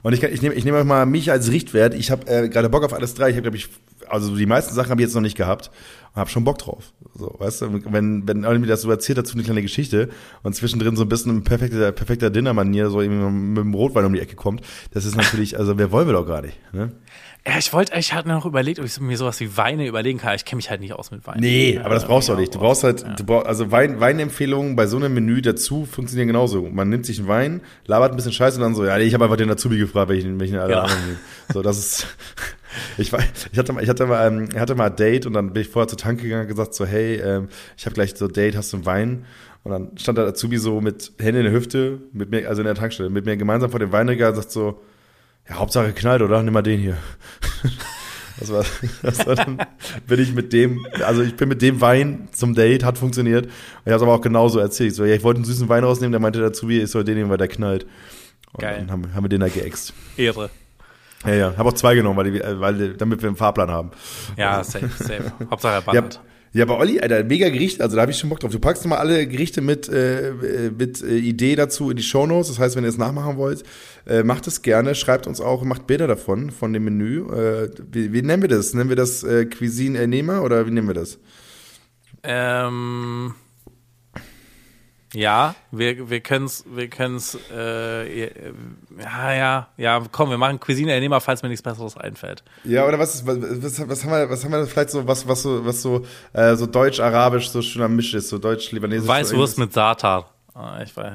[0.02, 1.94] Und ich, ich nehme ich nehme mal mich als Richtwert.
[1.94, 3.30] Ich habe äh, gerade Bock auf alles drei.
[3.30, 3.70] Ich habe, glaube ich,
[4.06, 5.70] also die meisten Sachen habe ich jetzt noch nicht gehabt
[6.12, 6.92] und habe schon Bock drauf.
[7.16, 10.08] So, weißt du, wenn, wenn mir das so erzählt, dazu eine kleine Geschichte
[10.42, 14.12] und zwischendrin so ein bisschen ein perfekter, perfekter Dinnermanier so irgendwie mit dem Rotwein um
[14.12, 14.62] die Ecke kommt,
[14.92, 16.90] das ist natürlich, also wer wollen wir doch gar nicht, ne?
[17.46, 20.34] Ja, ich wollte, ich hatte noch überlegt, ob ich mir sowas wie Weine überlegen kann.
[20.34, 21.36] Ich kenne mich halt nicht aus mit Wein.
[21.40, 22.54] Nee, aber das brauchst du auch nicht.
[22.54, 26.62] Du brauchst halt, du brauchst, also Wein, Weinempfehlungen bei so einem Menü dazu funktionieren genauso.
[26.62, 29.24] Man nimmt sich einen Wein, labert ein bisschen Scheiße und dann so, ja, ich habe
[29.24, 30.80] einfach den Azubi gefragt, welchen, welchen alle Genau.
[30.84, 31.18] anderen nehmen.
[31.52, 32.06] So, das ist,
[32.98, 33.20] ich war,
[33.52, 35.62] ich hatte mal, ich hatte mal, ähm, ich hatte mal ein Date und dann bin
[35.62, 38.32] ich vorher zur Tanke gegangen und gesagt so, hey, ähm, ich habe gleich so ein
[38.32, 39.24] Date, hast du einen Wein?
[39.62, 42.66] Und dann stand der Azubi so mit Hände in der Hüfte, mit mir, also in
[42.66, 44.82] der Tankstelle, mit mir gemeinsam vor dem Weinregal und sagt so,
[45.48, 46.42] ja, Hauptsache knallt, oder?
[46.42, 46.96] Nimm mal den hier.
[48.36, 48.64] Das war,
[49.02, 49.58] das war dann,
[50.08, 53.46] bin ich mit dem, also ich bin mit dem Wein zum Date, hat funktioniert.
[53.46, 53.52] Und
[53.84, 54.90] ich habe es aber auch genauso erzählt.
[54.90, 57.04] Ich So, ja, ich wollte einen süßen Wein rausnehmen, der meinte dazu, wie ich soll
[57.04, 57.86] den nehmen, weil der knallt.
[58.52, 58.78] Und Geil.
[58.78, 59.92] dann haben, haben wir den da geäxt.
[60.16, 60.50] Ehre.
[61.26, 61.56] Ja, ja.
[61.56, 63.90] Habe auch zwei genommen, weil, die, äh, weil damit wir einen Fahrplan haben.
[64.36, 65.32] Ja, safe, safe.
[65.50, 66.20] Hauptsache er Ja, ballert.
[66.52, 68.50] ja, bei Olli, Alter, mega Gericht, also da habe ich schon Bock drauf.
[68.52, 72.48] Du packst mal alle Gerichte mit, äh, äh, mit äh, Idee dazu in die Shownotes.
[72.48, 73.62] Das heißt, wenn ihr es nachmachen wollt,
[74.06, 77.22] äh, macht es gerne, schreibt uns auch, macht Bilder davon, von dem Menü.
[77.32, 78.74] Äh, wie, wie nennen wir das?
[78.74, 79.24] Nennen wir das
[79.58, 81.18] Cuisine Ernehmer oder wie nennen wir das?
[82.22, 83.34] Ähm,
[85.14, 88.26] ja, wir, wir können es, wir können's, äh,
[88.98, 92.42] ja, ja, ja, komm, wir machen Cuisine-Ernehmer, falls mir nichts Besseres einfällt.
[92.64, 95.42] Ja, oder was, ist, was, was, haben wir, was haben wir vielleicht so, was, was
[95.42, 99.08] so, was so, äh, so deutsch-arabisch so schön am Misch ist, so deutsch-libanesisch.
[99.08, 100.30] Weißwurst so mit Satar.
[100.54, 101.12] Ah, ich weiß.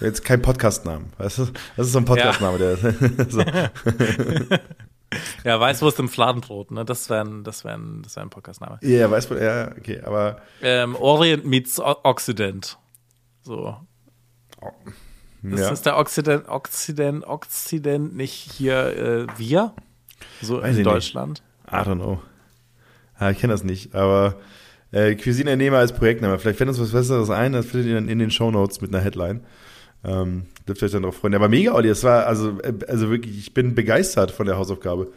[0.00, 1.46] Jetzt kein Podcastnamen, weißt du?
[1.76, 2.76] Das ist so ein Podcastname, der,
[3.28, 3.42] so.
[5.44, 6.84] Ja, Weißwurst im Fladenbrot, ne?
[6.84, 8.78] Das wäre ein, das wäre ein, das wäre ein Podcastname.
[8.82, 12.78] Ja, weiß man, ja, okay, aber, Ähm, Orient meets O- Occident.
[13.42, 13.76] So.
[15.42, 15.70] Ist ja.
[15.70, 19.74] das der Occident, Occident, Occident nicht hier äh, wir?
[20.42, 20.86] So Weiß in nicht.
[20.86, 21.42] Deutschland?
[21.68, 22.20] I don't know.
[23.20, 24.36] Ja, ich kenne das nicht, aber
[24.92, 26.38] äh, Cuisine Ernehmer als Projektname.
[26.38, 29.02] Vielleicht fällt uns was Besseres ein, das findet ihr dann in den Shownotes mit einer
[29.02, 29.44] Headline.
[30.04, 31.34] Ähm, dürft ihr euch dann drauf freuen.
[31.34, 35.12] Aber mega, Olli, es war, also, äh, also wirklich, ich bin begeistert von der Hausaufgabe.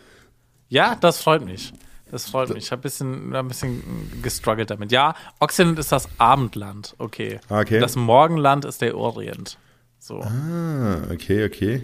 [0.69, 1.73] Ja, das freut mich.
[2.11, 2.65] Das freut mich.
[2.65, 4.91] Ich habe ein bisschen, ein bisschen gestruggelt damit.
[4.91, 6.95] Ja, Occident ist das Abendland.
[6.97, 7.39] Okay.
[7.49, 7.79] Ah, okay.
[7.79, 9.57] Das Morgenland ist der Orient.
[9.99, 10.21] So.
[10.21, 11.83] Ah, okay, okay.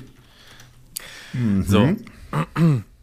[1.64, 1.96] So.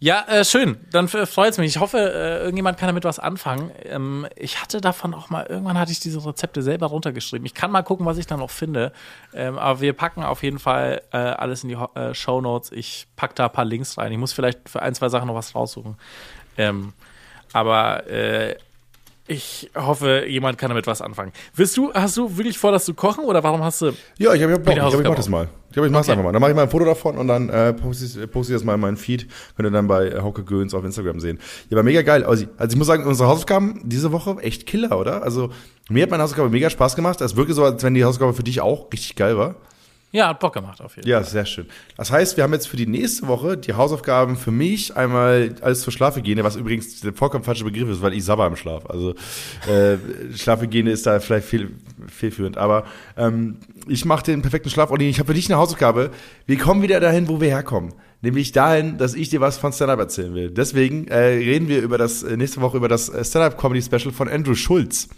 [0.00, 0.78] Ja, äh, schön.
[0.92, 1.74] Dann freut es mich.
[1.74, 3.72] Ich hoffe, äh, irgendjemand kann damit was anfangen.
[3.84, 7.44] Ähm, ich hatte davon auch mal, irgendwann hatte ich diese Rezepte selber runtergeschrieben.
[7.44, 8.92] Ich kann mal gucken, was ich da noch finde.
[9.34, 12.70] Ähm, aber wir packen auf jeden Fall äh, alles in die äh, Show Notes.
[12.70, 14.12] Ich pack da ein paar Links rein.
[14.12, 15.96] Ich muss vielleicht für ein, zwei Sachen noch was raussuchen.
[16.56, 16.92] Ähm,
[17.52, 18.54] aber äh,
[19.28, 21.32] ich hoffe, jemand kann damit was anfangen.
[21.54, 23.92] Willst du, hast du wirklich vor, das zu kochen oder warum hast du.
[24.18, 24.74] Ja, ich habe hab Bock.
[24.74, 25.48] Ich, glaub, ich mach das mal.
[25.68, 26.12] Ich glaube, ich mach's Okay.
[26.12, 26.32] einfach mal.
[26.32, 28.64] Dann mache ich mal ein Foto davon und dann äh, poste ich, poste ich das
[28.64, 29.28] mal in meinen Feed.
[29.54, 31.38] Könnt ihr dann bei Hauke Göns auf Instagram sehen.
[31.68, 32.24] Ja, aber mega geil.
[32.24, 35.22] Also, also ich muss sagen, unsere Hausaufgaben diese Woche echt Killer, oder?
[35.22, 35.50] Also
[35.90, 37.20] mir hat meine Hausaufgabe mega Spaß gemacht.
[37.20, 39.56] Es wirkt so, als wenn die Hausaufgabe für dich auch richtig geil war.
[40.10, 41.10] Ja, hat Bock gemacht auf jeden Fall.
[41.10, 41.66] Ja, sehr schön.
[41.98, 45.82] Das heißt, wir haben jetzt für die nächste Woche die Hausaufgaben für mich einmal alles
[45.82, 48.86] zur Schlafhygiene, was übrigens der vollkommen falsche Begriff ist, weil ich sabber im Schlaf.
[48.86, 49.10] Also
[49.70, 49.98] äh,
[50.34, 51.70] Schlafhygiene ist da vielleicht fehl,
[52.06, 52.56] fehlführend.
[52.56, 52.84] Aber
[53.18, 54.90] ähm, ich mache den perfekten Schlaf.
[54.90, 56.10] Und ich habe für dich eine Hausaufgabe.
[56.46, 57.92] Wir kommen wieder dahin, wo wir herkommen.
[58.22, 60.50] Nämlich dahin, dass ich dir was von Stand-Up erzählen will.
[60.50, 64.54] Deswegen äh, reden wir über das äh, nächste Woche über das äh, Stand-Up-Comedy-Special von Andrew
[64.54, 65.08] Schulz.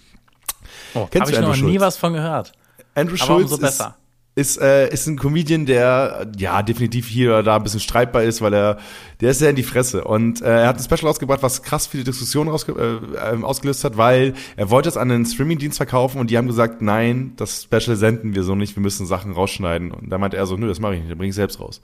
[0.94, 1.82] Oh, Kennst Habe ich du noch Andrew nie Schulz?
[1.82, 2.52] was von gehört.
[2.96, 3.94] Andrew Aber Schulz umso besser.
[3.96, 4.09] ist,
[4.40, 8.54] äh, ist ein Comedian, der ja definitiv hier oder da ein bisschen streitbar ist, weil
[8.54, 8.78] er,
[9.20, 10.04] der ist sehr in die Fresse.
[10.04, 13.84] Und äh, er hat ein Special ausgebracht, was krass viele Diskussionen ausge, äh, ähm, ausgelöst
[13.84, 17.64] hat, weil er wollte es an einen Streamingdienst verkaufen und die haben gesagt, nein, das
[17.64, 19.90] Special senden wir so nicht, wir müssen Sachen rausschneiden.
[19.90, 21.80] Und da meinte er so, nö, das mache ich nicht, dann bringe ich selbst raus.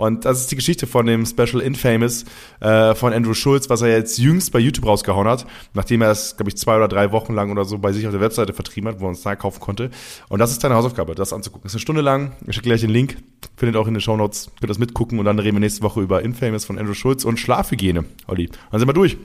[0.00, 2.24] Und das ist die Geschichte von dem Special Infamous
[2.60, 6.38] äh, von Andrew Schulz, was er jetzt jüngst bei YouTube rausgehauen hat, nachdem er es,
[6.38, 8.88] glaube ich, zwei oder drei Wochen lang oder so bei sich auf der Webseite vertrieben
[8.88, 9.90] hat, wo man es da kaufen konnte.
[10.30, 11.64] Und das ist deine Hausaufgabe, das anzugucken.
[11.64, 12.32] Das ist eine Stunde lang.
[12.46, 13.18] Ich schicke gleich den Link,
[13.58, 16.22] findet auch in den Shownotes, könnt das mitgucken und dann reden wir nächste Woche über
[16.22, 18.48] Infamous von Andrew Schulz und Schlafhygiene, Olli.
[18.70, 19.16] Dann sind wir durch.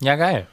[0.00, 0.48] Ja, geil.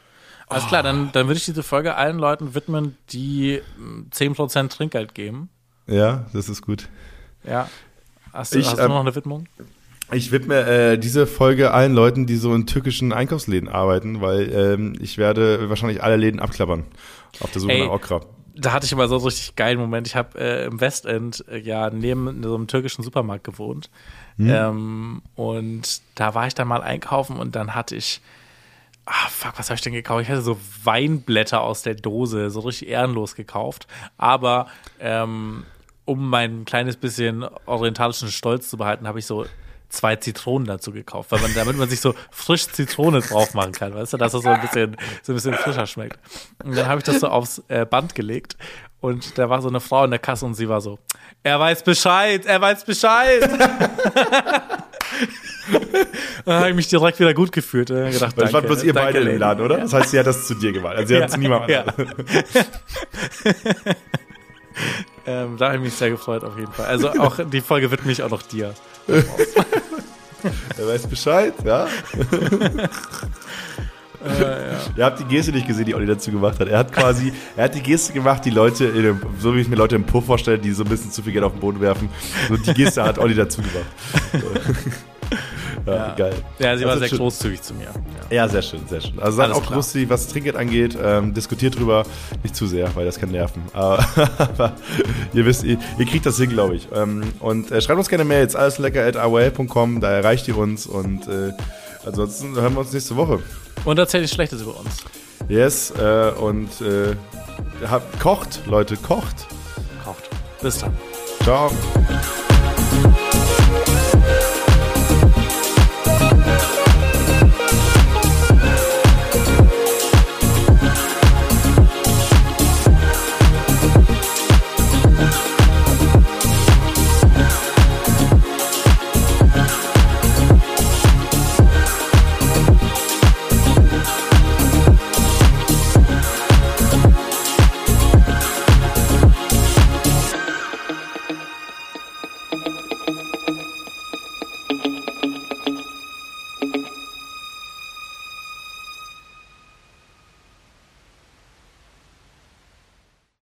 [0.48, 5.15] Alles klar, dann, dann würde ich diese Folge allen Leuten widmen, die mm, 10% Trinkgeld
[5.15, 5.49] geben.
[5.88, 6.89] Ja, das ist gut.
[7.43, 7.68] Ja.
[8.34, 9.48] Hast du, Ich, hast du ähm, noch eine Widmung?
[10.11, 14.93] Ich widme äh, diese Folge allen Leuten, die so in türkischen Einkaufsläden arbeiten, weil ähm,
[14.99, 16.84] ich werde wahrscheinlich alle Läden abklappern
[17.39, 18.22] auf der Suche Ey, nach Okra.
[18.53, 20.07] Da hatte ich immer so einen richtig geilen Moment.
[20.07, 23.90] Ich habe äh, im Westend äh, ja neben so einem türkischen Supermarkt gewohnt.
[24.40, 28.22] Ähm, und da war ich dann mal einkaufen und dann hatte ich,
[29.06, 30.23] ah fuck, was habe ich denn gekauft?
[30.23, 33.88] Ich hatte so Weinblätter aus der Dose, so richtig ehrenlos gekauft.
[34.18, 34.68] Aber
[34.99, 35.65] ähm,
[36.06, 39.45] um mein kleines bisschen orientalischen Stolz zu behalten, habe ich so
[39.91, 43.93] zwei Zitronen dazu gekauft, weil man, damit man sich so frisch Zitrone drauf machen kann,
[43.93, 46.18] weißt du, dass das so ein bisschen, so ein bisschen frischer schmeckt.
[46.63, 48.57] Und dann habe ich das so aufs äh, Band gelegt
[48.99, 50.99] und da war so eine Frau in der Kasse und sie war so,
[51.43, 53.41] er weiß Bescheid, er weiß Bescheid.
[56.45, 57.91] dann habe ich mich direkt wieder gut gefühlt.
[57.91, 59.39] Und dann gedacht, danke, fand bloß ihr beide im.
[59.39, 59.80] Laden, oder?
[59.80, 60.95] Das heißt, sie hat das zu dir gemacht.
[60.95, 61.85] Also sie hat es zu niemandem ja.
[65.26, 66.88] Ähm, da habe ich mich sehr gefreut auf jeden Fall.
[66.88, 68.73] Also auch die Folge widme ich auch noch dir.
[70.78, 71.88] Er weiß Bescheid, ja?
[74.95, 76.68] Ihr habt die Geste nicht gesehen, die Olli dazu gemacht hat.
[76.68, 79.76] Er hat quasi, er hat die Geste gemacht, die Leute, dem, so wie ich mir
[79.76, 82.10] Leute im Puff vorstelle, die so ein bisschen zu viel Geld auf den Boden werfen.
[82.49, 83.86] So die Geste hat Olli dazu gemacht.
[85.86, 86.34] Ja, geil.
[86.60, 87.18] Ja, sie war Also sehr schön.
[87.18, 87.86] großzügig zu mir.
[88.30, 88.36] Ja.
[88.36, 89.20] Ja, sehr schön, sehr schön.
[89.20, 89.76] Also seid auch klar.
[89.78, 90.98] lustig, was Trinkgeld angeht.
[91.02, 92.03] Ähm, diskutiert drüber,
[92.44, 93.64] nicht zu sehr, weil das kann nerven.
[93.74, 94.74] Aber
[95.34, 96.88] ihr wisst, ihr, ihr kriegt das hin, glaube ich.
[96.94, 100.86] Ähm, und äh, schreibt uns gerne Mails, alleslecker.aol.com, da erreicht ihr uns.
[100.86, 101.52] Und äh,
[102.06, 103.40] ansonsten hören wir uns nächste Woche.
[103.86, 104.98] Und erzähl nichts Schlechtes über uns.
[105.49, 107.16] Yes, äh, und äh,
[107.90, 109.48] habt, kocht, Leute, kocht.
[110.06, 110.30] Kocht.
[110.62, 110.94] Bis dann.
[111.44, 111.72] Ciao.